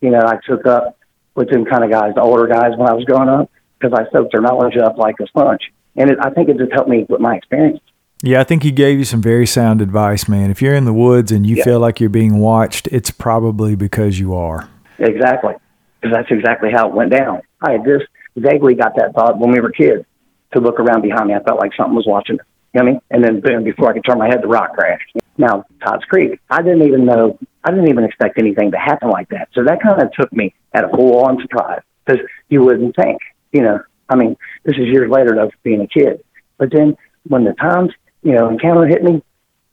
you 0.01 0.11
know 0.11 0.21
I 0.21 0.37
took 0.47 0.67
up 0.67 0.99
with 1.35 1.51
them 1.51 1.65
kind 1.65 1.85
of 1.85 1.91
guys, 1.91 2.15
the 2.15 2.23
older 2.23 2.47
guys 2.47 2.77
when 2.77 2.89
I 2.89 2.93
was 2.93 3.05
growing 3.05 3.29
up, 3.29 3.51
because 3.81 3.99
I 3.99 4.11
soaked 4.13 4.33
their 4.33 4.41
knowledge 4.43 4.77
up 4.77 4.99
like 4.99 5.17
a 5.21 5.27
sponge. 5.27 5.73
And 5.97 6.11
it, 6.11 6.19
I 6.21 6.31
think 6.31 6.49
it 6.49 6.59
just 6.59 6.73
helped 6.73 6.89
me 6.89 7.07
with 7.09 7.21
my 7.21 7.35
experience. 7.37 7.81
Yeah, 8.23 8.41
I 8.41 8.45
think 8.45 8.63
he 8.63 8.71
gave 8.71 8.99
you 8.99 9.05
some 9.05 9.23
very 9.23 9.47
sound 9.47 9.81
advice, 9.81 10.29
man. 10.29 10.51
If 10.51 10.61
you're 10.61 10.75
in 10.75 10.85
the 10.85 10.93
woods 10.93 11.33
and 11.33 11.47
you 11.47 11.57
Yeah. 11.57 11.65
feel 11.65 11.81
like 11.81 12.01
you're 12.01 12.11
being 12.11 12.39
watched, 12.39 12.87
it's 12.89 13.11
probably 13.11 13.75
because 13.75 14.21
you 14.21 14.35
are. 14.35 14.69
Exactly. 14.99 15.55
Because 16.01 16.17
that's 16.17 16.31
exactly 16.31 16.71
how 16.71 16.89
it 16.89 16.95
went 16.95 17.11
down. 17.13 17.41
I 17.63 17.73
had 17.73 17.85
just 17.85 18.05
vaguely 18.37 18.75
got 18.75 18.95
that 18.97 19.15
thought 19.15 19.39
when 19.39 19.51
we 19.51 19.61
were 19.61 19.71
kids 19.71 20.05
to 20.53 20.61
look 20.61 20.79
around 20.79 21.03
behind 21.03 21.29
me. 21.29 21.35
I 21.35 21.43
felt 21.43 21.59
like 21.61 21.73
something 21.77 21.95
was 21.95 22.07
watching 22.07 22.39
us. 22.39 22.47
You 22.75 22.81
know 22.81 22.85
what 22.85 22.91
I 22.91 22.93
mean? 22.93 23.01
And 23.11 23.25
then 23.25 23.41
boom, 23.41 23.65
before 23.65 23.91
I 23.91 23.95
could 23.95 24.05
turn 24.05 24.19
my 24.19 24.27
head, 24.29 24.43
the 24.43 24.49
rock 24.49 24.75
crashed. 24.75 25.17
Now, 25.39 25.65
Todd's 25.85 26.05
Creek, 26.05 26.39
I 26.51 26.63
didn't 26.63 26.83
even 26.83 27.05
know, 27.07 27.39
I 27.65 27.71
didn't 27.71 27.89
even 27.89 28.05
expect 28.05 28.39
anything 28.39 28.71
to 28.73 28.79
happen 28.79 29.09
like 29.09 29.29
that. 29.31 29.49
So 29.55 29.65
that 29.65 29.83
kind 29.83 30.01
of 30.01 30.13
took 30.13 30.33
me 30.33 30.55
at 30.75 30.85
a 30.85 30.89
full 30.89 31.25
on 31.25 31.41
surprise 31.41 31.81
because 32.05 32.21
you 32.49 32.63
wouldn't 32.63 32.95
think, 32.95 33.19
you 33.53 33.63
know, 33.63 33.81
I 34.09 34.17
mean, 34.17 34.37
this 34.65 34.77
is 34.77 34.87
years 34.87 35.11
later 35.11 35.41
of 35.41 35.53
being 35.63 35.81
a 35.81 35.87
kid. 35.87 36.23
But 36.59 36.71
then 36.73 36.97
when 37.29 37.45
the 37.45 37.53
times, 37.53 37.91
you 38.23 38.33
know, 38.33 38.49
encounter 38.49 38.87
hit 38.87 39.03
me 39.03 39.23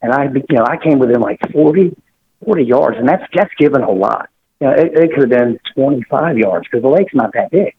and 0.00 0.12
I, 0.12 0.24
you 0.24 0.56
know, 0.56 0.64
I 0.64 0.76
came 0.76 0.98
within 0.98 1.20
like 1.20 1.40
40, 1.52 1.96
40 2.44 2.64
yards 2.64 2.96
and 2.98 3.08
that's, 3.08 3.24
that's 3.34 3.52
given 3.58 3.82
a 3.82 3.90
lot. 3.90 4.28
You 4.60 4.68
know, 4.68 4.72
it, 4.74 4.92
it 4.94 5.10
could 5.12 5.30
have 5.30 5.38
been 5.38 5.58
25 5.74 6.38
yards 6.38 6.66
because 6.66 6.82
the 6.82 6.88
lake's 6.88 7.14
not 7.14 7.32
that 7.34 7.50
big. 7.50 7.74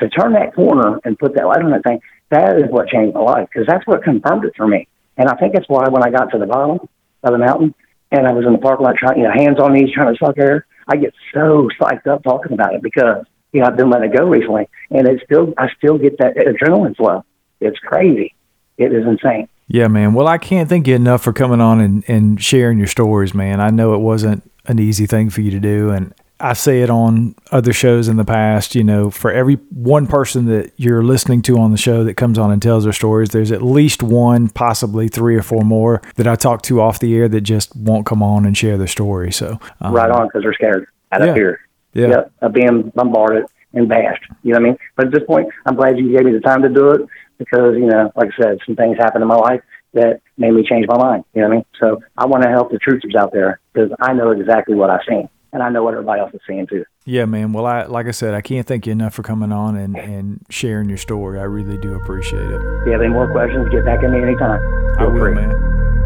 To 0.00 0.08
turn 0.08 0.32
that 0.32 0.54
corner 0.54 0.98
and 1.04 1.18
put 1.18 1.34
that 1.34 1.46
light 1.46 1.62
on 1.62 1.70
that 1.72 1.84
thing, 1.84 2.00
that 2.30 2.56
is 2.56 2.70
what 2.70 2.88
changed 2.88 3.14
my 3.14 3.20
life 3.20 3.48
because 3.52 3.66
that's 3.66 3.86
what 3.86 4.02
confirmed 4.02 4.44
it 4.44 4.54
for 4.56 4.66
me. 4.66 4.88
And 5.16 5.28
I 5.28 5.34
think 5.36 5.52
that's 5.52 5.68
why 5.68 5.88
when 5.88 6.02
I 6.02 6.10
got 6.10 6.30
to 6.32 6.38
the 6.38 6.46
bottom 6.46 6.88
of 7.22 7.32
the 7.32 7.38
mountain 7.38 7.74
and 8.10 8.26
I 8.26 8.32
was 8.32 8.46
in 8.46 8.52
the 8.52 8.58
parking 8.58 8.86
lot 8.86 8.96
trying, 8.96 9.18
you 9.18 9.24
know, 9.24 9.32
hands 9.32 9.58
on 9.60 9.74
knees 9.74 9.92
trying 9.94 10.14
to 10.14 10.18
suck 10.18 10.38
air, 10.38 10.66
I 10.88 10.96
get 10.96 11.12
so 11.34 11.68
psyched 11.80 12.06
up 12.06 12.22
talking 12.22 12.52
about 12.52 12.74
it 12.74 12.82
because, 12.82 13.24
you 13.52 13.60
know, 13.60 13.66
I've 13.66 13.76
been 13.76 13.90
letting 13.90 14.10
it 14.10 14.16
go 14.16 14.26
recently 14.26 14.68
and 14.90 15.06
it's 15.08 15.22
still, 15.24 15.52
I 15.58 15.68
still 15.76 15.98
get 15.98 16.18
that 16.18 16.36
adrenaline 16.36 16.96
flow. 16.96 17.24
It's 17.60 17.78
crazy. 17.78 18.34
It 18.78 18.92
is 18.92 19.06
insane. 19.06 19.48
Yeah, 19.68 19.88
man. 19.88 20.14
Well, 20.14 20.26
I 20.26 20.38
can't 20.38 20.68
thank 20.68 20.88
you 20.88 20.96
enough 20.96 21.22
for 21.22 21.32
coming 21.32 21.60
on 21.60 21.80
and, 21.80 22.04
and 22.08 22.42
sharing 22.42 22.78
your 22.78 22.86
stories, 22.86 23.34
man. 23.34 23.60
I 23.60 23.70
know 23.70 23.94
it 23.94 23.98
wasn't 23.98 24.50
an 24.66 24.78
easy 24.78 25.06
thing 25.06 25.30
for 25.30 25.42
you 25.42 25.50
to 25.52 25.60
do. 25.60 25.90
And 25.90 26.14
I 26.40 26.54
say 26.54 26.82
it 26.82 26.90
on 26.90 27.34
other 27.52 27.72
shows 27.72 28.08
in 28.08 28.16
the 28.16 28.24
past, 28.24 28.74
you 28.74 28.82
know, 28.82 29.10
for 29.10 29.30
every 29.30 29.56
one 29.70 30.06
person 30.06 30.46
that 30.46 30.72
you're 30.76 31.02
listening 31.02 31.42
to 31.42 31.58
on 31.58 31.70
the 31.70 31.76
show 31.76 32.02
that 32.04 32.14
comes 32.14 32.38
on 32.38 32.50
and 32.50 32.62
tells 32.62 32.84
their 32.84 32.92
stories, 32.92 33.28
there's 33.28 33.52
at 33.52 33.62
least 33.62 34.02
one, 34.02 34.48
possibly 34.48 35.06
three 35.06 35.36
or 35.36 35.42
four 35.42 35.62
more 35.62 36.00
that 36.16 36.26
I 36.26 36.36
talk 36.36 36.62
to 36.62 36.80
off 36.80 36.98
the 36.98 37.14
air 37.14 37.28
that 37.28 37.42
just 37.42 37.76
won't 37.76 38.06
come 38.06 38.22
on 38.22 38.46
and 38.46 38.56
share 38.56 38.78
their 38.78 38.86
story. 38.86 39.30
So, 39.30 39.60
um, 39.80 39.92
right 39.92 40.10
on, 40.10 40.28
because 40.28 40.42
they're 40.42 40.54
scared 40.54 40.86
out 41.12 41.20
yeah. 41.20 41.26
of 41.26 41.34
fear. 41.36 41.60
Yeah. 41.92 42.08
yeah. 42.08 42.22
Of 42.42 42.52
being 42.52 42.92
bombarded 42.94 43.46
and 43.72 43.88
bashed. 43.88 44.24
You 44.42 44.52
know 44.52 44.60
what 44.60 44.66
I 44.66 44.68
mean? 44.70 44.78
But 44.96 45.06
at 45.06 45.12
this 45.12 45.22
point, 45.26 45.48
I'm 45.66 45.76
glad 45.76 45.98
you 45.98 46.10
gave 46.16 46.24
me 46.24 46.32
the 46.32 46.40
time 46.40 46.62
to 46.62 46.68
do 46.68 46.90
it 46.90 47.02
because, 47.38 47.74
you 47.76 47.86
know, 47.86 48.12
like 48.16 48.30
I 48.38 48.42
said, 48.42 48.58
some 48.66 48.76
things 48.76 48.96
happened 48.98 49.22
in 49.22 49.28
my 49.28 49.36
life 49.36 49.62
that 49.94 50.20
made 50.38 50.52
me 50.52 50.64
change 50.68 50.86
my 50.88 50.96
mind. 50.96 51.24
You 51.34 51.42
know 51.42 51.48
what 51.48 51.54
I 51.54 51.56
mean? 51.56 51.64
So 51.80 52.02
I 52.16 52.26
want 52.26 52.44
to 52.44 52.50
help 52.50 52.70
the 52.70 52.78
truthers 52.78 53.16
out 53.16 53.32
there 53.32 53.60
because 53.72 53.90
I 54.00 54.12
know 54.12 54.30
exactly 54.30 54.74
what 54.74 54.90
I've 54.90 55.00
seen 55.08 55.28
and 55.52 55.62
I 55.62 55.68
know 55.68 55.82
what 55.82 55.94
everybody 55.94 56.20
else 56.20 56.32
is 56.32 56.40
seeing 56.46 56.66
too. 56.66 56.84
Yeah, 57.04 57.24
man. 57.24 57.52
Well, 57.52 57.66
I 57.66 57.84
like 57.84 58.06
I 58.06 58.12
said, 58.12 58.34
I 58.34 58.40
can't 58.40 58.66
thank 58.66 58.86
you 58.86 58.92
enough 58.92 59.14
for 59.14 59.22
coming 59.22 59.52
on 59.52 59.76
and, 59.76 59.96
and 59.96 60.46
sharing 60.48 60.88
your 60.88 60.98
story. 60.98 61.40
I 61.40 61.44
really 61.44 61.78
do 61.78 61.94
appreciate 61.94 62.42
it. 62.42 62.54
If 62.54 62.86
you 62.86 62.92
have 62.92 63.00
any 63.00 63.10
more 63.10 63.30
questions, 63.32 63.68
get 63.70 63.84
back 63.84 64.02
at 64.04 64.10
me 64.10 64.22
anytime. 64.22 64.60
Feel 64.96 65.08
I 65.08 65.10
will, 65.10 65.18
free. 65.18 65.34
man. 65.34 65.50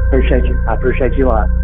Appreciate 0.09 0.45
you. 0.45 0.64
I 0.68 0.74
appreciate 0.74 1.14
you 1.14 1.26
a 1.26 1.28
lot. 1.28 1.64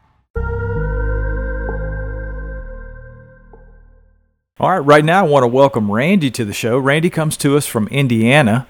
All 4.61 4.69
right, 4.69 4.77
right 4.77 5.03
now 5.03 5.25
I 5.25 5.27
want 5.27 5.41
to 5.41 5.47
welcome 5.47 5.91
Randy 5.91 6.29
to 6.29 6.45
the 6.45 6.53
show. 6.53 6.77
Randy 6.77 7.09
comes 7.09 7.35
to 7.37 7.57
us 7.57 7.65
from 7.65 7.87
Indiana. 7.87 8.67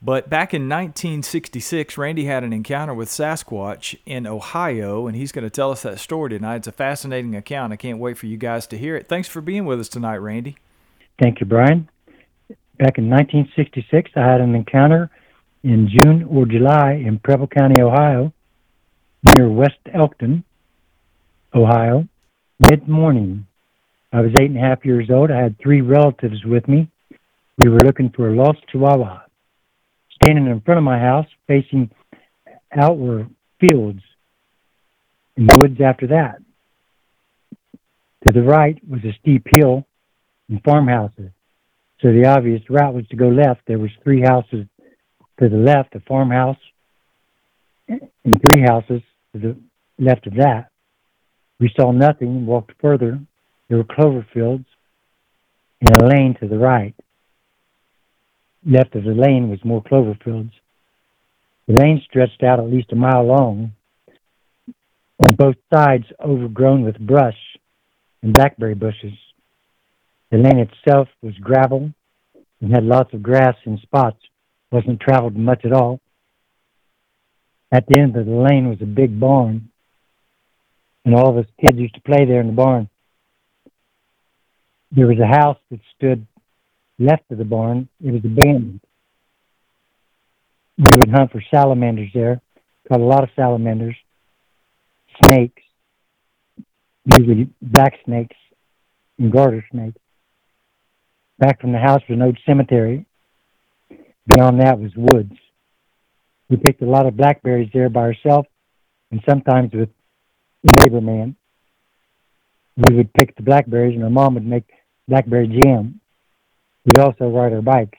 But 0.00 0.30
back 0.30 0.54
in 0.54 0.62
1966, 0.62 1.98
Randy 1.98 2.24
had 2.24 2.42
an 2.42 2.54
encounter 2.54 2.94
with 2.94 3.10
Sasquatch 3.10 3.98
in 4.06 4.26
Ohio, 4.26 5.06
and 5.06 5.14
he's 5.14 5.32
going 5.32 5.44
to 5.44 5.50
tell 5.50 5.70
us 5.70 5.82
that 5.82 5.98
story 6.00 6.30
tonight. 6.30 6.56
It's 6.56 6.68
a 6.68 6.72
fascinating 6.72 7.36
account. 7.36 7.74
I 7.74 7.76
can't 7.76 7.98
wait 7.98 8.16
for 8.16 8.24
you 8.24 8.38
guys 8.38 8.66
to 8.68 8.78
hear 8.78 8.96
it. 8.96 9.10
Thanks 9.10 9.28
for 9.28 9.42
being 9.42 9.66
with 9.66 9.78
us 9.78 9.90
tonight, 9.90 10.16
Randy. 10.16 10.56
Thank 11.20 11.40
you, 11.40 11.44
Brian. 11.44 11.90
Back 12.78 12.96
in 12.96 13.10
1966, 13.10 14.12
I 14.16 14.20
had 14.20 14.40
an 14.40 14.54
encounter 14.54 15.10
in 15.62 15.86
June 15.86 16.22
or 16.30 16.46
July 16.46 16.92
in 16.92 17.18
Preble 17.18 17.48
County, 17.48 17.82
Ohio, 17.82 18.32
near 19.36 19.50
West 19.50 19.80
Elkton, 19.92 20.44
Ohio, 21.54 22.08
mid 22.70 22.88
morning. 22.88 23.46
I 24.16 24.22
was 24.22 24.30
eight 24.40 24.48
and 24.48 24.56
a 24.56 24.66
half 24.66 24.82
years 24.82 25.10
old. 25.10 25.30
I 25.30 25.42
had 25.42 25.58
three 25.58 25.82
relatives 25.82 26.42
with 26.42 26.66
me. 26.68 26.88
We 27.58 27.68
were 27.68 27.80
looking 27.80 28.10
for 28.16 28.30
a 28.30 28.34
lost 28.34 28.60
chihuahua. 28.72 29.24
Standing 30.22 30.46
in 30.46 30.62
front 30.62 30.78
of 30.78 30.84
my 30.84 30.98
house, 30.98 31.26
facing 31.46 31.90
out 32.72 32.96
were 32.96 33.26
fields 33.60 34.00
and 35.36 35.50
woods 35.58 35.82
after 35.84 36.06
that. 36.06 36.36
To 38.26 38.32
the 38.32 38.40
right 38.40 38.80
was 38.88 39.04
a 39.04 39.12
steep 39.20 39.46
hill 39.54 39.86
and 40.48 40.62
farmhouses. 40.64 41.30
So 42.00 42.10
the 42.10 42.24
obvious 42.24 42.62
route 42.70 42.94
was 42.94 43.06
to 43.08 43.16
go 43.16 43.28
left. 43.28 43.66
There 43.66 43.78
was 43.78 43.90
three 44.02 44.22
houses 44.22 44.64
to 45.40 45.48
the 45.50 45.58
left, 45.58 45.94
a 45.94 46.00
farmhouse, 46.00 46.56
and 47.86 48.40
three 48.46 48.62
houses 48.62 49.02
to 49.34 49.38
the 49.38 49.56
left 49.98 50.26
of 50.26 50.36
that. 50.36 50.70
We 51.60 51.70
saw 51.78 51.92
nothing, 51.92 52.46
walked 52.46 52.72
further. 52.80 53.20
There 53.68 53.78
were 53.78 53.84
clover 53.84 54.26
fields 54.32 54.66
and 55.80 55.96
a 55.96 56.06
lane 56.06 56.36
to 56.40 56.48
the 56.48 56.58
right. 56.58 56.94
Left 58.64 58.94
of 58.94 59.04
the 59.04 59.14
lane 59.14 59.50
was 59.50 59.64
more 59.64 59.82
clover 59.82 60.16
fields. 60.24 60.52
The 61.66 61.74
lane 61.74 62.02
stretched 62.04 62.42
out 62.42 62.60
at 62.60 62.70
least 62.70 62.92
a 62.92 62.96
mile 62.96 63.24
long, 63.24 63.72
on 65.18 65.34
both 65.36 65.56
sides 65.72 66.04
overgrown 66.20 66.82
with 66.82 66.98
brush 66.98 67.38
and 68.22 68.34
blackberry 68.34 68.74
bushes. 68.74 69.14
The 70.30 70.38
lane 70.38 70.58
itself 70.58 71.08
was 71.22 71.34
gravel 71.38 71.92
and 72.60 72.72
had 72.72 72.84
lots 72.84 73.12
of 73.14 73.22
grass 73.22 73.56
in 73.64 73.78
spots, 73.78 74.18
wasn't 74.70 75.00
traveled 75.00 75.36
much 75.36 75.64
at 75.64 75.72
all. 75.72 76.00
At 77.72 77.86
the 77.86 77.98
end 77.98 78.16
of 78.16 78.26
the 78.26 78.32
lane 78.32 78.68
was 78.68 78.80
a 78.80 78.86
big 78.86 79.18
barn, 79.18 79.70
and 81.04 81.14
all 81.14 81.30
of 81.30 81.36
us 81.36 81.50
kids 81.60 81.78
used 81.78 81.94
to 81.94 82.00
play 82.00 82.24
there 82.24 82.40
in 82.40 82.48
the 82.48 82.52
barn. 82.52 82.88
There 84.96 85.06
was 85.06 85.18
a 85.18 85.26
house 85.26 85.58
that 85.70 85.80
stood 85.94 86.26
left 86.98 87.30
of 87.30 87.36
the 87.36 87.44
barn. 87.44 87.86
It 88.02 88.12
was 88.12 88.24
abandoned. 88.24 88.80
We 90.78 90.86
would 90.96 91.10
hunt 91.10 91.32
for 91.32 91.42
salamanders 91.50 92.08
there, 92.14 92.40
caught 92.88 93.00
a 93.00 93.04
lot 93.04 93.22
of 93.22 93.28
salamanders, 93.36 93.94
snakes, 95.22 95.62
usually 97.04 97.50
black 97.60 97.92
snakes 98.06 98.36
and 99.18 99.30
garter 99.30 99.62
snakes. 99.70 99.98
Back 101.38 101.60
from 101.60 101.72
the 101.72 101.78
house 101.78 102.00
was 102.08 102.16
an 102.16 102.22
old 102.22 102.38
cemetery. 102.46 103.04
Beyond 104.34 104.60
that 104.62 104.78
was 104.78 104.92
woods. 104.96 105.32
We 106.48 106.56
picked 106.56 106.80
a 106.80 106.86
lot 106.86 107.04
of 107.04 107.18
blackberries 107.18 107.70
there 107.74 107.90
by 107.90 108.00
ourselves 108.00 108.48
and 109.10 109.22
sometimes 109.28 109.74
with 109.74 109.90
neighbor 110.80 111.02
man. 111.02 111.36
We 112.78 112.96
would 112.96 113.12
pick 113.12 113.36
the 113.36 113.42
blackberries 113.42 113.94
and 113.94 114.02
our 114.02 114.10
mom 114.10 114.34
would 114.34 114.46
make 114.46 114.64
blackberry 115.08 115.48
jam. 115.62 116.00
We'd 116.84 116.98
also 116.98 117.28
ride 117.28 117.52
our 117.52 117.62
bikes 117.62 117.98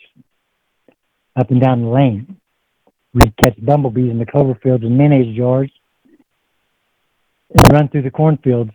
up 1.36 1.52
and 1.52 1.62
down 1.62 1.82
the 1.82 1.90
lane. 1.90 2.38
We'd 3.14 3.36
catch 3.38 3.58
bumblebees 3.64 4.12
in 4.12 4.20
the 4.20 4.26
clover 4.26 4.56
fields 4.62 4.84
and 4.84 4.98
mayonnaise 4.98 5.36
jars 5.36 5.72
and 7.50 7.72
run 7.72 7.88
through 7.90 8.04
the 8.04 8.12
cornfields. 8.12 8.72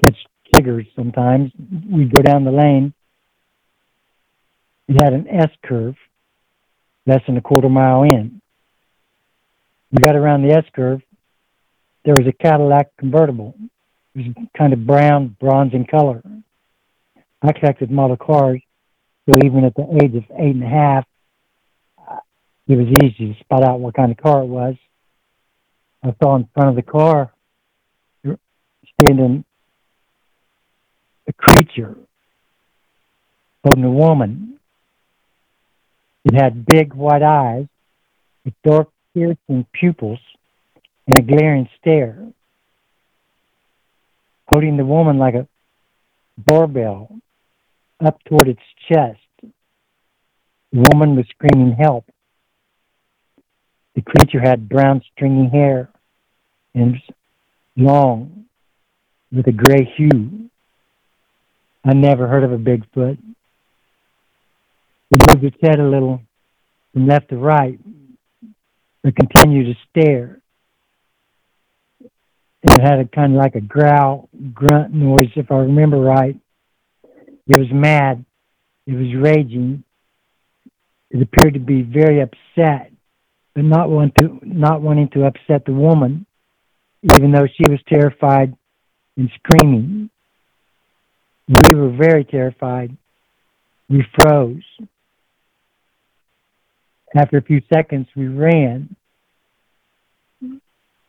Catch 0.00 0.16
chiggers 0.54 0.86
sometimes. 0.94 1.50
We'd 1.90 2.12
go 2.12 2.22
down 2.22 2.44
the 2.44 2.52
lane. 2.52 2.92
It 4.88 5.02
had 5.02 5.12
an 5.12 5.28
S 5.28 5.50
curve, 5.64 5.96
less 7.06 7.22
than 7.26 7.36
a 7.36 7.40
quarter 7.40 7.68
mile 7.68 8.02
in. 8.02 8.40
We 9.92 9.98
got 10.02 10.16
around 10.16 10.42
the 10.42 10.54
S 10.54 10.64
curve. 10.74 11.00
There 12.04 12.14
was 12.14 12.26
a 12.26 12.32
Cadillac 12.32 12.96
convertible. 12.96 13.54
It 14.14 14.36
was 14.36 14.46
kind 14.56 14.72
of 14.72 14.86
brown, 14.86 15.36
bronze 15.40 15.72
in 15.72 15.84
color. 15.86 16.22
I 17.42 17.52
collected 17.52 17.90
model 17.90 18.16
cars, 18.16 18.60
so 19.26 19.38
even 19.44 19.64
at 19.64 19.74
the 19.74 19.86
age 20.02 20.14
of 20.14 20.24
eight 20.38 20.54
and 20.54 20.64
a 20.64 20.68
half, 20.68 21.06
it 22.68 22.76
was 22.76 22.88
easy 23.02 23.32
to 23.32 23.40
spot 23.40 23.64
out 23.64 23.80
what 23.80 23.94
kind 23.94 24.10
of 24.12 24.18
car 24.18 24.42
it 24.42 24.46
was. 24.46 24.74
I 26.02 26.14
saw 26.22 26.36
in 26.36 26.48
front 26.54 26.70
of 26.70 26.76
the 26.76 26.82
car 26.82 27.32
standing 29.00 29.44
a 31.26 31.32
creature 31.32 31.96
holding 33.64 33.84
a 33.84 33.90
woman. 33.90 34.58
It 36.24 36.34
had 36.34 36.66
big 36.66 36.94
white 36.94 37.22
eyes 37.22 37.66
with 38.44 38.54
dark, 38.64 38.88
piercing 39.14 39.66
pupils 39.72 40.20
and 41.06 41.18
a 41.18 41.22
glaring 41.22 41.68
stare, 41.80 42.32
holding 44.50 44.76
the 44.76 44.84
woman 44.84 45.18
like 45.18 45.34
a 45.34 45.46
barbell 46.36 47.20
up 48.04 48.22
toward 48.24 48.48
its 48.48 48.60
chest. 48.88 49.20
The 50.72 50.86
woman 50.92 51.16
was 51.16 51.26
screaming 51.30 51.76
help. 51.78 52.04
The 53.94 54.02
creature 54.02 54.40
had 54.40 54.68
brown 54.68 55.02
stringy 55.12 55.48
hair 55.50 55.88
and 56.74 56.96
long 57.76 58.46
with 59.32 59.46
a 59.46 59.52
gray 59.52 59.84
hue. 59.96 60.50
I 61.84 61.94
never 61.94 62.26
heard 62.26 62.44
of 62.44 62.52
a 62.52 62.58
Bigfoot. 62.58 63.18
It 65.12 65.22
moved 65.28 65.44
its 65.44 65.56
head 65.62 65.80
a 65.80 65.88
little 65.88 66.20
from 66.92 67.06
left 67.06 67.30
to 67.30 67.36
right, 67.36 67.78
but 69.02 69.14
continued 69.16 69.74
to 69.74 69.74
stare. 69.88 70.39
It 72.62 72.80
had 72.80 72.98
a 72.98 73.06
kind 73.06 73.34
of 73.34 73.38
like 73.38 73.54
a 73.54 73.60
growl, 73.60 74.28
grunt 74.52 74.92
noise, 74.92 75.32
if 75.36 75.50
I 75.50 75.56
remember 75.56 75.98
right. 75.98 76.36
It 77.46 77.58
was 77.58 77.68
mad. 77.72 78.24
It 78.86 78.92
was 78.92 79.14
raging. 79.16 79.82
It 81.10 81.22
appeared 81.22 81.54
to 81.54 81.60
be 81.60 81.82
very 81.82 82.20
upset, 82.20 82.92
but 83.54 83.64
not 83.64 83.88
want 83.88 84.14
to 84.16 84.38
not 84.42 84.82
wanting 84.82 85.08
to 85.10 85.24
upset 85.24 85.64
the 85.64 85.72
woman, 85.72 86.26
even 87.02 87.32
though 87.32 87.46
she 87.46 87.68
was 87.68 87.80
terrified 87.88 88.54
and 89.16 89.30
screaming. 89.38 90.10
We 91.48 91.74
were 91.74 91.90
very 91.90 92.24
terrified. 92.24 92.96
We 93.88 94.04
froze. 94.14 94.62
After 97.16 97.38
a 97.38 97.42
few 97.42 97.60
seconds, 97.72 98.06
we 98.14 98.28
ran. 98.28 98.94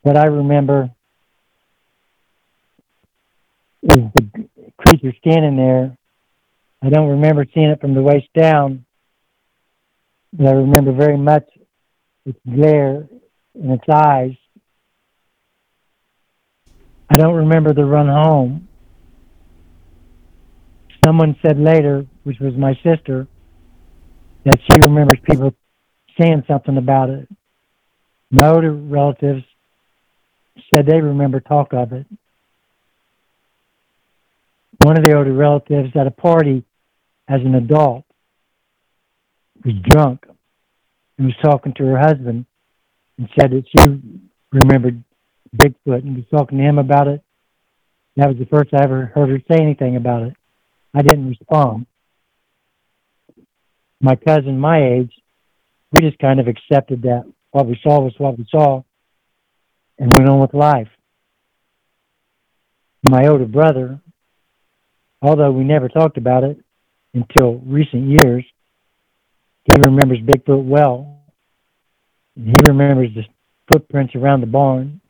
What 0.01 0.17
I 0.17 0.25
remember 0.25 0.89
is 3.83 4.03
the 4.13 4.47
creature 4.77 5.13
standing 5.19 5.57
there. 5.57 5.97
I 6.83 6.89
don't 6.89 7.09
remember 7.09 7.45
seeing 7.53 7.69
it 7.69 7.81
from 7.81 7.93
the 7.93 8.01
waist 8.01 8.27
down, 8.37 8.85
but 10.33 10.47
I 10.47 10.51
remember 10.51 10.91
very 10.93 11.17
much 11.17 11.45
its 12.25 12.39
glare 12.45 13.07
and 13.55 13.71
its 13.71 13.83
eyes. 13.93 14.35
I 17.09 17.15
don't 17.15 17.35
remember 17.35 17.73
the 17.73 17.85
run 17.85 18.07
home. 18.07 18.67
Someone 21.05 21.35
said 21.45 21.59
later, 21.59 22.05
which 22.23 22.39
was 22.39 22.53
my 22.55 22.73
sister, 22.83 23.27
that 24.45 24.59
she 24.69 24.79
remembers 24.87 25.19
people 25.29 25.53
saying 26.19 26.43
something 26.47 26.77
about 26.77 27.09
it. 27.09 27.27
My 28.29 28.49
older 28.49 28.71
relatives 28.71 29.43
said 30.73 30.85
they 30.85 31.01
remember 31.01 31.39
talk 31.39 31.73
of 31.73 31.91
it. 31.91 32.05
One 34.83 34.97
of 34.97 35.03
the 35.03 35.15
older 35.15 35.31
relatives 35.31 35.95
at 35.95 36.07
a 36.07 36.11
party 36.11 36.63
as 37.27 37.41
an 37.41 37.53
adult 37.53 38.03
was 39.63 39.75
drunk 39.83 40.25
and 41.17 41.27
was 41.27 41.35
talking 41.43 41.73
to 41.75 41.83
her 41.85 41.99
husband 41.99 42.47
and 43.19 43.29
said 43.39 43.51
that 43.51 43.63
she 43.67 44.01
remembered 44.51 45.03
Bigfoot 45.55 46.03
and 46.03 46.15
was 46.15 46.25
talking 46.31 46.57
to 46.57 46.63
him 46.63 46.79
about 46.79 47.07
it. 47.07 47.21
That 48.15 48.29
was 48.29 48.37
the 48.39 48.47
first 48.47 48.73
I 48.73 48.83
ever 48.83 49.05
heard 49.13 49.29
her 49.29 49.39
say 49.51 49.61
anything 49.61 49.97
about 49.97 50.23
it. 50.23 50.33
I 50.95 51.03
didn't 51.03 51.29
respond. 51.29 51.85
My 54.01 54.15
cousin, 54.15 54.57
my 54.59 54.83
age, 54.83 55.13
we 55.91 56.01
just 56.01 56.17
kind 56.17 56.39
of 56.39 56.47
accepted 56.47 57.03
that 57.03 57.31
what 57.51 57.67
we 57.67 57.79
saw 57.83 57.99
was 57.99 58.15
what 58.17 58.35
we 58.35 58.47
saw 58.49 58.81
and 59.99 60.11
went 60.17 60.27
on 60.27 60.39
with 60.39 60.55
life. 60.55 60.89
My 63.03 63.27
older 63.27 63.45
brother, 63.45 63.99
although 65.21 65.51
we 65.51 65.63
never 65.63 65.87
talked 65.87 66.17
about 66.17 66.43
it 66.43 66.59
until 67.13 67.59
recent 67.65 68.07
years, 68.07 68.45
he 69.65 69.81
remembers 69.85 70.19
Bigfoot 70.19 70.65
well. 70.65 71.19
He 72.35 72.57
remembers 72.67 73.09
the 73.13 73.23
footprints 73.71 74.15
around 74.15 74.41
the 74.41 74.47
barn, 74.47 75.01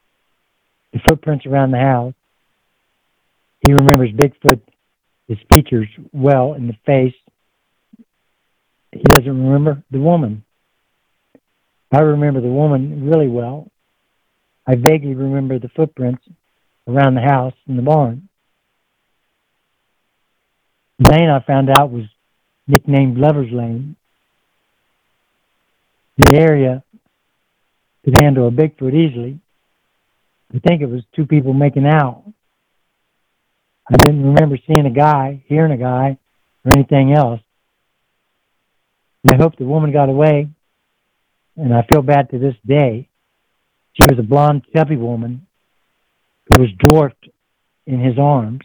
the 0.92 1.00
footprints 1.08 1.46
around 1.46 1.72
the 1.72 1.78
house. 1.78 2.14
He 3.66 3.74
remembers 3.74 4.12
Bigfoot, 4.12 4.62
his 5.28 5.38
features 5.54 5.88
well 6.12 6.54
in 6.54 6.68
the 6.68 6.76
face. 6.86 7.16
He 8.92 9.04
doesn't 9.04 9.28
remember 9.28 9.84
the 9.92 10.00
woman. 10.00 10.44
I 11.94 12.00
remember 12.00 12.42
the 12.42 12.48
woman 12.48 13.10
really 13.10 13.28
well. 13.28 13.70
I 14.68 14.76
vaguely 14.76 15.16
remember 15.16 15.60
the 15.60 15.70
footprints 15.70 16.24
around 16.88 17.16
the 17.16 17.22
house 17.22 17.54
and 17.68 17.78
the 17.78 17.84
barn. 17.84 18.30
Lane 21.02 21.30
I 21.30 21.40
found 21.40 21.70
out 21.72 21.92
was 21.92 22.06
nicknamed 22.68 23.18
Lover's 23.18 23.52
Lane. 23.52 23.96
The 26.18 26.36
area 26.36 26.84
could 28.06 28.22
handle 28.22 28.48
a 28.48 28.52
Bigfoot 28.52 28.94
easily. 28.94 29.40
I 30.54 30.60
think 30.60 30.82
it 30.82 30.90
was 30.90 31.02
two 31.16 31.26
people 31.26 31.54
making 31.54 31.88
out. 31.88 32.24
I 33.92 33.98
didn't 33.98 34.24
remember 34.24 34.60
seeing 34.68 34.86
a 34.86 34.92
guy, 34.92 35.44
hearing 35.48 35.72
a 35.72 35.78
guy, 35.78 36.20
or 36.64 36.72
anything 36.76 37.14
else. 37.14 37.42
I 39.28 39.38
hope 39.38 39.56
the 39.56 39.66
woman 39.66 39.92
got 39.92 40.10
away, 40.10 40.50
and 41.58 41.74
I 41.74 41.88
feel 41.92 42.04
bad 42.04 42.30
to 42.30 42.38
this 42.38 42.56
day. 42.66 43.10
She 43.94 44.04
was 44.08 44.20
a 44.20 44.24
blonde, 44.24 44.64
chubby 44.76 44.98
woman 44.98 45.48
who 46.46 46.62
was 46.62 46.70
dwarfed 46.78 47.28
in 47.88 48.00
his 48.00 48.20
arms. 48.20 48.62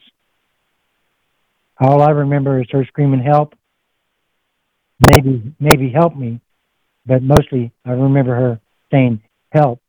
All 1.78 2.02
I 2.02 2.10
remember 2.10 2.60
is 2.60 2.68
her 2.70 2.84
screaming, 2.86 3.20
"Help!" 3.20 3.54
Maybe, 4.98 5.54
maybe 5.60 5.90
help 5.90 6.16
me, 6.16 6.40
but 7.04 7.22
mostly 7.22 7.72
I 7.84 7.90
remember 7.90 8.34
her 8.34 8.60
saying, 8.90 9.22
"Help!" 9.50 9.80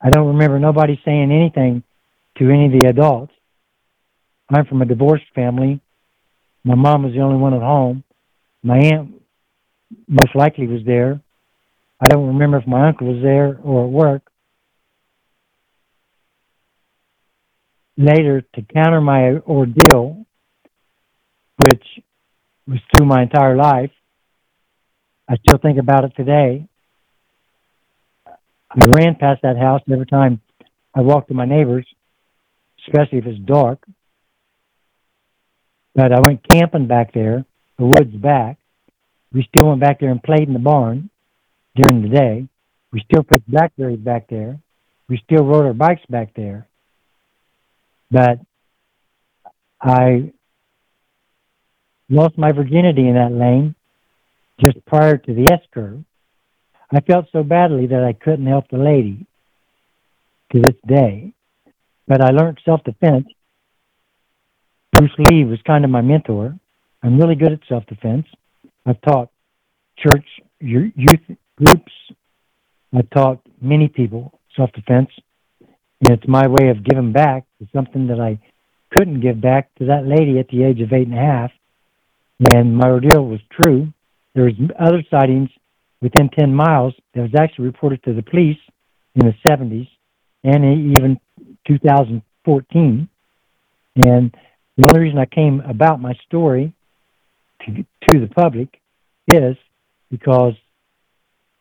I 0.00 0.10
don't 0.10 0.28
remember 0.28 0.58
nobody 0.58 1.00
saying 1.04 1.32
anything 1.32 1.82
to 2.38 2.50
any 2.50 2.66
of 2.66 2.80
the 2.80 2.88
adults. 2.88 3.32
I'm 4.48 4.64
from 4.66 4.82
a 4.82 4.86
divorced 4.86 5.26
family. 5.34 5.80
My 6.64 6.74
mom 6.74 7.02
was 7.02 7.12
the 7.12 7.20
only 7.20 7.38
one 7.38 7.54
at 7.54 7.60
home. 7.60 8.04
My 8.62 8.78
aunt 8.78 9.22
most 10.06 10.34
likely 10.34 10.66
was 10.66 10.84
there. 10.84 11.20
I 12.00 12.06
don't 12.06 12.28
remember 12.28 12.58
if 12.58 12.66
my 12.66 12.88
uncle 12.88 13.12
was 13.12 13.22
there 13.22 13.58
or 13.62 13.84
at 13.84 13.90
work. 13.90 14.29
Later, 18.00 18.40
to 18.54 18.62
counter 18.62 19.02
my 19.02 19.36
ordeal, 19.46 20.24
which 21.58 21.84
was 22.66 22.78
through 22.90 23.04
my 23.04 23.20
entire 23.20 23.54
life, 23.54 23.90
I 25.28 25.36
still 25.36 25.58
think 25.58 25.78
about 25.78 26.04
it 26.04 26.12
today. 26.16 26.66
I 28.26 28.80
ran 28.96 29.16
past 29.16 29.42
that 29.42 29.58
house 29.58 29.82
every 29.92 30.06
time 30.06 30.40
I 30.94 31.02
walked 31.02 31.28
to 31.28 31.34
my 31.34 31.44
neighbors, 31.44 31.86
especially 32.86 33.18
if 33.18 33.26
it's 33.26 33.38
dark. 33.40 33.84
But 35.94 36.10
I 36.10 36.20
went 36.20 36.40
camping 36.50 36.86
back 36.86 37.12
there, 37.12 37.44
the 37.78 37.84
woods 37.84 38.16
back. 38.16 38.56
We 39.30 39.46
still 39.54 39.68
went 39.68 39.82
back 39.82 40.00
there 40.00 40.10
and 40.10 40.22
played 40.22 40.48
in 40.48 40.54
the 40.54 40.58
barn 40.58 41.10
during 41.74 42.00
the 42.00 42.16
day. 42.16 42.48
We 42.92 43.02
still 43.12 43.24
put 43.24 43.46
blackberries 43.46 43.98
back 43.98 44.30
there. 44.30 44.58
We 45.06 45.20
still 45.26 45.44
rode 45.44 45.66
our 45.66 45.74
bikes 45.74 46.06
back 46.08 46.32
there. 46.34 46.66
But 48.10 48.40
I 49.80 50.32
lost 52.08 52.36
my 52.36 52.52
virginity 52.52 53.08
in 53.08 53.14
that 53.14 53.32
lane 53.32 53.74
just 54.60 54.84
prior 54.86 55.16
to 55.16 55.34
the 55.34 55.50
S 55.52 55.60
curve. 55.72 56.04
I 56.92 57.00
felt 57.00 57.26
so 57.32 57.42
badly 57.42 57.86
that 57.86 58.04
I 58.04 58.12
couldn't 58.12 58.46
help 58.46 58.68
the 58.68 58.78
lady 58.78 59.26
to 60.52 60.60
this 60.60 60.74
day. 60.86 61.32
But 62.06 62.20
I 62.22 62.30
learned 62.30 62.58
self 62.64 62.82
defense. 62.82 63.26
Bruce 64.92 65.12
Lee 65.30 65.44
was 65.44 65.60
kind 65.64 65.84
of 65.84 65.90
my 65.90 66.00
mentor. 66.00 66.58
I'm 67.02 67.18
really 67.18 67.36
good 67.36 67.52
at 67.52 67.60
self 67.68 67.86
defense. 67.86 68.26
I've 68.84 69.00
taught 69.02 69.30
church 69.96 70.26
youth 70.58 71.20
groups. 71.56 71.92
I've 72.92 73.08
taught 73.10 73.40
many 73.60 73.88
people 73.88 74.38
self 74.56 74.72
defense. 74.72 75.08
And 75.60 76.18
it's 76.18 76.26
my 76.26 76.48
way 76.48 76.70
of 76.70 76.82
giving 76.82 77.12
back 77.12 77.44
to 77.60 77.68
something 77.72 78.08
that 78.08 78.20
I 78.20 78.40
couldn't 78.96 79.20
give 79.20 79.40
back 79.40 79.72
to 79.76 79.86
that 79.86 80.06
lady 80.06 80.38
at 80.38 80.48
the 80.48 80.64
age 80.64 80.80
of 80.80 80.92
eight 80.92 81.06
and 81.06 81.16
a 81.16 81.20
half. 81.20 81.50
And 82.52 82.76
my 82.76 82.88
ordeal 82.88 83.26
was 83.26 83.40
true. 83.50 83.92
There 84.34 84.44
was 84.44 84.54
other 84.78 85.04
sightings 85.10 85.50
within 86.00 86.30
10 86.30 86.54
miles 86.54 86.94
that 87.14 87.20
was 87.20 87.34
actually 87.38 87.66
reported 87.66 88.02
to 88.04 88.14
the 88.14 88.22
police 88.22 88.58
in 89.14 89.26
the 89.26 89.34
70s 89.46 89.88
and 90.42 90.92
even 90.96 91.20
2014. 91.68 93.08
And 93.96 94.36
the 94.76 94.88
only 94.92 95.06
reason 95.06 95.18
I 95.18 95.26
came 95.26 95.60
about 95.60 96.00
my 96.00 96.14
story 96.26 96.72
to, 97.66 97.72
to 97.74 98.20
the 98.20 98.28
public 98.34 98.80
is 99.28 99.56
because 100.10 100.54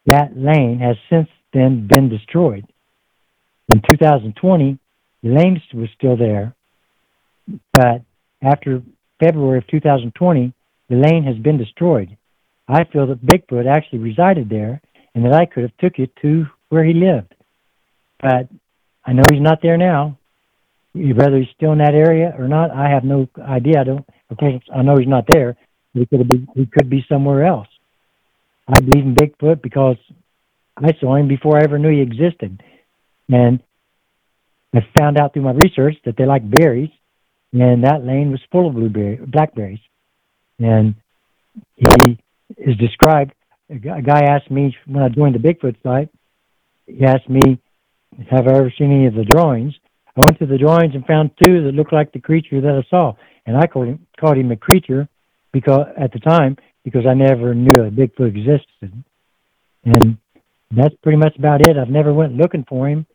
that 0.06 0.36
lane 0.36 0.80
has 0.80 0.96
since 1.10 1.28
then 1.54 1.88
been 1.88 2.10
destroyed. 2.10 2.66
In 3.72 3.82
2020, 3.92 4.80
the 5.24 5.30
lane 5.30 5.62
was 5.74 5.90
still 5.98 6.16
there, 6.18 6.54
but 7.74 8.02
after 8.42 8.82
February 9.20 9.58
of 9.58 9.68
2020, 9.68 10.54
the 10.90 10.96
lane 10.96 11.24
has 11.24 11.38
been 11.38 11.58
destroyed. 11.58 12.16
I 12.68 12.84
feel 12.86 13.08
that 13.08 13.26
Bigfoot 13.26 13.68
actually 13.68 14.00
resided 14.00 14.50
there, 14.50 14.82
and 15.14 15.26
that 15.26 15.34
I 15.34 15.46
could 15.46 15.64
have 15.64 15.78
took 15.80 16.00
it 16.00 16.12
to 16.22 16.46
where 16.70 16.84
he 16.84 16.94
lived. 16.94 17.34
But 18.22 18.48
I 19.06 19.14
know 19.14 19.24
he's 19.30 19.42
not 19.42 19.62
there 19.62 19.78
now. 19.78 20.18
Whether 20.94 21.38
he's 21.38 21.50
still 21.56 21.72
in 21.72 21.80
that 21.80 21.94
area 21.94 22.34
or 22.38 22.48
not, 22.48 22.72
I 22.72 22.90
have 22.90 23.04
no 23.04 23.28
idea. 23.40 23.82
I 23.82 23.84
don't. 23.84 24.06
Of 24.30 24.38
course, 24.38 24.62
I 24.74 24.82
know 24.82 24.98
he's 24.98 25.08
not 25.08 25.26
there. 25.28 25.56
He 25.94 26.06
could 26.06 26.28
be. 26.28 26.48
He 26.56 26.66
could 26.66 26.90
be 26.90 27.06
somewhere 27.10 27.46
else. 27.46 27.68
I 28.68 28.80
believe 28.80 29.06
in 29.06 29.16
Bigfoot 29.16 29.62
because 29.62 29.98
I 30.78 30.94
saw 31.00 31.16
him 31.16 31.28
before 31.28 31.58
I 31.58 31.64
ever 31.64 31.80
knew 31.80 31.92
he 31.92 32.02
existed, 32.02 32.62
and 33.30 33.62
I 34.74 34.86
found 34.98 35.18
out 35.20 35.34
through 35.34 35.44
my 35.44 35.54
research 35.54 35.96
that 36.06 36.16
they 36.18 36.26
like 36.26 36.50
berries, 36.50 36.92
and 37.54 37.84
that 37.84 38.06
lane 38.06 38.32
was 38.32 38.40
full 38.52 38.68
of 38.68 38.76
blueberry, 38.76 39.16
blackberries, 39.16 39.80
and 40.60 40.94
he 41.76 42.20
is 42.58 42.78
described. 42.78 43.34
A 43.70 43.78
guy 43.78 44.22
asked 44.22 44.52
me 44.52 44.76
when 44.86 45.04
I 45.04 45.10
joined 45.10 45.36
the 45.36 45.40
Bigfoot 45.40 45.76
site. 45.82 46.10
He 46.86 47.04
asked 47.04 47.30
me, 47.30 47.60
"Have 48.30 48.48
I 48.48 48.58
ever 48.58 48.72
seen 48.78 48.92
any 48.92 49.08
of 49.08 49.16
the 49.16 49.26
drawings?" 49.26 49.74
I 50.16 50.22
went 50.26 50.40
to 50.40 50.46
the 50.46 50.58
drawings 50.58 50.96
and 50.96 51.06
found 51.06 51.32
two 51.42 51.64
that 51.64 51.74
looked 51.74 51.94
like 51.94 52.12
the 52.12 52.20
creature 52.20 52.62
that 52.62 52.76
I 52.76 52.84
saw, 52.90 53.14
and 53.46 53.58
I 53.58 53.68
called 53.68 53.88
him 53.88 54.06
called 54.20 54.38
him 54.38 54.52
a 54.52 54.56
creature 54.56 55.08
because 55.52 55.88
at 55.98 56.12
the 56.12 56.20
time 56.20 56.58
because 56.84 57.06
I 57.06 57.14
never 57.14 57.54
knew 57.56 57.84
a 57.84 57.92
Bigfoot 57.92 58.28
existed, 58.28 58.92
and 59.86 60.18
that's 60.72 60.96
pretty 61.02 61.18
much 61.18 61.36
about 61.38 61.62
it. 61.62 61.78
I've 61.78 61.90
never 61.90 62.14
went 62.14 62.38
looking 62.38 62.66
for 62.66 62.88
him. 62.88 63.06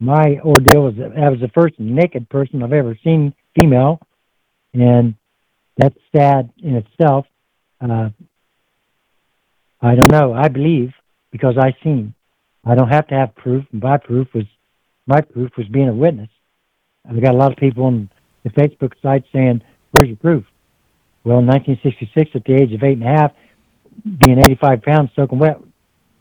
My 0.00 0.38
ordeal 0.44 0.84
was 0.84 0.94
that 0.96 1.16
I 1.16 1.28
was 1.28 1.40
the 1.40 1.48
first 1.48 1.78
naked 1.78 2.28
person 2.28 2.62
I've 2.62 2.72
ever 2.72 2.96
seen 3.02 3.34
female, 3.60 4.00
and 4.72 5.14
that's 5.76 5.98
sad 6.14 6.50
in 6.62 6.76
itself. 6.76 7.26
Uh, 7.80 8.10
I 9.82 9.96
don't 9.96 10.10
know. 10.10 10.32
I 10.32 10.48
believe 10.48 10.92
because 11.32 11.56
I 11.58 11.76
seen. 11.82 12.14
I 12.64 12.74
don't 12.76 12.88
have 12.88 13.08
to 13.08 13.14
have 13.14 13.34
proof. 13.34 13.64
My 13.72 13.96
proof 13.96 14.28
was 14.34 14.44
my 15.06 15.20
proof 15.20 15.50
was 15.56 15.66
being 15.66 15.88
a 15.88 15.94
witness. 15.94 16.30
I've 17.08 17.20
got 17.20 17.34
a 17.34 17.36
lot 17.36 17.50
of 17.50 17.58
people 17.58 17.84
on 17.84 18.08
the 18.44 18.50
Facebook 18.50 18.92
site 19.02 19.24
saying, 19.32 19.62
"Where's 19.90 20.08
your 20.08 20.16
proof?" 20.16 20.44
Well, 21.24 21.40
in 21.40 21.46
1966, 21.46 22.36
at 22.36 22.44
the 22.44 22.54
age 22.54 22.72
of 22.72 22.84
eight 22.84 22.98
and 22.98 23.02
a 23.02 23.06
half, 23.06 23.32
being 24.24 24.38
85 24.38 24.82
pounds 24.82 25.10
soaking 25.16 25.40
wet, 25.40 25.60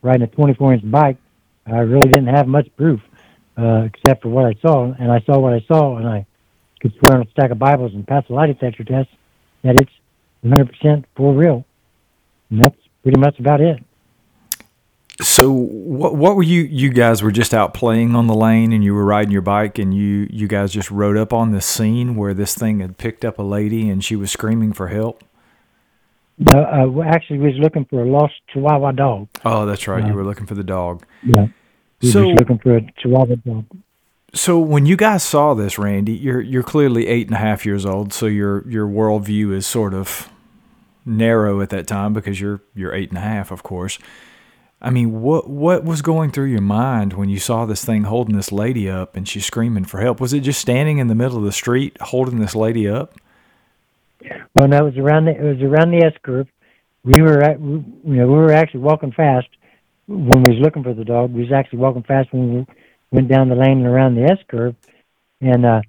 riding 0.01 0.23
a 0.23 0.28
24-inch 0.28 0.89
bike, 0.89 1.17
I 1.65 1.80
really 1.80 2.09
didn't 2.09 2.34
have 2.34 2.47
much 2.47 2.67
proof 2.75 3.01
uh, 3.58 3.88
except 3.93 4.24
for 4.24 4.30
what 4.30 4.45
I 4.45 4.53
saw, 4.62 4.91
and 4.93 5.12
I 5.12 5.20
saw 5.22 5.39
what 5.39 5.53
I 5.53 5.62
saw, 5.68 5.97
and 5.97 6.08
I 6.08 6.26
could 6.80 6.93
swear 6.93 7.20
on 7.20 7.28
a 7.28 7.32
stack 7.32 7.51
of 7.51 7.60
Bibles 7.60 7.93
and 7.93 8.08
pass 8.08 8.24
a 8.30 8.34
lie 8.34 8.47
detector 8.47 8.84
test 8.84 9.10
that 9.64 9.80
it's 9.82 9.91
100% 10.45 11.05
for 11.16 11.34
real. 11.34 11.66
And 12.49 12.64
that's 12.64 12.78
pretty 13.03 13.20
much 13.20 13.39
about 13.39 13.62
it. 13.62 13.84
So 15.20 15.49
what 15.49 16.16
what 16.16 16.36
were 16.36 16.43
you 16.43 16.62
you 16.62 16.91
guys 16.91 17.24
were 17.24 17.32
just 17.32 17.51
out 17.51 17.74
playing 17.74 18.16
on 18.16 18.28
the 18.28 18.36
lane 18.36 18.72
and 18.72 18.84
you 18.84 18.93
were 18.93 19.03
riding 19.03 19.32
your 19.32 19.41
bike 19.41 19.80
and 19.80 19.91
you 19.91 20.28
you 20.30 20.47
guys 20.47 20.72
just 20.72 20.91
rode 20.91 21.18
up 21.18 21.34
on 21.34 21.51
the 21.51 21.60
scene 21.60 22.16
where 22.16 22.36
this 22.36 22.53
thing 22.53 22.82
had 22.82 22.99
picked 22.99 23.26
up 23.26 23.39
a 23.39 23.43
lady 23.43 23.89
and 23.89 24.03
she 24.03 24.16
was 24.16 24.32
screaming 24.32 24.74
for 24.74 24.89
help? 24.89 25.24
No, 26.38 26.62
uh, 26.62 27.03
actually, 27.03 27.39
we 27.39 27.47
was 27.47 27.58
looking 27.58 27.86
for 27.86 28.03
a 28.03 28.05
lost 28.05 28.36
Chihuahua 28.53 28.91
dog. 28.91 29.28
Oh, 29.43 29.66
that's 29.66 29.88
right. 29.88 30.03
Uh, 30.03 30.08
you 30.08 30.14
were 30.14 30.24
looking 30.24 30.45
for 30.45 30.53
the 30.53 30.64
dog. 30.64 31.03
Yeah, 31.26 31.47
we 32.02 32.10
So- 32.10 32.28
was 32.28 32.39
looking 32.39 32.58
for 32.60 32.78
a 32.78 32.82
Chihuahua 32.98 33.36
dog. 33.45 33.66
So 34.34 34.60
when 34.60 34.86
you 34.86 34.98
guys 34.98 35.24
saw 35.24 35.54
this, 35.54 35.80
Randy, 35.80 36.12
you're 36.14 36.41
you're 36.41 36.62
clearly 36.64 37.08
eight 37.08 37.28
and 37.28 37.36
a 37.36 37.39
half 37.39 37.66
years 37.66 37.86
old, 37.86 38.14
so 38.14 38.26
your 38.26 38.68
your 38.70 38.86
worldview 38.86 39.54
is 39.54 39.66
sort 39.66 39.93
of 39.93 40.30
narrow 41.06 41.62
at 41.62 41.70
that 41.70 41.88
time 41.88 42.14
because 42.14 42.39
you're 42.41 42.62
you're 42.76 42.93
eight 42.93 43.10
and 43.10 43.18
a 43.18 43.22
half, 43.22 43.52
of 43.52 43.64
course. 43.64 43.98
I 44.82 44.91
mean, 44.91 45.22
what 45.22 45.50
what 45.50 45.86
was 45.86 46.02
going 46.02 46.32
through 46.32 46.48
your 46.52 46.62
mind 46.62 47.14
when 47.14 47.30
you 47.30 47.39
saw 47.39 47.66
this 47.66 47.84
thing 47.86 48.04
holding 48.04 48.36
this 48.36 48.52
lady 48.52 48.88
up 48.89 49.16
and 49.16 49.28
she's 49.28 49.45
screaming 49.45 49.86
for 49.86 50.02
help? 50.02 50.20
Was 50.20 50.34
it 50.34 50.41
just 50.41 50.60
standing 50.62 50.98
in 51.00 51.08
the 51.08 51.16
middle 51.16 51.38
of 51.38 51.43
the 51.45 51.52
street 51.54 51.98
holding 52.02 52.39
this 52.39 52.54
lady 52.54 52.88
up? 52.88 53.14
Well, 54.54 54.68
no, 54.68 54.80
it 54.86 54.95
was 54.95 54.98
around 54.98 55.26
the 55.26 55.32
it 55.32 55.41
was 55.41 55.62
around 55.62 55.91
the 55.91 56.06
S 56.06 56.14
curve. 56.22 56.48
We 57.04 57.22
were 57.22 57.41
at, 57.41 57.60
we, 57.62 57.78
you 58.04 58.18
know 58.18 58.28
we 58.28 58.34
were 58.34 58.52
actually 58.52 58.82
walking 58.82 59.14
fast 59.14 59.48
when 60.08 60.43
we 60.43 60.55
was 60.55 60.62
looking 60.62 60.84
for 60.84 60.93
the 60.93 61.03
dog. 61.03 61.34
We 61.34 61.41
was 61.41 61.51
actually 61.51 61.80
walking 61.80 62.03
fast 62.03 62.32
when 62.32 62.53
we 62.53 62.66
went 63.12 63.28
down 63.28 63.49
the 63.49 63.55
lane 63.55 63.80
and 63.80 63.88
around 63.88 64.16
the 64.16 64.24
S 64.24 64.39
curve, 64.47 64.76
and 65.41 65.66
uh, 65.66 65.82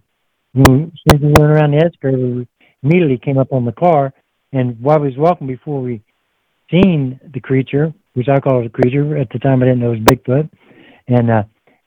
when 0.53 0.93
we, 1.07 1.19
went 1.19 1.41
around 1.41 1.73
the 1.73 1.85
S 1.85 1.93
curve, 2.01 2.19
we 2.19 2.49
immediately 2.83 3.19
came 3.19 3.39
up 3.39 3.53
on 3.53 3.65
the 3.65 3.73
car. 3.73 4.13
And 4.53 4.81
while 4.81 4.99
we 4.99 5.09
was 5.09 5.17
walking 5.17 5.47
before 5.47 5.81
we 5.81 6.03
seen 6.71 7.21
the 7.33 7.41
creature, 7.41 7.93
which 8.15 8.29
I 8.29 8.41
call 8.41 8.61
it 8.61 8.67
a 8.67 8.71
creature 8.71 9.17
at 9.17 9.31
the 9.31 9.39
time, 9.39 9.63
I 9.63 9.67
didn't 9.67 9.81
know 9.81 9.93
it 9.93 10.01
was 10.01 10.17
Bigfoot, 10.17 10.51
and 11.07 11.31
uh, 11.31 11.43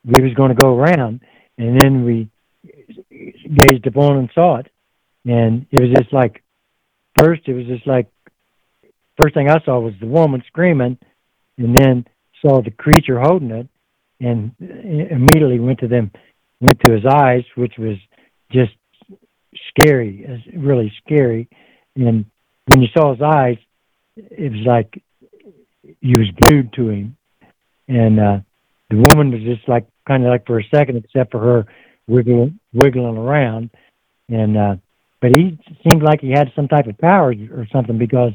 we 0.05 0.21
was 0.21 0.33
going 0.33 0.49
to 0.49 0.55
go 0.55 0.77
around, 0.77 1.21
and 1.57 1.79
then 1.79 2.05
we 2.05 2.29
gazed 3.09 3.85
upon 3.87 4.17
and 4.17 4.29
saw 4.33 4.57
it, 4.57 4.67
and 5.25 5.65
it 5.71 5.79
was 5.79 5.89
just 5.89 6.13
like 6.13 6.43
first 7.17 7.41
it 7.47 7.53
was 7.53 7.65
just 7.65 7.85
like 7.85 8.07
first 9.21 9.33
thing 9.33 9.49
I 9.49 9.63
saw 9.63 9.79
was 9.79 9.93
the 9.99 10.07
woman 10.07 10.43
screaming, 10.47 10.97
and 11.57 11.75
then 11.75 12.05
saw 12.41 12.61
the 12.61 12.71
creature 12.71 13.19
holding 13.19 13.51
it, 13.51 13.67
and 14.19 14.51
immediately 14.59 15.59
went 15.59 15.79
to 15.79 15.87
them, 15.87 16.11
went 16.59 16.79
to 16.85 16.93
his 16.93 17.05
eyes, 17.05 17.43
which 17.55 17.73
was 17.77 17.97
just 18.51 18.71
scary, 19.69 20.43
really 20.55 20.91
scary. 21.03 21.47
And 21.95 22.25
when 22.67 22.81
you 22.81 22.87
saw 22.95 23.13
his 23.13 23.21
eyes, 23.21 23.57
it 24.15 24.51
was 24.51 24.65
like 24.65 25.01
you 25.99 26.19
was 26.19 26.29
glued 26.41 26.73
to 26.73 26.89
him, 26.89 27.17
and 27.87 28.19
uh, 28.19 28.39
the 28.89 29.03
woman 29.09 29.31
was 29.31 29.41
just 29.41 29.67
like 29.67 29.87
kind 30.07 30.23
of 30.23 30.29
like 30.29 30.45
for 30.45 30.59
a 30.59 30.67
second, 30.73 30.97
except 30.97 31.31
for 31.31 31.39
her 31.39 31.65
wiggling 32.07 32.59
wiggling 32.73 33.17
around, 33.17 33.69
and 34.29 34.57
uh, 34.57 34.75
but 35.21 35.31
he 35.35 35.57
seemed 35.83 36.03
like 36.03 36.21
he 36.21 36.31
had 36.31 36.51
some 36.55 36.67
type 36.67 36.87
of 36.87 36.97
power 36.97 37.33
or 37.51 37.67
something 37.71 37.97
because 37.97 38.33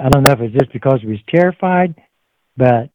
I 0.00 0.08
don't 0.08 0.26
know 0.26 0.32
if 0.32 0.40
it's 0.40 0.58
just 0.58 0.72
because 0.72 1.00
he 1.00 1.08
was 1.08 1.20
terrified, 1.28 1.94
but 2.60 2.90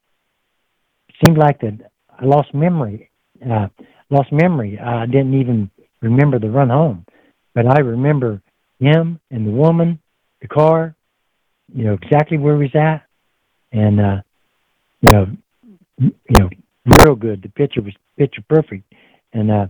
it 1.09 1.15
seemed 1.25 1.37
like 1.39 1.59
that 1.61 1.91
I 2.19 2.25
lost 2.25 2.53
memory. 2.53 3.09
Uh, 3.43 3.67
lost 4.11 4.31
memory. 4.31 4.79
I 4.79 5.07
didn't 5.07 5.33
even 5.39 5.71
remember 6.01 6.37
the 6.39 6.51
run 6.51 6.69
home, 6.69 7.05
but 7.55 7.65
I 7.65 7.79
remember 7.79 8.41
him 8.79 9.19
and 9.31 9.47
the 9.47 9.51
woman, 9.51 9.99
the 10.41 10.47
car, 10.47 10.95
you 11.73 11.83
know 11.83 11.97
exactly 11.99 12.37
where 12.37 12.55
was 12.55 12.75
at, 12.75 13.01
and 13.71 13.99
uh, 13.99 14.17
you 15.01 15.09
know, 15.11 15.25
you 15.97 16.13
know, 16.37 16.49
real 17.01 17.15
good. 17.15 17.41
The 17.41 17.49
picture 17.49 17.81
was 17.81 17.93
picture 18.17 18.43
perfect, 18.47 18.83
and 19.33 19.51
uh, 19.51 19.67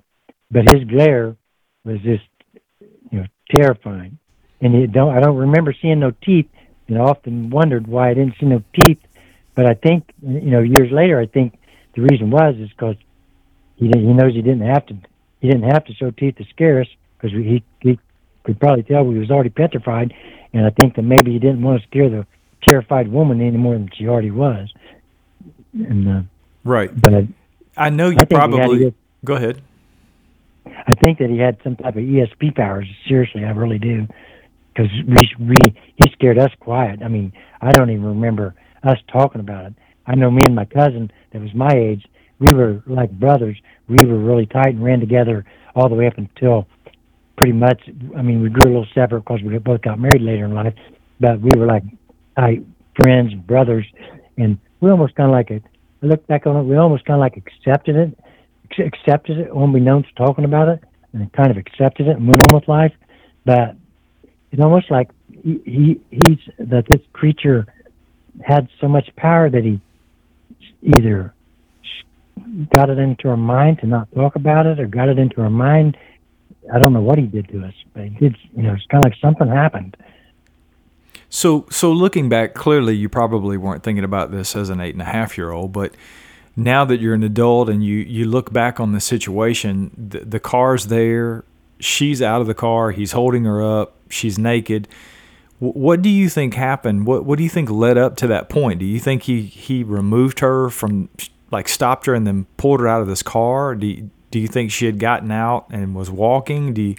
but 0.51 0.65
his 0.73 0.83
glare 0.83 1.37
was 1.85 1.99
just 2.01 2.23
you 3.11 3.19
know 3.19 3.25
terrifying. 3.55 4.17
And 4.61 4.73
you 4.73 4.87
don't 4.87 5.15
I 5.15 5.21
don't 5.21 5.37
remember 5.37 5.73
seeing 5.81 6.01
no 6.01 6.11
teeth, 6.11 6.47
and 6.89 6.97
I 6.97 7.01
often 7.01 7.49
wondered 7.49 7.87
why 7.87 8.09
I 8.09 8.13
didn't 8.13 8.35
see 8.41 8.45
no 8.45 8.61
teeth. 8.83 8.99
But 9.55 9.65
I 9.65 9.73
think 9.73 10.03
you 10.21 10.51
know 10.51 10.59
years 10.61 10.91
later, 10.91 11.19
I 11.19 11.25
think 11.25 11.57
the 11.95 12.01
reason 12.01 12.29
was 12.29 12.55
is 12.57 12.69
because 12.69 12.95
he 13.77 13.87
didn't- 13.87 14.07
he 14.07 14.13
knows 14.13 14.33
he 14.33 14.41
didn't 14.41 14.67
have 14.67 14.85
to 14.87 14.95
he 15.41 15.47
didn't 15.49 15.69
have 15.69 15.85
to 15.85 15.93
show 15.93 16.11
teeth 16.11 16.35
to 16.37 16.45
scare 16.45 16.81
us 16.81 16.87
because 17.17 17.31
he 17.35 17.63
he 17.81 17.99
could 18.43 18.59
probably 18.59 18.83
tell 18.83 19.03
we 19.03 19.17
was 19.17 19.31
already 19.31 19.49
petrified, 19.49 20.13
and 20.53 20.65
I 20.65 20.69
think 20.69 20.95
that 20.95 21.01
maybe 21.03 21.31
he 21.31 21.39
didn't 21.39 21.61
want 21.61 21.81
to 21.81 21.87
scare 21.87 22.09
the 22.09 22.25
terrified 22.67 23.07
woman 23.07 23.41
any 23.41 23.57
more 23.57 23.73
than 23.73 23.89
she 23.95 24.07
already 24.07 24.31
was. 24.31 24.71
And 25.73 26.07
uh, 26.07 26.21
Right. 26.63 26.89
but 26.99 27.13
I, 27.13 27.27
I 27.77 27.89
know 27.89 28.09
you 28.09 28.17
I 28.17 28.21
had 28.21 28.29
probably. 28.29 28.93
Go 29.23 29.35
ahead. 29.35 29.61
I 30.65 30.93
think 30.95 31.19
that 31.19 31.29
he 31.29 31.37
had 31.37 31.57
some 31.63 31.75
type 31.75 31.95
of 31.95 32.03
ESP 32.03 32.55
powers. 32.55 32.87
Seriously, 33.07 33.43
I 33.43 33.51
really 33.51 33.79
do. 33.79 34.07
Because 34.73 34.91
we, 35.07 35.29
we, 35.39 35.55
he 35.95 36.09
scared 36.11 36.37
us 36.37 36.51
quiet. 36.59 37.01
I 37.03 37.07
mean, 37.07 37.33
I 37.61 37.71
don't 37.71 37.89
even 37.91 38.05
remember 38.05 38.55
us 38.85 38.97
talking 39.11 39.41
about 39.41 39.65
it. 39.65 39.73
I 40.07 40.15
know 40.15 40.29
me 40.31 40.43
and 40.45 40.55
my 40.55 40.65
cousin 40.65 41.11
that 41.31 41.41
was 41.41 41.53
my 41.53 41.71
age, 41.71 42.05
we 42.39 42.53
were 42.53 42.83
like 42.85 43.11
brothers. 43.11 43.57
We 43.87 43.97
were 44.05 44.19
really 44.19 44.45
tight 44.45 44.75
and 44.75 44.83
ran 44.83 44.99
together 44.99 45.45
all 45.75 45.89
the 45.89 45.95
way 45.95 46.07
up 46.07 46.17
until 46.17 46.67
pretty 47.37 47.53
much. 47.53 47.81
I 48.17 48.21
mean, 48.21 48.41
we 48.41 48.49
grew 48.49 48.69
a 48.69 48.73
little 48.73 48.87
separate 48.93 49.21
because 49.21 49.41
we 49.41 49.57
both 49.57 49.81
got 49.81 49.99
married 49.99 50.21
later 50.21 50.45
in 50.45 50.53
life, 50.53 50.73
but 51.19 51.39
we 51.39 51.49
were 51.57 51.65
like 51.65 51.83
tight 52.37 52.63
friends, 53.01 53.33
brothers, 53.33 53.85
and 54.37 54.57
we 54.79 54.89
almost 54.89 55.15
kind 55.15 55.29
of 55.29 55.33
like 55.33 55.51
it. 55.51 55.63
I 56.01 56.07
look 56.07 56.25
back 56.27 56.45
on 56.45 56.55
it, 56.55 56.63
we 56.63 56.77
almost 56.77 57.05
kind 57.05 57.15
of 57.15 57.21
like 57.21 57.37
accepted 57.37 57.95
it, 57.95 58.17
accepted 58.79 59.37
it, 59.37 59.49
unbeknownst 59.53 60.09
talking 60.15 60.45
about 60.45 60.69
it, 60.69 60.83
and 61.13 61.31
kind 61.33 61.51
of 61.51 61.57
accepted 61.57 62.07
it 62.07 62.17
and 62.17 62.25
went 62.25 62.43
on 62.49 62.55
with 62.59 62.67
life. 62.67 62.93
But 63.45 63.75
it's 64.51 64.61
almost 64.61 64.91
like 64.91 65.09
he, 65.43 65.61
he 65.65 66.01
he's 66.09 66.39
that 66.57 66.85
this 66.89 67.01
creature 67.13 67.65
had 68.43 68.67
so 68.79 68.87
much 68.87 69.09
power 69.15 69.49
that 69.49 69.63
he 69.63 69.79
either 70.81 71.33
got 72.73 72.89
it 72.89 72.97
into 72.97 73.29
our 73.29 73.37
mind 73.37 73.79
to 73.79 73.87
not 73.87 74.11
talk 74.13 74.35
about 74.35 74.65
it, 74.65 74.79
or 74.79 74.87
got 74.87 75.09
it 75.09 75.17
into 75.17 75.41
our 75.41 75.49
mind. 75.49 75.97
I 76.73 76.79
don't 76.79 76.93
know 76.93 77.01
what 77.01 77.17
he 77.17 77.25
did 77.25 77.47
to 77.49 77.63
us, 77.65 77.73
but 77.93 78.03
he 78.03 78.09
did. 78.09 78.37
You 78.55 78.63
know, 78.63 78.73
it's 78.73 78.85
kind 78.87 79.03
of 79.03 79.11
like 79.11 79.19
something 79.19 79.47
happened. 79.47 79.97
So, 81.29 81.65
so 81.69 81.91
looking 81.91 82.29
back, 82.29 82.53
clearly 82.53 82.95
you 82.95 83.09
probably 83.09 83.57
weren't 83.57 83.83
thinking 83.83 84.03
about 84.03 84.31
this 84.31 84.55
as 84.55 84.69
an 84.69 84.79
eight 84.79 84.95
and 84.95 85.01
a 85.01 85.05
half 85.05 85.37
year 85.37 85.51
old, 85.51 85.73
but 85.73 85.93
now 86.55 86.85
that 86.85 87.01
you're 87.01 87.13
an 87.13 87.23
adult 87.23 87.67
and 87.69 87.83
you 87.83 87.97
you 87.97 88.25
look 88.25 88.53
back 88.53 88.79
on 88.79 88.93
the 88.93 89.01
situation, 89.01 89.91
the, 89.97 90.19
the 90.19 90.39
car's 90.39 90.87
there, 90.87 91.43
she's 91.79 92.21
out 92.21 92.41
of 92.41 92.47
the 92.47 92.53
car, 92.53 92.91
he's 92.91 93.11
holding 93.11 93.43
her 93.43 93.61
up, 93.61 93.95
she's 94.09 94.37
naked. 94.37 94.87
What 95.59 96.01
do 96.01 96.09
you 96.09 96.29
think 96.29 96.53
happened? 96.53 97.07
What 97.07 97.25
What 97.25 97.37
do 97.37 97.43
you 97.43 97.49
think 97.49 97.69
led 97.69 97.97
up 97.97 98.17
to 98.17 98.27
that 98.27 98.49
point? 98.49 98.79
Do 98.79 98.85
you 98.85 98.99
think 98.99 99.23
he 99.23 99.41
he 99.43 99.83
removed 99.83 100.39
her 100.41 100.69
from, 100.69 101.09
like, 101.51 101.69
stopped 101.69 102.07
her 102.07 102.13
and 102.13 102.27
then 102.27 102.45
pulled 102.57 102.81
her 102.81 102.87
out 102.87 103.01
of 103.01 103.07
this 103.07 103.23
car? 103.23 103.75
Do 103.75 103.87
you, 103.87 104.09
Do 104.31 104.39
you 104.39 104.47
think 104.47 104.71
she 104.71 104.85
had 104.85 104.99
gotten 104.99 105.31
out 105.31 105.67
and 105.69 105.95
was 105.95 106.11
walking? 106.11 106.73
Do 106.73 106.81
you, 106.81 106.95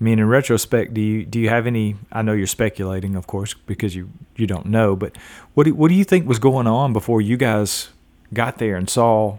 I 0.00 0.04
mean, 0.04 0.18
in 0.18 0.26
retrospect, 0.26 0.94
do 0.94 1.00
you 1.02 1.24
do 1.26 1.38
you 1.38 1.50
have 1.50 1.66
any? 1.66 1.96
I 2.10 2.22
know 2.22 2.32
you're 2.32 2.46
speculating, 2.46 3.14
of 3.14 3.26
course, 3.26 3.52
because 3.66 3.94
you 3.94 4.08
you 4.36 4.46
don't 4.46 4.66
know. 4.66 4.96
But 4.96 5.16
what 5.54 5.64
do, 5.64 5.74
what 5.74 5.88
do 5.88 5.94
you 5.94 6.04
think 6.04 6.26
was 6.26 6.38
going 6.38 6.66
on 6.66 6.92
before 6.94 7.20
you 7.20 7.36
guys 7.36 7.90
got 8.32 8.56
there 8.56 8.76
and 8.76 8.88
saw 8.88 9.38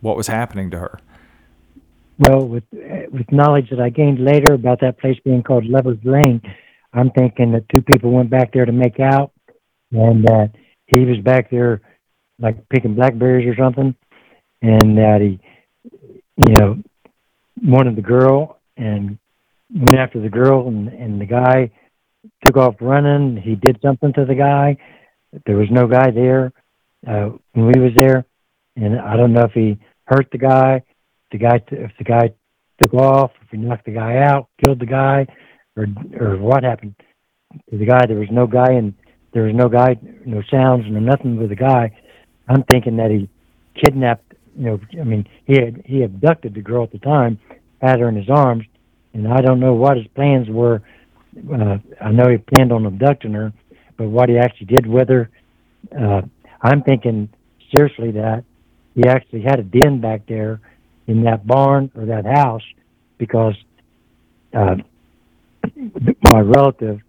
what 0.00 0.16
was 0.16 0.28
happening 0.28 0.70
to 0.70 0.78
her? 0.78 0.98
Well, 2.18 2.46
with 2.46 2.64
with 2.72 3.30
knowledge 3.30 3.68
that 3.70 3.80
I 3.80 3.90
gained 3.90 4.18
later 4.18 4.54
about 4.54 4.80
that 4.80 4.98
place 4.98 5.18
being 5.22 5.42
called 5.42 5.66
Lovers 5.66 5.98
Lane, 6.02 6.40
I'm 6.92 7.10
thinking 7.10 7.52
that 7.52 7.68
two 7.68 7.82
people 7.82 8.10
went 8.10 8.30
back 8.30 8.52
there 8.52 8.64
to 8.64 8.72
make 8.72 9.00
out, 9.00 9.32
and 9.92 10.24
that 10.24 10.52
he 10.86 11.04
was 11.04 11.18
back 11.18 11.50
there 11.50 11.80
like 12.38 12.68
picking 12.68 12.94
blackberries 12.94 13.46
or 13.46 13.56
something, 13.56 13.94
and 14.62 14.98
that 14.98 15.20
he, 15.20 15.38
you 16.36 16.54
know, 16.58 16.82
wanted 17.62 17.96
the 17.96 18.02
girl 18.02 18.58
and 18.76 19.18
went 19.72 19.94
after 19.94 20.20
the 20.20 20.28
girl, 20.28 20.68
and 20.68 20.88
and 20.88 21.20
the 21.20 21.26
guy 21.26 21.70
took 22.44 22.56
off 22.56 22.74
running. 22.80 23.36
He 23.36 23.54
did 23.54 23.78
something 23.82 24.12
to 24.14 24.24
the 24.24 24.34
guy. 24.34 24.76
There 25.46 25.56
was 25.56 25.68
no 25.70 25.86
guy 25.86 26.10
there 26.10 26.52
uh, 27.06 27.30
when 27.52 27.66
we 27.66 27.80
was 27.80 27.92
there, 27.96 28.24
and 28.76 28.98
I 28.98 29.16
don't 29.16 29.32
know 29.32 29.44
if 29.44 29.52
he 29.52 29.78
hurt 30.06 30.28
the 30.32 30.38
guy 30.38 30.82
the 31.30 31.38
guy 31.38 31.62
if 31.70 31.92
the 31.98 32.04
guy 32.04 32.32
took 32.82 32.94
off, 32.94 33.32
if 33.42 33.48
he 33.50 33.56
knocked 33.56 33.84
the 33.86 33.92
guy 33.92 34.18
out, 34.18 34.48
killed 34.62 34.80
the 34.80 34.86
guy, 34.86 35.26
or 35.76 35.86
or 36.18 36.36
what 36.36 36.64
happened 36.64 36.94
to 37.70 37.78
the 37.78 37.86
guy. 37.86 38.06
There 38.06 38.18
was 38.18 38.28
no 38.30 38.46
guy 38.46 38.72
and 38.72 38.94
there 39.32 39.44
was 39.44 39.54
no 39.54 39.68
guy, 39.68 39.96
no 40.24 40.42
sounds, 40.50 40.84
no 40.88 40.98
nothing 40.98 41.36
with 41.36 41.50
the 41.50 41.56
guy. 41.56 41.90
I'm 42.48 42.64
thinking 42.64 42.96
that 42.96 43.10
he 43.10 43.28
kidnapped. 43.82 44.34
You 44.56 44.66
know, 44.66 44.80
I 45.00 45.04
mean, 45.04 45.26
he 45.46 45.54
had 45.54 45.82
he 45.84 46.02
abducted 46.02 46.54
the 46.54 46.60
girl 46.60 46.82
at 46.84 46.92
the 46.92 46.98
time, 46.98 47.38
had 47.80 48.00
her 48.00 48.08
in 48.08 48.16
his 48.16 48.28
arms, 48.28 48.64
and 49.14 49.28
I 49.28 49.40
don't 49.40 49.60
know 49.60 49.74
what 49.74 49.96
his 49.96 50.06
plans 50.08 50.48
were. 50.48 50.82
Uh, 51.52 51.78
I 52.00 52.10
know 52.10 52.28
he 52.28 52.38
planned 52.38 52.72
on 52.72 52.86
abducting 52.86 53.32
her, 53.34 53.52
but 53.96 54.08
what 54.08 54.28
he 54.28 54.36
actually 54.36 54.66
did 54.66 54.86
with 54.86 55.08
her, 55.08 55.30
uh, 55.96 56.22
I'm 56.62 56.82
thinking 56.82 57.28
seriously 57.74 58.10
that 58.12 58.44
he 58.96 59.08
actually 59.08 59.42
had 59.42 59.60
a 59.60 59.62
den 59.62 60.00
back 60.00 60.26
there 60.26 60.60
in 61.06 61.22
that 61.24 61.46
barn 61.46 61.90
or 61.94 62.06
that 62.06 62.26
house 62.26 62.62
because 63.18 63.54
uh, 64.52 64.76
my 66.32 66.40
relative 66.40 67.00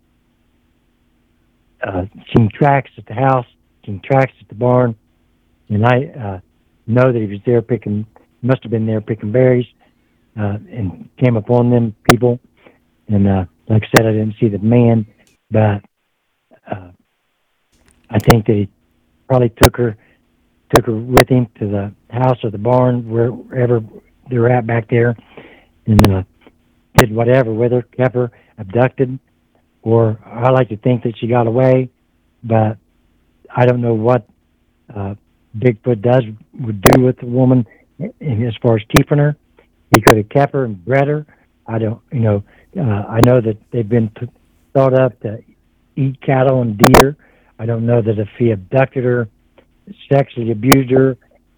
uh, 1.86 2.06
seen 2.36 2.50
tracks 2.54 2.92
at 2.98 3.06
the 3.06 3.14
house, 3.14 3.46
seen 3.86 4.02
tracks 4.04 4.34
at 4.40 4.48
the 4.50 4.56
barn, 4.56 4.96
and 5.70 5.86
I 5.86 6.06
uh, 6.06 6.40
know 6.88 7.12
that 7.12 7.20
he 7.20 7.28
was 7.28 7.40
there 7.46 7.62
picking, 7.62 8.06
must 8.42 8.64
have 8.64 8.72
been 8.72 8.86
there 8.86 9.02
picking 9.02 9.32
berries, 9.32 9.66
uh, 10.40 10.58
and 10.72 11.10
came 11.18 11.38
upon 11.38 11.70
them 11.70 11.96
people. 12.10 12.40
And 13.08 13.28
uh, 13.28 13.46
like 13.68 13.84
I 13.84 13.98
said, 13.98 14.06
I 14.06 14.12
didn't 14.12 14.36
see 14.40 14.48
the 14.48 14.60
man, 14.60 15.06
but 15.50 15.82
uh, 16.70 16.92
I 18.10 18.20
think 18.20 18.46
that 18.46 18.54
he 18.54 18.70
probably 19.28 19.50
took 19.50 19.78
her 19.78 19.98
took 20.74 20.86
her 20.86 20.96
with 20.96 21.28
him 21.28 21.48
to 21.60 21.68
the 21.68 21.94
house 22.10 22.38
or 22.44 22.50
the 22.50 22.58
barn, 22.58 23.10
wherever 23.10 23.84
they 24.30 24.38
were 24.38 24.50
at 24.50 24.66
back 24.66 24.90
there, 24.90 25.18
and 25.86 26.06
uh, 26.10 26.24
did 26.96 27.14
whatever 27.14 27.54
with 27.54 27.72
her, 27.72 27.82
kept 27.82 28.16
her 28.16 28.32
abducted, 28.58 29.20
or 29.82 30.20
I 30.26 30.50
like 30.52 30.70
to 30.70 30.78
think 30.78 31.04
that 31.04 31.18
she 31.18 31.28
got 31.28 31.48
away, 31.48 31.90
but 32.44 32.78
I 33.56 33.66
don't 33.66 33.82
know 33.82 33.94
what 33.94 34.28
uh, 34.94 35.16
Bigfoot 35.58 36.02
does 36.02 36.24
would 36.60 36.82
do 36.82 37.04
with 37.04 37.18
the 37.20 37.26
woman 37.26 37.66
as 38.00 38.56
far 38.62 38.76
as 38.78 38.84
keeping 38.96 39.18
her. 39.18 39.36
He 39.92 40.02
could 40.02 40.18
have 40.18 40.30
kept 40.30 40.54
her 40.54 40.66
and 40.66 40.84
bred 40.84 41.08
her. 41.08 41.26
I 41.68 41.80
don't, 41.80 42.02
you 42.12 42.20
know, 42.20 42.44
uh, 42.78 42.82
I 42.82 43.20
know 43.22 43.42
that 43.42 43.58
they've 43.72 43.88
been 43.88 44.10
t- 44.20 44.28
thought 44.74 44.94
up 44.94 45.20
to 45.22 45.44
eat 45.96 46.22
cattle 46.22 46.62
and 46.62 46.78
deer. 46.78 47.18
I 47.60 47.66
don't 47.66 47.86
know 47.86 48.02
that 48.02 48.18
if 48.18 48.30
he 48.40 48.52
abducted 48.52 49.04
her 49.04 49.28
sexually 50.12 50.52
abused 50.52 50.92
her, 50.92 51.18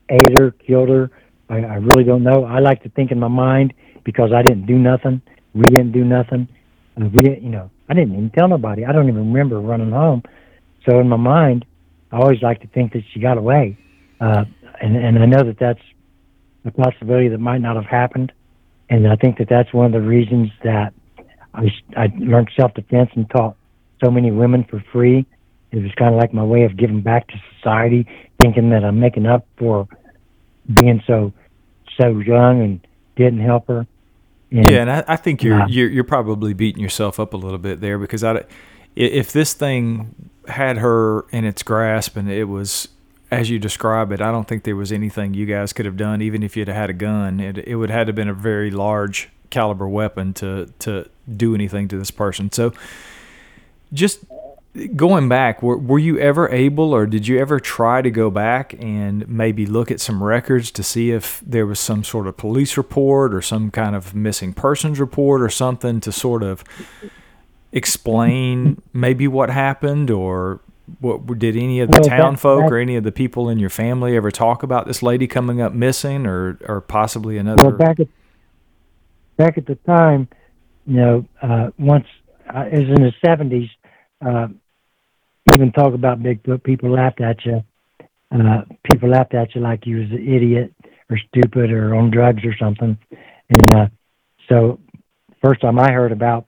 ate 0.09 0.37
her, 0.39 0.51
killed 0.51 0.89
her. 0.89 1.11
I, 1.49 1.57
I 1.57 1.75
really 1.75 2.03
don't 2.03 2.23
know. 2.23 2.45
I 2.45 2.59
like 2.59 2.83
to 2.83 2.89
think 2.89 3.11
in 3.11 3.19
my 3.19 3.27
mind 3.27 3.73
because 4.03 4.31
I 4.33 4.41
didn't 4.41 4.65
do 4.65 4.77
nothing. 4.77 5.21
We 5.53 5.63
didn't 5.63 5.91
do 5.91 6.03
nothing. 6.03 6.47
We 6.97 7.09
didn't, 7.09 7.43
you 7.43 7.49
know, 7.49 7.71
I 7.89 7.93
didn't 7.93 8.13
even 8.13 8.29
tell 8.31 8.47
nobody. 8.47 8.85
I 8.85 8.91
don't 8.91 9.07
even 9.07 9.31
remember 9.31 9.59
running 9.59 9.91
home. 9.91 10.23
So 10.87 10.99
in 10.99 11.09
my 11.09 11.17
mind, 11.17 11.65
I 12.11 12.17
always 12.17 12.41
like 12.41 12.61
to 12.61 12.67
think 12.67 12.93
that 12.93 13.03
she 13.13 13.19
got 13.19 13.37
away. 13.37 13.77
Uh, 14.19 14.45
and, 14.81 14.95
and 14.95 15.19
I 15.19 15.25
know 15.25 15.43
that 15.43 15.57
that's 15.59 15.81
a 16.65 16.71
possibility 16.71 17.29
that 17.29 17.39
might 17.39 17.59
not 17.59 17.75
have 17.75 17.85
happened. 17.85 18.31
And 18.89 19.07
I 19.07 19.15
think 19.15 19.37
that 19.37 19.49
that's 19.49 19.73
one 19.73 19.85
of 19.87 19.91
the 19.91 20.01
reasons 20.07 20.49
that 20.63 20.93
I, 21.53 21.69
I 21.95 22.07
learned 22.17 22.51
self-defense 22.59 23.11
and 23.15 23.29
taught 23.29 23.55
so 24.03 24.11
many 24.11 24.31
women 24.31 24.65
for 24.69 24.83
free 24.91 25.25
it 25.73 25.81
was 25.81 25.91
kind 25.97 26.13
of 26.13 26.21
like 26.21 26.33
my 26.33 26.43
way 26.43 26.63
of 26.65 26.77
giving 26.77 27.01
back 27.01 27.27
to 27.29 27.33
society, 27.57 28.07
thinking 28.39 28.69
that 28.69 28.85
I'm 28.85 28.99
making 28.99 29.25
up 29.25 29.47
for 29.57 29.87
being 30.71 31.01
so 31.07 31.33
so 31.99 32.19
young 32.19 32.61
and 32.61 32.87
didn't 33.15 33.39
help 33.39 33.67
her. 33.67 33.87
And, 34.53 34.65
yeah, 34.65 34.81
and 34.81 34.91
I, 34.91 35.03
I 35.07 35.15
think 35.15 35.41
you're, 35.41 35.63
uh, 35.63 35.67
you're 35.67 35.89
you're 35.89 36.03
probably 36.03 36.53
beating 36.53 36.81
yourself 36.81 37.19
up 37.19 37.33
a 37.33 37.37
little 37.37 37.57
bit 37.57 37.81
there 37.81 37.97
because 37.97 38.23
I, 38.23 38.43
if 38.95 39.31
this 39.31 39.53
thing 39.53 40.29
had 40.47 40.77
her 40.77 41.25
in 41.31 41.43
its 41.43 41.63
grasp 41.63 42.15
and 42.15 42.29
it 42.29 42.43
was 42.43 42.87
as 43.31 43.49
you 43.49 43.57
describe 43.57 44.11
it, 44.11 44.21
I 44.21 44.31
don't 44.31 44.47
think 44.47 44.63
there 44.63 44.75
was 44.75 44.91
anything 44.91 45.33
you 45.33 45.47
guys 45.47 45.73
could 45.73 45.87
have 45.87 45.97
done, 45.97 46.21
even 46.21 46.43
if 46.43 46.55
you'd 46.55 46.67
had 46.67 46.91
a 46.91 46.93
gun. 46.93 47.39
It 47.39 47.57
it 47.57 47.75
would 47.77 47.89
have 47.89 47.99
had 47.99 48.07
to 48.07 48.13
been 48.13 48.29
a 48.29 48.33
very 48.33 48.69
large 48.69 49.29
caliber 49.49 49.89
weapon 49.89 50.33
to 50.35 50.71
to 50.79 51.09
do 51.35 51.55
anything 51.55 51.87
to 51.87 51.97
this 51.97 52.11
person. 52.11 52.51
So, 52.51 52.73
just 53.91 54.19
going 54.95 55.29
back, 55.29 55.61
were, 55.61 55.77
were 55.77 55.99
you 55.99 56.17
ever 56.17 56.49
able 56.49 56.93
or 56.93 57.05
did 57.05 57.27
you 57.27 57.39
ever 57.39 57.59
try 57.59 58.01
to 58.01 58.09
go 58.09 58.31
back 58.31 58.73
and 58.79 59.27
maybe 59.29 59.65
look 59.67 59.91
at 59.91 59.99
some 60.01 60.23
records 60.23 60.71
to 60.71 60.81
see 60.83 61.11
if 61.11 61.41
there 61.45 61.65
was 61.67 61.79
some 61.79 62.03
sort 62.03 62.25
of 62.25 62.37
police 62.37 62.75
report 62.75 63.33
or 63.35 63.41
some 63.41 63.69
kind 63.69 63.95
of 63.95 64.15
missing 64.15 64.51
persons 64.51 64.99
report 64.99 65.41
or 65.41 65.49
something 65.49 65.99
to 66.01 66.11
sort 66.11 66.41
of 66.41 66.63
explain 67.71 68.81
maybe 68.93 69.27
what 69.27 69.49
happened? 69.49 70.09
Or 70.09 70.59
what 70.99 71.39
did 71.39 71.55
any 71.55 71.79
of 71.79 71.89
the 71.89 71.99
Well, 72.01 72.09
town 72.09 72.33
that- 72.33 72.39
folk 72.39 72.61
that- 72.63 72.71
or 72.73 72.77
any 72.77 72.95
of 72.95 73.03
the 73.03 73.11
people 73.11 73.49
in 73.49 73.59
your 73.59 73.69
family 73.69 74.15
ever 74.15 74.31
talk 74.31 74.63
about 74.63 74.87
this 74.87 75.03
lady 75.03 75.27
coming 75.27 75.61
up 75.61 75.73
missing 75.73 76.25
or 76.25 76.57
or 76.67 76.81
possibly 76.81 77.37
another? 77.37 77.69
Well, 77.69 77.77
back 77.77 77.99
at 77.99 78.07
back 79.37 79.57
at 79.57 79.65
the 79.65 79.75
time, 79.75 80.27
you 80.85 80.97
know, 80.97 81.25
uh, 81.41 81.69
once 81.77 82.05
uh, 82.53 82.65
it 82.71 82.79
was 82.79 82.89
in 82.89 83.03
the 83.03 83.13
seventies, 83.25 83.69
uh, 84.23 84.47
even 85.55 85.71
talk 85.71 85.93
about 85.93 86.21
Bigfoot, 86.21 86.63
people 86.63 86.91
laughed 86.91 87.21
at 87.21 87.45
you. 87.45 87.63
Uh, 88.31 88.61
people 88.91 89.09
laughed 89.09 89.33
at 89.33 89.53
you 89.53 89.61
like 89.61 89.85
you 89.85 89.97
was 89.97 90.09
an 90.09 90.27
idiot 90.27 90.73
or 91.09 91.17
stupid 91.29 91.71
or 91.71 91.95
on 91.95 92.09
drugs 92.09 92.43
or 92.43 92.55
something. 92.59 92.97
And 93.49 93.71
uh, 93.71 93.87
so, 94.49 94.79
first 95.43 95.61
time 95.61 95.79
I 95.79 95.91
heard 95.91 96.11
about, 96.11 96.47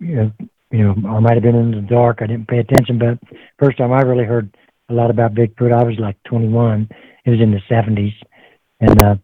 you 0.00 0.16
know, 0.16 0.32
you 0.70 0.84
know, 0.84 0.94
I 1.08 1.20
might 1.20 1.34
have 1.34 1.42
been 1.42 1.54
in 1.54 1.70
the 1.70 1.80
dark. 1.80 2.18
I 2.20 2.26
didn't 2.26 2.48
pay 2.48 2.58
attention, 2.58 2.98
but 2.98 3.18
first 3.58 3.78
time 3.78 3.92
I 3.92 4.02
really 4.02 4.24
heard 4.24 4.54
a 4.88 4.94
lot 4.94 5.10
about 5.10 5.34
Bigfoot, 5.34 5.72
I 5.72 5.84
was 5.84 5.98
like 5.98 6.16
21. 6.24 6.88
It 7.24 7.30
was 7.30 7.40
in 7.40 7.50
the 7.50 7.60
70s, 7.70 8.14
and 8.80 9.02
uh, 9.02 9.16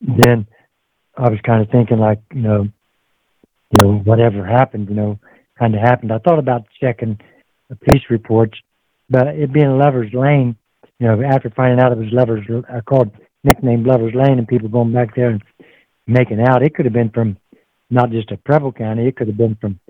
then 0.00 0.46
I 1.16 1.28
was 1.28 1.38
kind 1.44 1.62
of 1.62 1.70
thinking 1.70 1.98
like, 1.98 2.20
you 2.34 2.42
know, 2.42 2.68
you 3.70 3.82
know, 3.82 3.94
whatever 3.98 4.44
happened, 4.44 4.88
you 4.88 4.94
know, 4.94 5.18
kind 5.58 5.74
of 5.74 5.80
happened. 5.80 6.12
I 6.12 6.18
thought 6.18 6.38
about 6.38 6.64
checking 6.80 7.18
the 7.72 7.84
police 7.86 8.02
reports, 8.10 8.58
but 9.08 9.28
it 9.28 9.52
being 9.52 9.78
Lover's 9.78 10.12
Lane, 10.12 10.56
you 10.98 11.06
know, 11.06 11.22
after 11.22 11.50
finding 11.50 11.80
out 11.80 11.92
it 11.92 11.98
was 11.98 12.12
Lover's, 12.12 12.46
I 12.70 12.80
called 12.80 13.10
nicknamed 13.44 13.86
Lover's 13.86 14.14
Lane, 14.14 14.38
and 14.38 14.46
people 14.46 14.68
going 14.68 14.92
back 14.92 15.16
there 15.16 15.30
and 15.30 15.42
making 16.06 16.40
out. 16.40 16.62
It 16.62 16.74
could 16.74 16.84
have 16.84 16.92
been 16.92 17.10
from 17.10 17.38
not 17.88 18.10
just 18.10 18.30
a 18.30 18.36
Preble 18.36 18.72
County. 18.72 19.08
It 19.08 19.16
could 19.16 19.28
have 19.28 19.38
been 19.38 19.56
from 19.58 19.80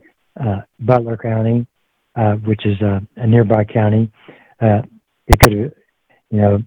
uh, 0.40 0.60
Butler 0.78 1.16
County, 1.16 1.66
uh, 2.14 2.34
which 2.34 2.64
is 2.64 2.80
uh, 2.80 3.00
a 3.16 3.26
nearby 3.26 3.64
county. 3.64 4.12
Uh, 4.60 4.82
it 5.26 5.40
could 5.40 5.52
have, 5.52 5.72
you 6.30 6.40
know, 6.40 6.58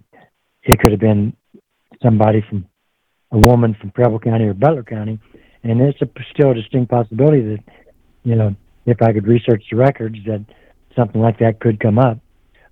it 0.63 0.79
could 0.79 0.91
have 0.91 0.99
been 0.99 1.33
somebody 2.03 2.43
from 2.49 2.65
a 3.31 3.37
woman 3.37 3.75
from 3.79 3.91
Preble 3.91 4.19
County 4.19 4.45
or 4.45 4.53
Butler 4.53 4.83
County, 4.83 5.17
and 5.63 5.79
it's 5.79 6.01
a, 6.01 6.09
still 6.33 6.51
a 6.51 6.55
distinct 6.55 6.91
possibility 6.91 7.41
that, 7.41 7.63
you 8.23 8.35
know, 8.35 8.53
if 8.85 9.01
I 9.01 9.13
could 9.13 9.27
research 9.27 9.63
the 9.71 9.77
records, 9.77 10.17
that 10.25 10.45
something 10.95 11.21
like 11.21 11.39
that 11.39 11.59
could 11.59 11.79
come 11.79 11.99
up, 11.99 12.19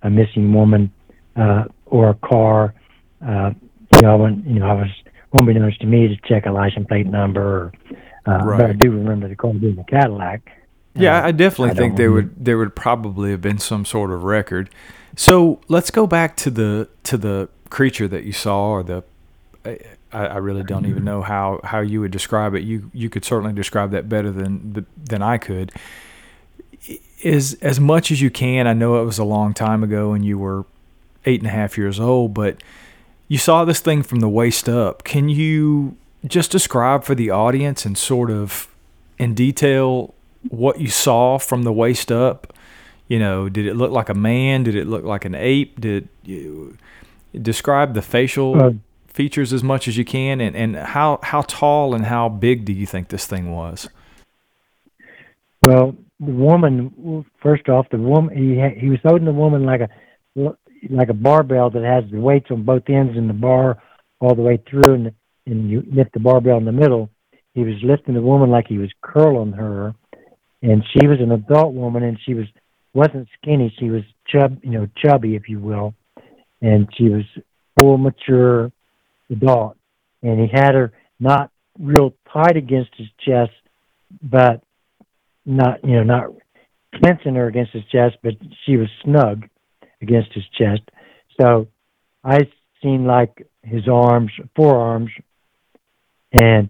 a 0.02 0.10
missing 0.10 0.52
woman 0.52 0.90
uh, 1.36 1.64
or 1.86 2.10
a 2.10 2.14
car. 2.14 2.74
Uh, 3.26 3.52
you 3.94 4.02
know, 4.02 4.16
when 4.18 4.44
you 4.46 4.60
know, 4.60 4.66
I 4.68 4.74
was 4.74 4.90
unbeknownst 5.32 5.80
to 5.80 5.86
me 5.86 6.08
to 6.08 6.16
check 6.28 6.46
a 6.46 6.50
license 6.52 6.86
plate 6.88 7.06
number. 7.06 7.42
Or, 7.42 7.72
uh, 8.26 8.56
But 8.58 8.70
I 8.70 8.72
do 8.72 8.90
remember 8.90 9.28
the 9.28 9.36
car 9.36 9.52
being 9.52 9.78
a 9.78 9.84
Cadillac. 9.84 10.50
Yeah, 10.94 11.18
Uh, 11.22 11.26
I 11.28 11.32
definitely 11.32 11.70
I 11.70 11.74
think 11.74 11.96
there 11.96 12.10
remember. 12.10 12.34
would 12.34 12.44
there 12.44 12.58
would 12.58 12.76
probably 12.76 13.30
have 13.30 13.40
been 13.40 13.58
some 13.58 13.84
sort 13.84 14.10
of 14.10 14.24
record. 14.24 14.70
So 15.16 15.60
let's 15.68 15.90
go 15.90 16.06
back 16.06 16.36
to 16.38 16.50
the 16.50 16.88
to 17.04 17.16
the 17.16 17.48
creature 17.70 18.08
that 18.08 18.24
you 18.24 18.32
saw, 18.32 18.70
or 18.70 18.82
the 18.82 19.02
I, 19.64 19.78
I 20.12 20.36
really 20.36 20.62
don't 20.62 20.86
even 20.86 21.04
know 21.04 21.22
how, 21.22 21.60
how 21.64 21.80
you 21.80 22.00
would 22.00 22.12
describe 22.12 22.54
it. 22.54 22.62
You 22.62 22.90
you 22.92 23.10
could 23.10 23.24
certainly 23.24 23.52
describe 23.52 23.90
that 23.90 24.08
better 24.08 24.30
than 24.30 24.86
than 24.96 25.22
I 25.22 25.38
could. 25.38 25.72
Is 27.22 27.54
as 27.62 27.80
much 27.80 28.10
as 28.10 28.20
you 28.20 28.30
can. 28.30 28.66
I 28.66 28.74
know 28.74 29.00
it 29.00 29.04
was 29.06 29.18
a 29.18 29.24
long 29.24 29.54
time 29.54 29.82
ago, 29.82 30.12
and 30.12 30.24
you 30.24 30.38
were 30.38 30.66
eight 31.24 31.40
and 31.40 31.48
a 31.48 31.52
half 31.52 31.78
years 31.78 31.98
old, 31.98 32.34
but 32.34 32.62
you 33.28 33.38
saw 33.38 33.64
this 33.64 33.80
thing 33.80 34.02
from 34.02 34.20
the 34.20 34.28
waist 34.28 34.68
up. 34.68 35.04
Can 35.04 35.30
you 35.30 35.96
just 36.26 36.50
describe 36.50 37.02
for 37.04 37.14
the 37.14 37.30
audience 37.30 37.86
and 37.86 37.96
sort 37.96 38.30
of 38.30 38.68
in 39.18 39.32
detail 39.34 40.12
what 40.50 40.80
you 40.80 40.88
saw 40.88 41.38
from 41.38 41.62
the 41.62 41.72
waist 41.72 42.12
up? 42.12 42.52
You 43.08 43.18
know, 43.18 43.48
did 43.48 43.66
it 43.66 43.74
look 43.74 43.90
like 43.90 44.10
a 44.10 44.14
man? 44.14 44.64
Did 44.64 44.74
it 44.74 44.86
look 44.86 45.04
like 45.04 45.24
an 45.24 45.34
ape? 45.34 45.80
Did 45.80 46.08
you 46.24 46.76
describe 47.32 47.94
the 47.94 48.02
facial 48.02 48.60
Uh, 48.60 48.72
features 49.06 49.52
as 49.52 49.62
much 49.62 49.88
as 49.88 49.96
you 49.96 50.04
can? 50.04 50.40
And, 50.40 50.54
and 50.54 50.76
how, 50.76 51.20
how 51.22 51.42
tall 51.42 51.94
and 51.94 52.04
how 52.04 52.28
big 52.28 52.64
do 52.66 52.72
you 52.72 52.84
think 52.84 53.08
this 53.08 53.26
thing 53.26 53.50
was? 53.50 53.88
Well, 55.62 55.96
the 56.20 56.32
woman. 56.32 57.24
First 57.42 57.68
off, 57.68 57.86
the 57.90 57.98
woman 57.98 58.36
he 58.36 58.58
ha- 58.60 58.78
he 58.78 58.88
was 58.88 58.98
holding 59.04 59.26
the 59.26 59.32
woman 59.32 59.64
like 59.64 59.80
a 59.80 59.88
like 60.90 61.08
a 61.08 61.14
barbell 61.14 61.70
that 61.70 61.82
has 61.82 62.10
the 62.10 62.20
weights 62.20 62.50
on 62.50 62.64
both 62.64 62.88
ends 62.88 63.16
and 63.16 63.28
the 63.28 63.34
bar 63.34 63.82
all 64.20 64.34
the 64.34 64.42
way 64.42 64.58
through, 64.68 64.94
and 64.94 65.12
and 65.46 65.70
you 65.70 65.82
lift 65.92 66.12
the 66.12 66.20
barbell 66.20 66.58
in 66.58 66.64
the 66.64 66.72
middle. 66.72 67.10
He 67.54 67.62
was 67.62 67.74
lifting 67.82 68.14
the 68.14 68.22
woman 68.22 68.50
like 68.50 68.66
he 68.66 68.78
was 68.78 68.90
curling 69.00 69.52
her, 69.52 69.94
and 70.62 70.82
she 70.92 71.06
was 71.06 71.18
an 71.20 71.32
adult 71.32 71.74
woman, 71.74 72.02
and 72.02 72.18
she 72.24 72.34
was 72.34 72.46
wasn't 72.94 73.28
skinny. 73.40 73.74
She 73.78 73.90
was 73.90 74.02
chub, 74.26 74.58
you 74.62 74.70
know, 74.70 74.88
chubby, 75.04 75.36
if 75.36 75.48
you 75.48 75.60
will, 75.60 75.94
and 76.62 76.88
she 76.96 77.08
was 77.08 77.24
full 77.78 77.98
mature 77.98 78.72
adult, 79.30 79.76
and 80.22 80.40
he 80.40 80.48
had 80.52 80.74
her 80.74 80.92
not 81.20 81.50
real 81.78 82.14
tight 82.32 82.56
against 82.56 82.90
his 82.96 83.08
chest, 83.24 83.52
but 84.22 84.62
not 85.46 85.84
you 85.84 85.96
know 85.96 86.02
not 86.02 86.30
clenching 86.96 87.34
her 87.34 87.46
against 87.46 87.72
his 87.72 87.84
chest, 87.90 88.16
but 88.22 88.34
she 88.64 88.76
was 88.76 88.88
snug 89.02 89.48
against 90.00 90.32
his 90.32 90.44
chest. 90.56 90.82
So 91.40 91.68
I 92.22 92.40
seen 92.82 93.04
like 93.04 93.46
his 93.62 93.88
arms, 93.88 94.30
forearms, 94.54 95.10
and 96.32 96.68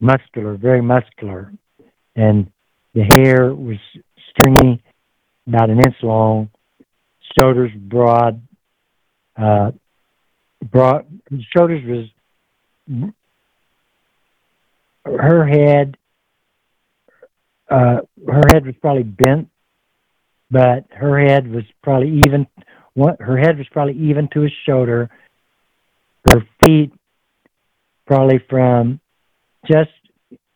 muscular, 0.00 0.56
very 0.56 0.82
muscular, 0.82 1.52
and 2.16 2.50
the 2.94 3.04
hair 3.16 3.54
was 3.54 3.78
stringy, 4.30 4.82
about 5.46 5.70
an 5.70 5.78
inch 5.78 5.96
long, 6.02 6.50
shoulders 7.38 7.70
broad, 7.76 8.42
uh, 9.36 9.72
broad. 10.70 11.06
Shoulders 11.56 12.08
was 12.88 13.12
her 15.04 15.46
head 15.46 15.96
uh, 17.72 18.00
her 18.28 18.42
head 18.52 18.66
was 18.66 18.74
probably 18.82 19.02
bent, 19.02 19.48
but 20.50 20.84
her 20.90 21.18
head 21.18 21.50
was 21.50 21.64
probably 21.82 22.20
even. 22.26 22.46
Her 22.94 23.38
head 23.38 23.56
was 23.56 23.66
probably 23.72 23.96
even 23.96 24.28
to 24.34 24.42
his 24.42 24.52
shoulder. 24.66 25.08
Her 26.26 26.46
feet, 26.62 26.92
probably 28.06 28.40
from 28.50 29.00
just 29.66 29.90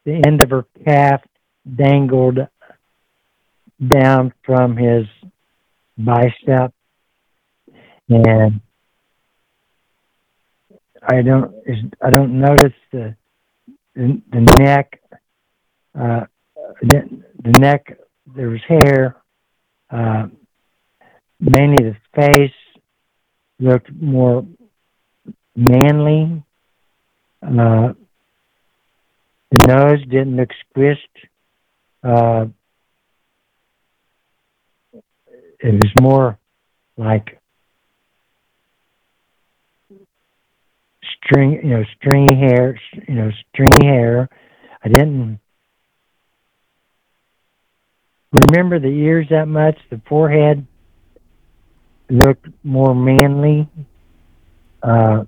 the 0.04 0.22
end 0.26 0.42
of 0.42 0.50
her 0.50 0.66
calf, 0.84 1.22
dangled 1.74 2.38
down 3.84 4.34
from 4.44 4.76
his 4.76 5.06
bicep, 5.96 6.74
and 8.10 8.60
I 11.02 11.22
don't. 11.22 11.54
I 12.02 12.10
don't 12.10 12.38
notice 12.38 12.76
the 12.92 13.16
the, 13.94 14.20
the 14.30 14.40
neck. 14.58 15.00
Uh, 15.98 16.26
the, 16.82 17.22
the 17.42 17.52
neck, 17.60 17.96
there 18.34 18.48
was 18.48 18.60
hair. 18.68 19.16
Uh, 19.90 20.26
mainly 21.40 21.76
the 21.76 21.96
face 22.14 22.52
looked 23.58 23.90
more 23.92 24.46
manly. 25.54 26.42
Uh, 27.42 27.92
the 29.50 29.66
nose 29.68 30.00
didn't 30.08 30.36
look 30.36 30.50
squished. 30.76 30.96
Uh, 32.02 32.46
it 35.60 35.72
was 35.72 35.92
more 36.00 36.38
like 36.96 37.40
string, 41.24 41.60
you 41.62 41.70
know, 41.70 41.84
stringy 41.96 42.34
hair, 42.34 42.78
you 43.08 43.14
know, 43.14 43.30
stringy 43.52 43.86
hair. 43.86 44.28
I 44.84 44.88
didn't 44.88 45.40
remember 48.32 48.78
the 48.78 48.88
ears 48.88 49.28
that 49.30 49.46
much. 49.48 49.78
The 49.90 50.00
forehead 50.08 50.66
looked 52.08 52.46
more 52.64 52.94
manly. 52.94 53.68
Uh, 54.82 55.24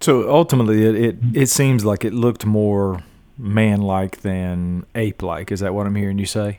So 0.00 0.30
ultimately, 0.30 0.84
it, 0.84 0.94
it, 0.94 1.16
it 1.34 1.46
seems 1.48 1.84
like 1.84 2.04
it 2.04 2.12
looked 2.12 2.46
more 2.46 3.02
man 3.38 3.80
like 3.80 4.18
than 4.20 4.84
ape 4.94 5.20
like. 5.22 5.50
Is 5.50 5.60
that 5.60 5.74
what 5.74 5.86
I'm 5.86 5.94
hearing 5.96 6.18
you 6.18 6.26
say? 6.26 6.58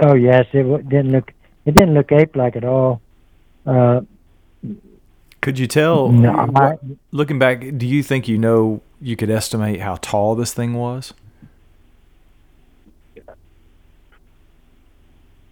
oh 0.00 0.14
yes, 0.14 0.44
it 0.52 0.64
wa- 0.64 0.78
didn't 0.78 1.12
look. 1.12 1.32
It 1.64 1.72
didn't 1.74 1.94
look 1.94 2.12
ape-like 2.12 2.56
at 2.56 2.64
all. 2.64 3.00
Uh, 3.64 4.02
Could 5.40 5.58
you 5.58 5.66
tell, 5.66 6.10
No, 6.10 6.32
what- 6.32 6.62
I- 6.62 6.78
looking 7.12 7.38
back, 7.38 7.64
do 7.78 7.86
you 7.86 8.02
think 8.02 8.28
you 8.28 8.36
know 8.36 8.82
you 9.00 9.16
could 9.16 9.30
estimate 9.30 9.80
how 9.80 9.96
tall 10.02 10.34
this 10.34 10.52
thing 10.52 10.74
was? 10.74 11.14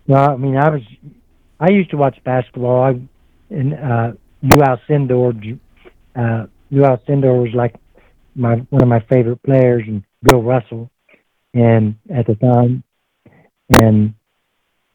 Well, 0.07 0.30
I 0.30 0.36
mean, 0.36 0.57
I 0.57 0.70
was. 0.70 0.82
I 1.61 1.70
used 1.70 1.90
to 1.90 1.96
watch 1.96 2.16
basketball. 2.24 2.82
I, 2.82 3.00
and 3.50 3.74
uh, 3.74 4.12
Lou 4.42 4.62
Alcindor, 4.62 5.59
uh, 6.16 6.46
Alcindor 6.72 7.42
was 7.42 7.55
like 7.55 7.74
my 8.34 8.57
one 8.70 8.82
of 8.82 8.88
my 8.88 9.00
favorite 9.09 9.42
players, 9.42 9.84
and 9.86 10.03
Bill 10.22 10.42
Russell, 10.42 10.90
and 11.55 11.96
at 12.12 12.26
the 12.26 12.34
time, 12.34 12.82
and 13.80 14.14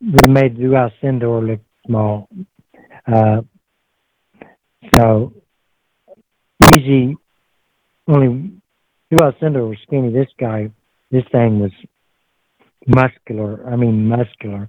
we 0.02 0.32
made 0.32 0.58
Lou 0.58 0.72
Alcindor 0.72 1.48
look 1.48 1.62
small. 1.86 2.28
Uh, 3.06 3.42
so 4.96 5.34
easy. 6.76 7.16
Only 8.08 8.52
Lou 9.12 9.18
Alcindor 9.18 9.70
was 9.70 9.78
skinny. 9.84 10.12
This 10.12 10.30
guy, 10.40 10.72
this 11.12 11.24
thing 11.32 11.60
was 11.60 11.72
muscular. 12.86 13.68
I 13.70 13.76
mean, 13.76 14.08
muscular, 14.08 14.68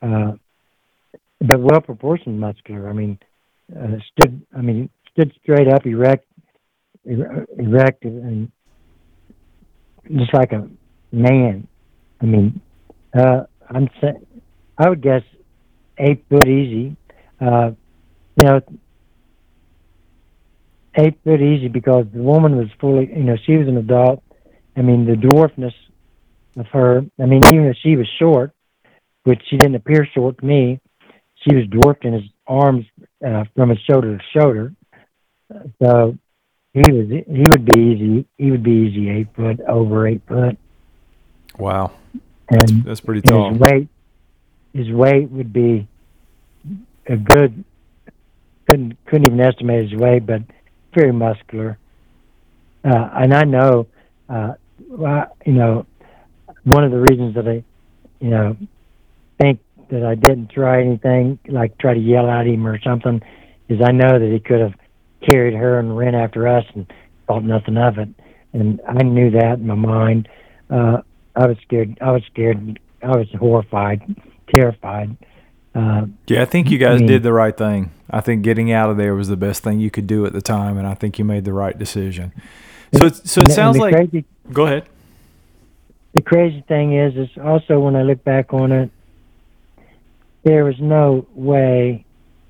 but 0.00 1.60
well 1.60 1.80
proportioned 1.80 2.38
muscular. 2.40 2.88
I 2.88 2.92
mean, 2.92 3.18
uh, 3.74 3.96
stood. 4.12 4.44
I 4.56 4.60
mean, 4.60 4.90
stood 5.12 5.32
straight 5.42 5.68
up, 5.68 5.86
erect, 5.86 6.26
er- 7.06 7.46
erect, 7.58 8.04
and 8.04 8.50
just 10.08 10.34
like 10.34 10.52
a 10.52 10.68
man. 11.12 11.66
I 12.20 12.26
mean, 12.26 12.60
uh, 13.16 13.44
I'm 13.68 13.88
saying, 14.00 14.26
I 14.78 14.88
would 14.88 15.02
guess 15.02 15.22
eight 15.98 16.24
foot 16.28 16.48
easy. 16.48 16.96
Uh, 17.40 17.72
you 18.40 18.48
know, 18.48 18.60
eight 20.96 21.18
foot 21.24 21.40
easy 21.40 21.68
because 21.68 22.06
the 22.12 22.22
woman 22.22 22.56
was 22.56 22.68
fully, 22.80 23.08
you 23.08 23.24
know, 23.24 23.36
she 23.46 23.56
was 23.56 23.68
an 23.68 23.76
adult. 23.76 24.22
I 24.76 24.82
mean, 24.82 25.06
the 25.06 25.14
dwarfness 25.14 25.74
of 26.56 26.66
her. 26.72 27.02
I 27.20 27.26
mean, 27.26 27.42
even 27.46 27.66
if 27.66 27.76
she 27.82 27.96
was 27.96 28.08
short, 28.18 28.52
which 29.24 29.40
she 29.48 29.56
didn't 29.56 29.74
appear 29.76 30.06
short 30.14 30.38
to 30.38 30.44
me, 30.46 30.80
she 31.42 31.54
was 31.54 31.66
dwarfed 31.66 32.04
in 32.04 32.12
his 32.14 32.24
arms 32.46 32.84
uh, 33.26 33.44
from 33.54 33.70
his 33.70 33.78
shoulder 33.80 34.16
to 34.18 34.24
shoulder. 34.38 34.72
So 35.82 36.16
he 36.72 36.80
was 36.92 37.08
he 37.08 37.44
would 37.50 37.64
be 37.64 37.80
easy. 37.80 38.26
He 38.38 38.50
would 38.50 38.62
be 38.62 38.70
easy 38.70 39.10
eight 39.10 39.28
foot 39.34 39.60
over 39.60 40.06
eight 40.06 40.22
foot, 40.28 40.56
Wow, 41.58 41.92
and 42.48 42.84
that's 42.84 43.00
pretty 43.00 43.22
tall. 43.22 43.50
his 43.50 43.58
weight 43.58 43.88
his 44.72 44.90
weight 44.90 45.30
would 45.30 45.52
be 45.52 45.88
a 47.06 47.16
good 47.16 47.64
couldn't 48.68 48.96
couldn't 49.06 49.26
even 49.26 49.40
estimate 49.40 49.90
his 49.90 49.98
weight, 50.00 50.24
but 50.26 50.42
very 50.94 51.12
muscular. 51.12 51.78
Uh, 52.84 53.10
and 53.14 53.34
I 53.34 53.42
know, 53.44 53.88
uh, 54.28 54.54
well, 54.88 55.36
you 55.44 55.52
know, 55.52 55.86
one 56.64 56.84
of 56.84 56.92
the 56.92 57.00
reasons 57.00 57.34
that 57.34 57.48
I 57.48 57.64
you 58.20 58.30
know, 58.30 58.56
think 59.40 59.60
that 59.90 60.04
I 60.04 60.14
didn't 60.14 60.50
try 60.50 60.80
anything 60.80 61.38
like 61.48 61.78
try 61.78 61.94
to 61.94 62.00
yell 62.00 62.28
at 62.30 62.46
him 62.46 62.66
or 62.66 62.78
something, 62.80 63.20
is 63.68 63.80
I 63.84 63.92
know 63.92 64.18
that 64.18 64.30
he 64.32 64.40
could 64.40 64.60
have 64.60 64.74
carried 65.28 65.54
her 65.54 65.78
and 65.78 65.96
ran 65.96 66.14
after 66.14 66.46
us 66.48 66.64
and 66.74 66.90
thought 67.26 67.44
nothing 67.44 67.76
of 67.76 67.98
it. 67.98 68.08
And 68.52 68.80
I 68.86 69.02
knew 69.02 69.30
that 69.32 69.58
in 69.58 69.66
my 69.66 69.74
mind. 69.74 70.28
Uh, 70.68 71.02
I 71.36 71.46
was 71.46 71.56
scared. 71.62 71.98
I 72.00 72.10
was 72.12 72.22
scared. 72.26 72.78
I 73.02 73.16
was 73.16 73.28
horrified, 73.38 74.02
terrified. 74.54 75.16
Uh, 75.74 76.06
Yeah, 76.26 76.42
I 76.42 76.44
think 76.46 76.70
you 76.70 76.78
guys 76.78 76.96
I 76.96 76.98
mean- 76.98 77.06
did 77.06 77.22
the 77.22 77.32
right 77.32 77.56
thing. 77.56 77.90
I 78.12 78.20
think 78.20 78.42
getting 78.42 78.72
out 78.72 78.90
of 78.90 78.96
there 78.96 79.14
was 79.14 79.28
the 79.28 79.36
best 79.36 79.62
thing 79.62 79.78
you 79.78 79.90
could 79.90 80.08
do 80.08 80.26
at 80.26 80.32
the 80.32 80.42
time, 80.42 80.76
and 80.76 80.84
I 80.86 80.94
think 80.94 81.16
you 81.20 81.24
made 81.24 81.44
the 81.44 81.52
right 81.52 81.78
decision. 81.78 82.32
So, 82.92 83.06
it, 83.06 83.14
so 83.28 83.40
it 83.40 83.52
sounds 83.52 83.78
like. 83.78 83.94
crazy, 83.94 84.24
Go 84.52 84.66
ahead. 84.66 84.84
the 86.12 86.20
crazy 86.20 86.64
thing 86.66 86.92
is, 86.96 87.14
is 87.16 87.28
also 87.40 87.78
when 87.78 87.94
I 87.94 88.02
look 88.02 88.24
back 88.24 88.52
on 88.52 88.72
it, 88.72 88.90
there 90.42 90.64
was 90.64 90.76
no 90.80 91.26
way 91.34 92.04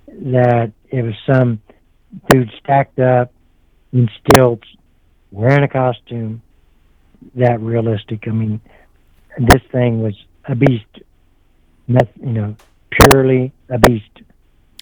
that 0.09 0.73
it 0.91 1.03
was 1.03 1.15
some 1.27 1.61
dude 2.29 2.51
stacked 2.59 2.99
up 2.99 3.33
in 3.93 4.09
stilts 4.19 4.67
wearing 5.31 5.63
a 5.63 5.69
costume 5.69 6.43
that 7.35 7.61
realistic. 7.61 8.27
I 8.27 8.31
mean, 8.31 8.61
this 9.39 9.63
thing 9.71 10.03
was 10.03 10.15
a 10.45 10.55
beast. 10.55 10.87
Not, 11.87 12.09
you 12.21 12.33
know, 12.33 12.57
purely 12.91 13.53
a 13.69 13.79
beast. 13.79 14.21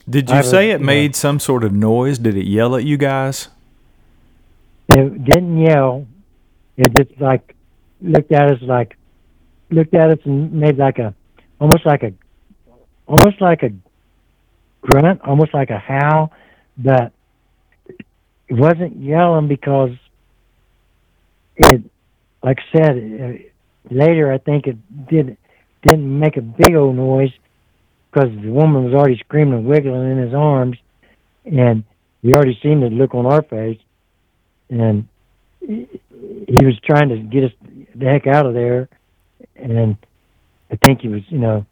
Did 0.08 0.30
you 0.30 0.42
say 0.42 0.70
it 0.70 0.80
made 0.80 1.14
some 1.14 1.38
sort 1.38 1.64
of 1.64 1.72
noise? 1.72 2.18
Did 2.18 2.36
it 2.36 2.46
yell 2.46 2.76
at 2.76 2.84
you 2.84 2.96
guys? 2.96 3.48
It 4.90 5.24
didn't 5.24 5.58
yell. 5.58 6.06
It 6.76 6.94
just 6.96 7.20
like 7.20 7.54
looked 8.00 8.32
at 8.32 8.50
us 8.52 8.62
like 8.62 8.96
looked 9.70 9.92
at 9.94 10.10
us 10.10 10.18
and 10.24 10.52
made 10.52 10.78
like 10.78 10.98
a 10.98 11.14
almost 11.60 11.84
like 11.84 12.02
a 12.02 12.12
almost 13.08 13.40
like 13.40 13.62
a 13.62 13.70
grunt, 14.82 15.20
almost 15.22 15.54
like 15.54 15.70
a 15.70 15.78
howl, 15.78 16.32
but 16.76 17.12
it 18.48 18.54
wasn't 18.54 18.96
yelling 18.96 19.48
because 19.48 19.90
it 21.56 21.82
like 22.42 22.58
I 22.58 22.76
said 22.78 22.96
it, 22.96 23.52
later 23.90 24.32
I 24.32 24.38
think 24.38 24.66
it 24.66 24.76
did 25.08 25.36
didn't 25.82 26.18
make 26.18 26.36
a 26.36 26.42
big 26.42 26.74
old 26.76 26.96
noise 26.96 27.32
because 28.10 28.30
the 28.30 28.50
woman 28.50 28.84
was 28.84 28.94
already 28.94 29.18
screaming 29.18 29.54
and 29.54 29.66
wiggling 29.66 30.12
in 30.12 30.18
his 30.18 30.34
arms 30.34 30.78
and 31.44 31.84
we 32.22 32.34
already 32.34 32.58
seen 32.62 32.80
the 32.80 32.88
look 32.88 33.14
on 33.14 33.26
our 33.26 33.42
face 33.42 33.80
and 34.70 35.08
he 35.60 36.64
was 36.64 36.78
trying 36.84 37.08
to 37.08 37.18
get 37.18 37.44
us 37.44 37.52
the 37.94 38.06
heck 38.06 38.26
out 38.26 38.46
of 38.46 38.54
there, 38.54 38.88
and 39.56 39.96
I 40.70 40.76
think 40.76 41.00
he 41.00 41.08
was, 41.08 41.22
you 41.28 41.38
know, 41.38 41.66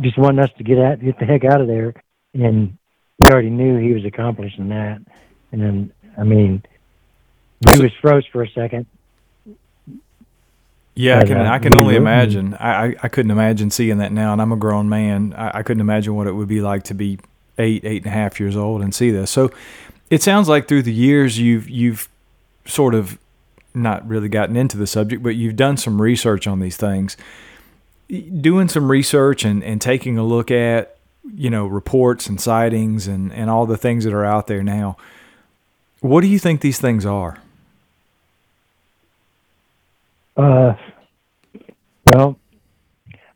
just 0.00 0.18
wanting 0.18 0.40
us 0.40 0.50
to 0.58 0.64
get 0.64 0.78
out, 0.78 1.00
get 1.00 1.18
the 1.18 1.24
heck 1.24 1.44
out 1.44 1.60
of 1.60 1.66
there, 1.66 1.94
and 2.34 2.76
we 3.18 3.30
already 3.30 3.50
knew 3.50 3.78
he 3.78 3.92
was 3.92 4.04
accomplishing 4.04 4.68
that, 4.68 5.00
and 5.52 5.60
then, 5.62 5.92
I 6.18 6.24
mean, 6.24 6.62
we 7.74 7.82
was 7.82 7.92
froze 8.00 8.24
for 8.32 8.42
a 8.42 8.50
second. 8.50 8.86
Yeah, 10.94 11.18
I 11.18 11.24
can. 11.24 11.36
uh, 11.38 11.50
I 11.50 11.58
can 11.58 11.78
only 11.78 11.96
imagine. 11.96 12.54
I, 12.54 12.86
I, 12.86 12.94
I 13.02 13.08
couldn't 13.08 13.30
imagine 13.30 13.70
seeing 13.70 13.98
that 13.98 14.12
now, 14.12 14.32
and 14.32 14.40
I'm 14.40 14.52
a 14.52 14.56
grown 14.56 14.88
man. 14.88 15.34
I, 15.36 15.58
I 15.58 15.62
couldn't 15.62 15.82
imagine 15.82 16.14
what 16.14 16.26
it 16.26 16.32
would 16.32 16.48
be 16.48 16.62
like 16.62 16.84
to 16.84 16.94
be 16.94 17.18
eight, 17.58 17.84
eight 17.84 18.04
and 18.04 18.12
a 18.12 18.16
half 18.16 18.40
years 18.40 18.56
old 18.56 18.82
and 18.82 18.94
see 18.94 19.10
this. 19.10 19.30
So, 19.30 19.50
it 20.08 20.22
sounds 20.22 20.48
like 20.48 20.68
through 20.68 20.82
the 20.82 20.92
years 20.92 21.38
you've 21.38 21.68
you've 21.68 22.08
sort 22.64 22.94
of 22.94 23.18
not 23.74 24.06
really 24.08 24.28
gotten 24.28 24.56
into 24.56 24.76
the 24.76 24.86
subject, 24.86 25.22
but 25.22 25.36
you've 25.36 25.56
done 25.56 25.76
some 25.76 26.00
research 26.00 26.46
on 26.46 26.60
these 26.60 26.76
things. 26.76 27.16
Doing 28.08 28.68
some 28.68 28.90
research 28.90 29.44
and, 29.44 29.64
and 29.64 29.80
taking 29.80 30.16
a 30.16 30.24
look 30.24 30.50
at 30.50 30.96
you 31.34 31.50
know 31.50 31.66
reports 31.66 32.28
and 32.28 32.40
sightings 32.40 33.08
and, 33.08 33.32
and 33.32 33.50
all 33.50 33.66
the 33.66 33.76
things 33.76 34.04
that 34.04 34.12
are 34.12 34.24
out 34.24 34.46
there 34.46 34.62
now. 34.62 34.96
What 36.00 36.20
do 36.20 36.28
you 36.28 36.38
think 36.38 36.60
these 36.60 36.78
things 36.78 37.04
are? 37.04 37.40
Uh, 40.36 40.74
well, 42.12 42.38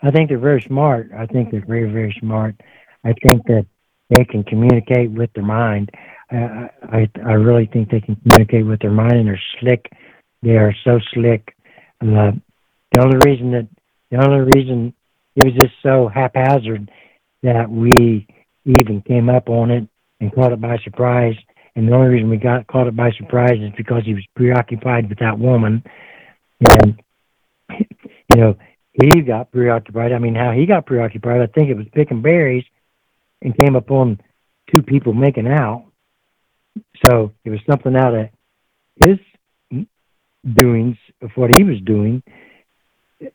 I 0.02 0.10
think 0.10 0.28
they're 0.28 0.38
very 0.38 0.62
smart. 0.62 1.10
I 1.16 1.26
think 1.26 1.50
they're 1.50 1.64
very, 1.64 1.90
very 1.90 2.16
smart. 2.20 2.54
I 3.04 3.14
think 3.14 3.44
that 3.46 3.66
they 4.10 4.24
can 4.24 4.44
communicate 4.44 5.10
with 5.10 5.32
their 5.32 5.44
mind. 5.44 5.90
I, 6.30 7.08
I, 7.24 7.32
really 7.32 7.66
think 7.66 7.90
they 7.90 8.00
can 8.00 8.16
communicate 8.16 8.64
with 8.64 8.80
their 8.80 8.90
mind, 8.90 9.14
and 9.14 9.28
they're 9.28 9.40
slick. 9.58 9.90
They 10.42 10.56
are 10.56 10.74
so 10.84 11.00
slick. 11.12 11.56
Uh, 12.00 12.32
the 12.92 13.00
only 13.00 13.18
reason 13.26 13.50
that 13.52 13.66
the 14.10 14.24
only 14.24 14.50
reason 14.54 14.94
it 15.36 15.44
was 15.44 15.54
just 15.54 15.74
so 15.82 16.08
haphazard 16.08 16.90
that 17.42 17.70
we 17.70 18.26
even 18.64 19.02
came 19.02 19.28
up 19.30 19.48
on 19.48 19.70
it 19.70 19.88
and 20.20 20.34
caught 20.34 20.52
it 20.52 20.60
by 20.60 20.76
surprise. 20.84 21.34
And 21.76 21.88
the 21.88 21.94
only 21.94 22.08
reason 22.08 22.28
we 22.28 22.36
got 22.36 22.66
caught 22.66 22.88
it 22.88 22.96
by 22.96 23.12
surprise 23.12 23.58
is 23.60 23.72
because 23.76 24.04
he 24.04 24.14
was 24.14 24.24
preoccupied 24.34 25.08
with 25.08 25.18
that 25.20 25.38
woman 25.38 25.82
and 26.68 27.00
you 27.70 28.36
know 28.36 28.56
he 28.92 29.22
got 29.22 29.52
preoccupied. 29.52 30.12
I 30.12 30.18
mean, 30.18 30.34
how 30.34 30.52
he 30.52 30.66
got 30.66 30.86
preoccupied? 30.86 31.40
I 31.40 31.46
think 31.46 31.70
it 31.70 31.76
was 31.76 31.86
picking 31.92 32.22
berries, 32.22 32.64
and 33.42 33.56
came 33.56 33.76
upon 33.76 34.20
two 34.74 34.82
people 34.82 35.12
making 35.12 35.46
out. 35.46 35.86
So 37.04 37.32
it 37.44 37.50
was 37.50 37.60
something 37.68 37.96
out 37.96 38.14
of 38.14 38.28
his 38.96 39.18
doings 40.54 40.96
of 41.22 41.30
what 41.34 41.50
he 41.56 41.64
was 41.64 41.80
doing, 41.80 42.22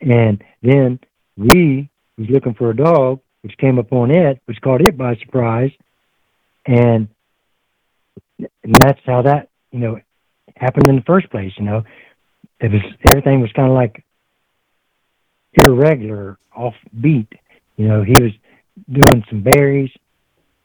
and 0.02 0.44
then 0.62 1.00
we 1.38 1.90
was 2.18 2.30
looking 2.30 2.54
for 2.54 2.70
a 2.70 2.76
dog, 2.76 3.20
which 3.42 3.58
came 3.58 3.78
upon 3.78 4.12
it, 4.12 4.42
which 4.46 4.62
caught 4.62 4.82
it 4.82 4.98
by 4.98 5.16
surprise, 5.18 5.72
and 6.66 7.08
and 8.40 8.76
that's 8.80 9.00
how 9.06 9.22
that 9.22 9.50
you 9.72 9.80
know 9.80 10.00
happened 10.56 10.88
in 10.88 10.96
the 10.96 11.04
first 11.04 11.30
place. 11.30 11.52
You 11.58 11.66
know, 11.66 11.84
it 12.60 12.72
was 12.72 12.82
everything 13.12 13.42
was 13.42 13.52
kind 13.54 13.70
of 13.70 13.76
like 13.76 14.04
irregular, 15.66 16.38
off 16.56 16.76
beat. 17.02 17.32
You 17.78 17.88
know, 17.88 18.04
he 18.04 18.16
was 18.22 18.32
doing 18.90 19.24
some 19.30 19.44
berries 19.44 19.92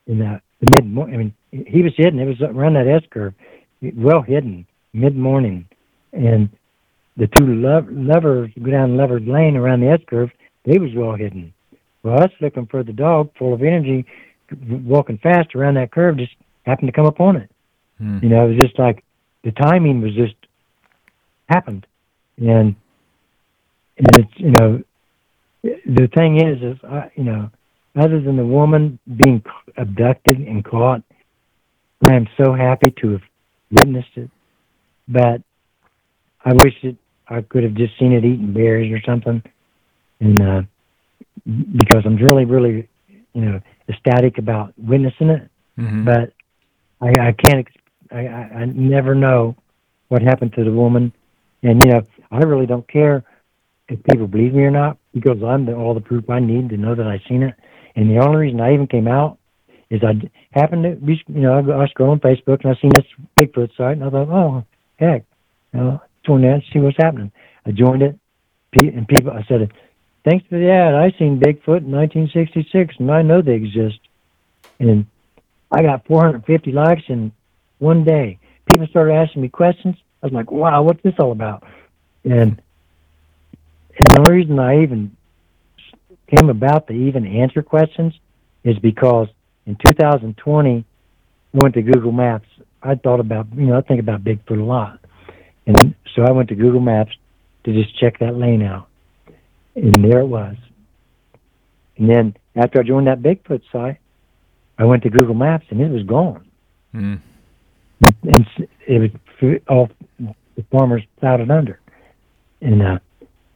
in 0.06 0.18
the, 0.18 0.40
the 0.60 0.74
mid 0.74 0.86
morning. 0.86 1.14
I 1.14 1.18
mean, 1.18 1.66
he 1.66 1.82
was 1.82 1.92
hidden. 1.96 2.20
It 2.20 2.26
was 2.26 2.40
around 2.40 2.74
that 2.74 2.86
S 2.86 3.02
curve, 3.10 3.34
well 3.94 4.22
hidden, 4.22 4.66
mid 4.92 5.16
morning, 5.16 5.68
and 6.12 6.50
the 7.16 7.26
two 7.26 7.46
lov- 7.46 7.90
lovers 7.90 8.50
go 8.62 8.70
down 8.70 8.96
Lover's 8.96 9.26
Lane 9.26 9.56
around 9.56 9.80
the 9.80 9.90
S 9.90 10.00
curve. 10.08 10.30
They 10.64 10.78
was 10.78 10.90
well 10.94 11.14
hidden. 11.14 11.52
Well, 12.02 12.22
us 12.22 12.30
looking 12.40 12.66
for 12.66 12.82
the 12.82 12.92
dog, 12.92 13.30
full 13.38 13.52
of 13.52 13.62
energy, 13.62 14.06
walking 14.68 15.18
fast 15.18 15.54
around 15.54 15.74
that 15.74 15.92
curve, 15.92 16.16
just 16.16 16.32
happened 16.64 16.88
to 16.88 16.92
come 16.92 17.06
upon 17.06 17.36
it. 17.36 17.50
Hmm. 17.98 18.18
You 18.22 18.28
know, 18.30 18.46
it 18.46 18.54
was 18.54 18.58
just 18.58 18.78
like 18.78 19.04
the 19.44 19.52
timing 19.52 20.00
was 20.00 20.14
just 20.14 20.34
happened, 21.48 21.86
and 22.38 22.74
and 23.98 24.18
it's 24.18 24.32
you 24.36 24.50
know 24.50 24.82
the 25.62 26.08
thing 26.14 26.36
is 26.36 26.62
is 26.62 26.78
I, 26.84 27.10
you 27.16 27.24
know 27.24 27.50
other 27.96 28.20
than 28.20 28.36
the 28.36 28.46
woman 28.46 28.98
being 29.16 29.42
abducted 29.76 30.38
and 30.38 30.64
caught, 30.64 31.02
I 32.08 32.14
am 32.14 32.28
so 32.36 32.54
happy 32.54 32.94
to 33.02 33.12
have 33.12 33.22
witnessed 33.70 34.16
it, 34.16 34.30
but 35.08 35.42
I 36.44 36.52
wish 36.54 36.74
that 36.82 36.96
I 37.28 37.42
could 37.42 37.64
have 37.64 37.74
just 37.74 37.98
seen 37.98 38.12
it 38.12 38.24
eating 38.24 38.52
berries 38.52 38.92
or 38.92 39.00
something, 39.02 39.42
and 40.20 40.42
uh, 40.42 40.62
because 41.44 42.02
I'm 42.04 42.16
really 42.16 42.44
really 42.44 42.88
you 43.34 43.42
know 43.42 43.60
ecstatic 43.88 44.38
about 44.38 44.72
witnessing 44.78 45.28
it, 45.30 45.48
Mhm. 45.78 46.04
but 46.04 46.32
I, 47.00 47.28
I 47.28 47.32
can't. 47.32 47.66
I, 48.12 48.26
I, 48.26 48.64
never 48.66 49.14
know 49.14 49.54
what 50.08 50.20
happened 50.22 50.52
to 50.54 50.64
the 50.64 50.72
woman, 50.72 51.12
and 51.62 51.82
you 51.84 51.90
know, 51.90 52.02
I 52.30 52.38
really 52.38 52.66
don't 52.66 52.86
care 52.88 53.22
if 53.88 54.02
people 54.04 54.26
believe 54.26 54.52
me 54.54 54.62
or 54.62 54.70
not 54.70 54.98
because 55.14 55.42
I'm 55.42 55.66
the, 55.66 55.74
all 55.74 55.94
the 55.94 56.00
proof 56.00 56.28
I 56.28 56.40
need 56.40 56.70
to 56.70 56.76
know 56.76 56.94
that 56.94 57.06
I've 57.06 57.22
seen 57.28 57.42
it. 57.42 57.54
And 57.96 58.10
the 58.10 58.24
only 58.24 58.38
reason 58.38 58.60
I 58.60 58.74
even 58.74 58.86
came 58.86 59.06
out 59.08 59.38
is 59.90 60.02
I 60.02 60.14
happened 60.58 60.84
to 60.84 60.90
be, 61.04 61.22
you 61.28 61.40
know, 61.40 61.58
I, 61.58 61.62
go- 61.62 61.80
I 61.80 61.86
scroll 61.88 62.10
on 62.10 62.20
Facebook 62.20 62.64
and 62.64 62.72
I 62.76 62.80
seen 62.80 62.90
this 62.94 63.04
Bigfoot 63.38 63.76
site, 63.76 63.96
and 63.96 64.04
I 64.04 64.10
thought, 64.10 64.28
oh, 64.28 64.64
heck, 64.96 65.24
you 65.72 65.80
know, 65.80 66.02
join 66.30 66.42
that, 66.42 66.62
see 66.72 66.78
what's 66.78 66.96
happening. 66.96 67.32
I 67.66 67.72
joined 67.72 68.02
it, 68.02 68.18
and 68.72 69.06
people, 69.08 69.32
I 69.32 69.44
said, 69.48 69.72
thanks 70.24 70.46
for 70.48 70.58
the 70.58 70.70
ad, 70.70 70.94
I 70.94 71.10
seen 71.18 71.40
Bigfoot 71.40 71.84
in 71.84 71.90
1966, 71.90 72.96
and 72.98 73.10
I 73.10 73.22
know 73.22 73.42
they 73.42 73.54
exist. 73.54 73.98
And 74.78 75.06
I 75.70 75.82
got 75.82 76.06
450 76.06 76.72
likes 76.72 77.02
in 77.08 77.32
one 77.78 78.04
day. 78.04 78.38
People 78.66 78.86
started 78.86 79.14
asking 79.14 79.42
me 79.42 79.48
questions. 79.48 79.96
I 80.22 80.26
was 80.26 80.32
like, 80.32 80.50
wow, 80.50 80.82
what's 80.82 81.02
this 81.02 81.14
all 81.18 81.32
about? 81.32 81.64
And, 82.24 82.62
and 83.98 84.06
the 84.06 84.18
only 84.20 84.32
reason 84.32 84.58
I 84.58 84.82
even 84.82 85.16
came 86.28 86.48
about 86.48 86.86
to 86.86 86.92
even 86.92 87.26
answer 87.26 87.62
questions 87.62 88.14
is 88.62 88.78
because 88.78 89.28
in 89.66 89.76
2020, 89.84 90.84
I 91.52 91.58
went 91.58 91.74
to 91.74 91.82
Google 91.82 92.12
Maps. 92.12 92.46
I 92.82 92.94
thought 92.94 93.20
about, 93.20 93.48
you 93.54 93.66
know, 93.66 93.76
I 93.76 93.80
think 93.80 94.00
about 94.00 94.22
Bigfoot 94.22 94.60
a 94.60 94.64
lot. 94.64 95.00
And 95.66 95.94
so 96.14 96.22
I 96.22 96.32
went 96.32 96.48
to 96.48 96.54
Google 96.54 96.80
Maps 96.80 97.12
to 97.64 97.72
just 97.72 97.98
check 97.98 98.18
that 98.20 98.36
lane 98.36 98.62
out. 98.62 98.88
And 99.74 100.04
there 100.04 100.20
it 100.20 100.26
was. 100.26 100.56
And 101.96 102.08
then 102.08 102.36
after 102.56 102.80
I 102.80 102.82
joined 102.82 103.06
that 103.06 103.22
Bigfoot 103.22 103.62
site, 103.70 103.98
I 104.78 104.84
went 104.84 105.02
to 105.02 105.10
Google 105.10 105.34
Maps 105.34 105.66
and 105.70 105.80
it 105.80 105.90
was 105.90 106.02
gone. 106.04 106.46
Mm. 106.94 107.20
And 108.22 108.46
it 108.86 109.12
was 109.42 109.60
all 109.68 109.90
the 110.18 110.64
farmers 110.70 111.02
plowed 111.18 111.40
it 111.40 111.50
under. 111.50 111.78
And 112.62 112.82
uh, 112.82 112.98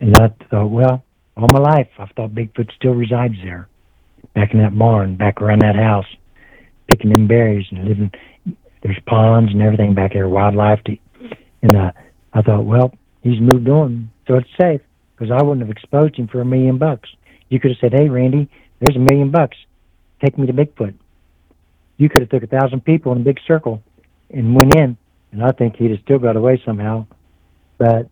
and 0.01 0.15
I 0.19 0.29
thought, 0.51 0.71
well, 0.71 1.03
all 1.37 1.49
my 1.49 1.59
life 1.59 1.89
I 1.99 2.07
thought 2.07 2.35
Bigfoot 2.35 2.71
still 2.77 2.95
resides 2.95 3.35
there, 3.43 3.69
back 4.35 4.53
in 4.53 4.61
that 4.61 4.79
barn, 4.79 5.17
back 5.17 5.41
around 5.41 5.63
that 5.63 5.77
house, 5.77 6.07
picking 6.89 7.11
them 7.11 7.27
berries 7.27 7.67
and 7.71 7.89
living. 7.89 8.13
There's 8.83 9.01
ponds 9.07 9.51
and 9.51 9.63
everything 9.63 9.95
back 9.95 10.13
there, 10.13 10.29
wildlife. 10.29 10.85
To, 10.85 10.97
and 11.63 11.77
uh, 11.77 11.93
I 12.35 12.43
thought, 12.43 12.65
well, 12.65 12.93
he's 13.23 13.41
moved 13.41 13.69
on, 13.69 14.11
so 14.27 14.35
it's 14.35 14.49
safe 14.61 14.81
because 15.17 15.31
I 15.31 15.43
wouldn't 15.43 15.67
have 15.67 15.71
exposed 15.71 16.17
him 16.17 16.27
for 16.29 16.41
a 16.41 16.45
million 16.45 16.79
bucks. 16.79 17.09
You 17.49 17.61
could 17.61 17.71
have 17.71 17.79
said, 17.81 17.93
hey, 17.93 18.09
Randy, 18.09 18.49
there's 18.81 18.97
a 18.97 19.01
million 19.01 19.31
bucks. 19.31 19.57
Take 20.23 20.37
me 20.37 20.47
to 20.47 20.53
Bigfoot. 20.53 20.95
You 21.97 22.09
could 22.09 22.23
have 22.23 22.31
took 22.31 22.43
a 22.43 22.47
thousand 22.49 22.85
people 22.85 23.13
in 23.13 23.19
a 23.19 23.25
big 23.25 23.39
circle 23.47 23.83
and 24.31 24.55
went 24.55 24.75
in, 24.75 24.97
and 25.31 25.45
I 25.45 25.53
think 25.53 25.77
he'd 25.77 25.93
have 25.93 26.01
still 26.01 26.19
got 26.19 26.37
away 26.37 26.61
somehow. 26.65 27.07
But 27.79 28.09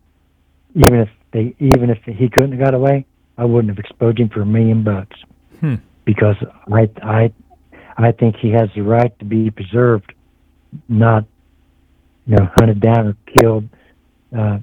even 0.75 1.01
if 1.01 1.09
they, 1.33 1.55
even 1.59 1.91
if 1.91 1.99
he 2.05 2.29
couldn't 2.29 2.53
have 2.53 2.61
got 2.61 2.75
away, 2.75 3.07
I 3.37 3.45
wouldn't 3.45 3.77
have 3.77 3.85
exposed 3.85 4.19
him 4.19 4.29
for 4.29 4.43
a 4.43 4.47
million 4.47 4.85
bucks 4.85 5.17
Hmm. 5.61 5.77
because 6.05 6.37
I, 6.73 6.89
I, 7.03 7.33
I 7.97 8.13
think 8.13 8.37
he 8.37 8.51
has 8.51 8.69
the 8.75 8.83
right 8.83 9.17
to 9.19 9.25
be 9.25 9.51
preserved, 9.51 10.13
not, 10.89 11.25
you 12.27 12.37
know, 12.37 12.49
hunted 12.57 12.81
down 12.81 13.09
or 13.09 13.17
killed. 13.39 13.69
Uh, 14.37 14.59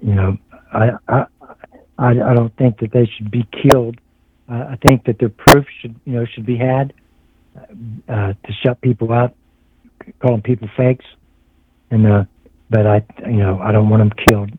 you 0.00 0.14
know, 0.14 0.36
I, 0.72 0.90
I, 1.08 1.26
I, 1.98 2.08
I 2.10 2.34
don't 2.34 2.54
think 2.56 2.80
that 2.80 2.92
they 2.92 3.06
should 3.16 3.30
be 3.30 3.46
killed. 3.62 3.98
Uh, 4.48 4.66
I 4.70 4.78
think 4.86 5.04
that 5.04 5.18
their 5.18 5.28
proof 5.28 5.66
should, 5.80 5.94
you 6.04 6.12
know, 6.12 6.26
should 6.26 6.46
be 6.46 6.56
had 6.56 6.92
uh, 8.08 8.32
to 8.32 8.52
shut 8.64 8.80
people 8.80 9.12
up, 9.12 9.34
calling 10.20 10.42
people 10.42 10.68
fakes, 10.76 11.04
and 11.90 12.06
uh, 12.06 12.24
but 12.70 12.86
I, 12.86 13.04
you 13.26 13.38
know, 13.38 13.60
I 13.60 13.72
don't 13.72 13.88
want 13.88 14.00
them 14.00 14.12
killed. 14.28 14.50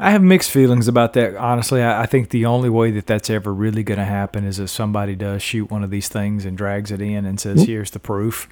I 0.00 0.12
have 0.12 0.22
mixed 0.22 0.50
feelings 0.50 0.86
about 0.86 1.14
that. 1.14 1.34
Honestly, 1.34 1.82
I, 1.82 2.02
I 2.02 2.06
think 2.06 2.30
the 2.30 2.46
only 2.46 2.70
way 2.70 2.92
that 2.92 3.06
that's 3.06 3.30
ever 3.30 3.52
really 3.52 3.82
going 3.82 3.98
to 3.98 4.04
happen 4.04 4.44
is 4.44 4.60
if 4.60 4.70
somebody 4.70 5.16
does 5.16 5.42
shoot 5.42 5.70
one 5.70 5.82
of 5.82 5.90
these 5.90 6.08
things 6.08 6.44
and 6.44 6.56
drags 6.56 6.92
it 6.92 7.00
in 7.00 7.24
and 7.24 7.40
says, 7.40 7.62
"Here's 7.62 7.90
the 7.90 7.98
proof." 7.98 8.48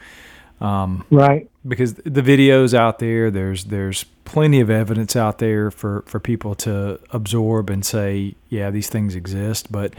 Um, 0.60 1.04
Right. 1.10 1.50
Because 1.66 1.94
the 1.94 2.22
videos 2.22 2.74
out 2.74 2.98
there, 2.98 3.30
there's 3.30 3.64
there's 3.64 4.04
plenty 4.24 4.60
of 4.60 4.70
evidence 4.70 5.16
out 5.16 5.38
there 5.38 5.70
for 5.70 6.02
for 6.06 6.20
people 6.20 6.54
to 6.56 7.00
absorb 7.10 7.70
and 7.70 7.84
say, 7.84 8.34
"Yeah, 8.48 8.70
these 8.70 8.88
things 8.88 9.14
exist." 9.14 9.70
But 9.70 9.94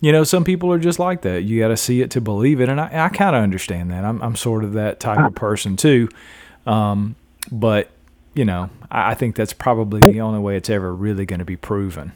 you 0.00 0.12
know, 0.12 0.24
some 0.24 0.44
people 0.44 0.72
are 0.72 0.78
just 0.78 0.98
like 0.98 1.22
that. 1.22 1.42
You 1.42 1.60
got 1.60 1.68
to 1.68 1.76
see 1.76 2.02
it 2.02 2.10
to 2.12 2.20
believe 2.20 2.60
it, 2.60 2.68
and 2.68 2.80
I, 2.80 3.06
I 3.06 3.08
kind 3.08 3.34
of 3.34 3.42
understand 3.42 3.90
that. 3.90 4.04
I'm 4.04 4.22
I'm 4.22 4.36
sort 4.36 4.64
of 4.64 4.74
that 4.74 5.00
type 5.00 5.18
of 5.18 5.34
person 5.34 5.76
too. 5.76 6.08
Um, 6.66 7.16
but 7.50 7.90
you 8.34 8.44
know, 8.44 8.70
I, 8.90 9.12
I 9.12 9.14
think 9.14 9.36
that's 9.36 9.52
probably 9.52 10.00
the 10.00 10.20
only 10.20 10.38
way 10.40 10.56
it's 10.56 10.70
ever 10.70 10.94
really 10.94 11.26
going 11.26 11.40
to 11.40 11.44
be 11.44 11.56
proven. 11.56 12.12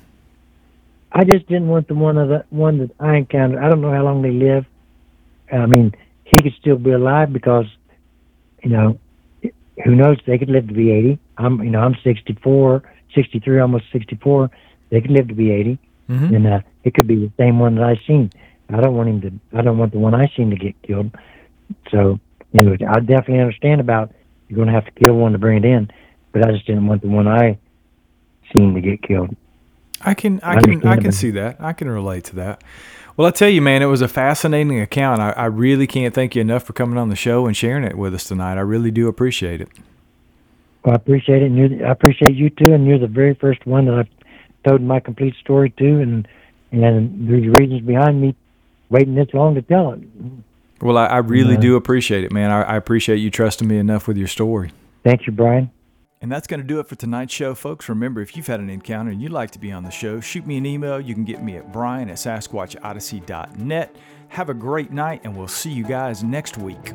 I 1.10 1.24
just 1.24 1.46
didn't 1.46 1.68
want 1.68 1.88
the 1.88 1.94
one 1.94 2.16
of 2.16 2.28
the 2.28 2.44
one 2.50 2.78
that 2.78 2.90
I 2.98 3.16
encountered. 3.16 3.62
I 3.62 3.68
don't 3.68 3.80
know 3.80 3.92
how 3.92 4.02
long 4.02 4.22
they 4.22 4.30
live. 4.30 4.64
I 5.52 5.66
mean, 5.66 5.94
he 6.24 6.40
could 6.40 6.54
still 6.58 6.76
be 6.76 6.92
alive 6.92 7.32
because, 7.32 7.66
you 8.62 8.70
know, 8.70 8.98
who 9.84 9.94
knows? 9.94 10.18
They 10.26 10.38
could 10.38 10.50
live 10.50 10.68
to 10.68 10.74
be 10.74 10.90
eighty. 10.90 11.18
I'm, 11.38 11.62
you 11.62 11.70
know, 11.70 11.80
I'm 11.80 11.96
64, 12.04 12.82
63, 13.14 13.58
almost 13.60 13.84
sixty-four. 13.92 14.50
They 14.90 15.00
could 15.00 15.10
live 15.10 15.28
to 15.28 15.34
be 15.34 15.50
80 15.50 15.78
Mhm. 16.10 16.36
and 16.36 16.46
uh, 16.46 16.60
it 16.84 16.94
could 16.94 17.06
be 17.06 17.14
the 17.16 17.30
same 17.38 17.58
one 17.58 17.76
that 17.76 17.84
I 17.84 18.00
seen. 18.06 18.30
I 18.68 18.80
don't 18.80 18.94
want 18.96 19.08
him 19.08 19.20
to. 19.22 19.58
I 19.58 19.62
don't 19.62 19.78
want 19.78 19.92
the 19.92 19.98
one 19.98 20.14
I 20.14 20.30
seen 20.36 20.50
to 20.50 20.56
get 20.56 20.80
killed. 20.82 21.10
So, 21.90 22.18
you 22.52 22.62
know, 22.62 22.76
I 22.88 23.00
definitely 23.00 23.40
understand 23.40 23.80
about 23.80 24.12
you're 24.48 24.56
going 24.56 24.68
to 24.68 24.74
have 24.74 24.84
to 24.84 24.90
kill 24.92 25.14
one 25.14 25.32
to 25.32 25.38
bring 25.38 25.58
it 25.58 25.64
in, 25.64 25.90
but 26.32 26.46
I 26.46 26.52
just 26.52 26.66
didn't 26.66 26.86
want 26.86 27.02
the 27.02 27.08
one 27.08 27.26
I 27.28 27.58
seen 28.54 28.74
to 28.74 28.80
get 28.80 29.02
killed. 29.02 29.34
I 30.04 30.14
can 30.14 30.40
I 30.42 30.60
can 30.60 30.86
I 30.86 30.96
can 30.96 31.12
see 31.12 31.30
that. 31.32 31.56
I 31.60 31.72
can 31.72 31.88
relate 31.88 32.24
to 32.24 32.36
that. 32.36 32.64
Well, 33.16 33.28
I 33.28 33.30
tell 33.30 33.48
you, 33.48 33.60
man, 33.60 33.82
it 33.82 33.86
was 33.86 34.00
a 34.00 34.08
fascinating 34.08 34.80
account. 34.80 35.20
I, 35.20 35.30
I 35.32 35.44
really 35.46 35.86
can't 35.86 36.14
thank 36.14 36.34
you 36.34 36.40
enough 36.40 36.64
for 36.64 36.72
coming 36.72 36.96
on 36.96 37.10
the 37.10 37.16
show 37.16 37.46
and 37.46 37.56
sharing 37.56 37.84
it 37.84 37.96
with 37.98 38.14
us 38.14 38.24
tonight. 38.24 38.54
I 38.56 38.60
really 38.62 38.90
do 38.90 39.06
appreciate 39.08 39.60
it. 39.60 39.68
Well, 40.84 40.94
I 40.94 40.96
appreciate 40.96 41.42
it, 41.42 41.46
and 41.46 41.56
you're, 41.56 41.86
I 41.86 41.92
appreciate 41.92 42.34
you 42.34 42.50
too. 42.50 42.72
And 42.72 42.86
you're 42.86 42.98
the 42.98 43.06
very 43.06 43.34
first 43.34 43.66
one 43.66 43.84
that 43.86 43.94
I've 43.94 44.08
told 44.66 44.80
my 44.80 44.98
complete 45.00 45.34
story 45.40 45.70
to, 45.70 46.00
and 46.00 46.26
and 46.72 47.28
there's 47.28 47.46
reasons 47.58 47.82
behind 47.82 48.20
me 48.20 48.34
waiting 48.88 49.14
this 49.14 49.28
long 49.34 49.54
to 49.56 49.62
tell 49.62 49.92
it. 49.92 50.00
Well, 50.80 50.96
I, 50.96 51.06
I 51.06 51.18
really 51.18 51.54
Yeah. 51.54 51.60
do 51.60 51.76
appreciate 51.76 52.24
it, 52.24 52.32
man. 52.32 52.50
I, 52.50 52.62
I 52.62 52.76
appreciate 52.76 53.16
you 53.18 53.30
trusting 53.30 53.68
me 53.68 53.76
enough 53.76 54.08
with 54.08 54.16
your 54.16 54.26
story. 54.26 54.70
Thank 55.04 55.26
you, 55.26 55.32
Brian. 55.32 55.70
And 56.22 56.30
that's 56.30 56.46
going 56.46 56.60
to 56.60 56.66
do 56.66 56.78
it 56.78 56.86
for 56.86 56.94
tonight's 56.94 57.34
show, 57.34 57.52
folks. 57.54 57.88
Remember, 57.88 58.20
if 58.20 58.36
you've 58.36 58.46
had 58.46 58.60
an 58.60 58.70
encounter 58.70 59.10
and 59.10 59.20
you'd 59.20 59.32
like 59.32 59.50
to 59.50 59.58
be 59.58 59.72
on 59.72 59.82
the 59.82 59.90
show, 59.90 60.20
shoot 60.20 60.46
me 60.46 60.56
an 60.56 60.64
email. 60.64 61.00
You 61.00 61.14
can 61.14 61.24
get 61.24 61.42
me 61.42 61.56
at 61.56 61.72
brian 61.72 62.08
at 62.08 62.16
sasquatchodyssey.net. 62.16 63.96
Have 64.28 64.48
a 64.48 64.54
great 64.54 64.92
night, 64.92 65.20
and 65.24 65.36
we'll 65.36 65.48
see 65.48 65.70
you 65.70 65.84
guys 65.84 66.22
next 66.22 66.56
week. 66.56 66.92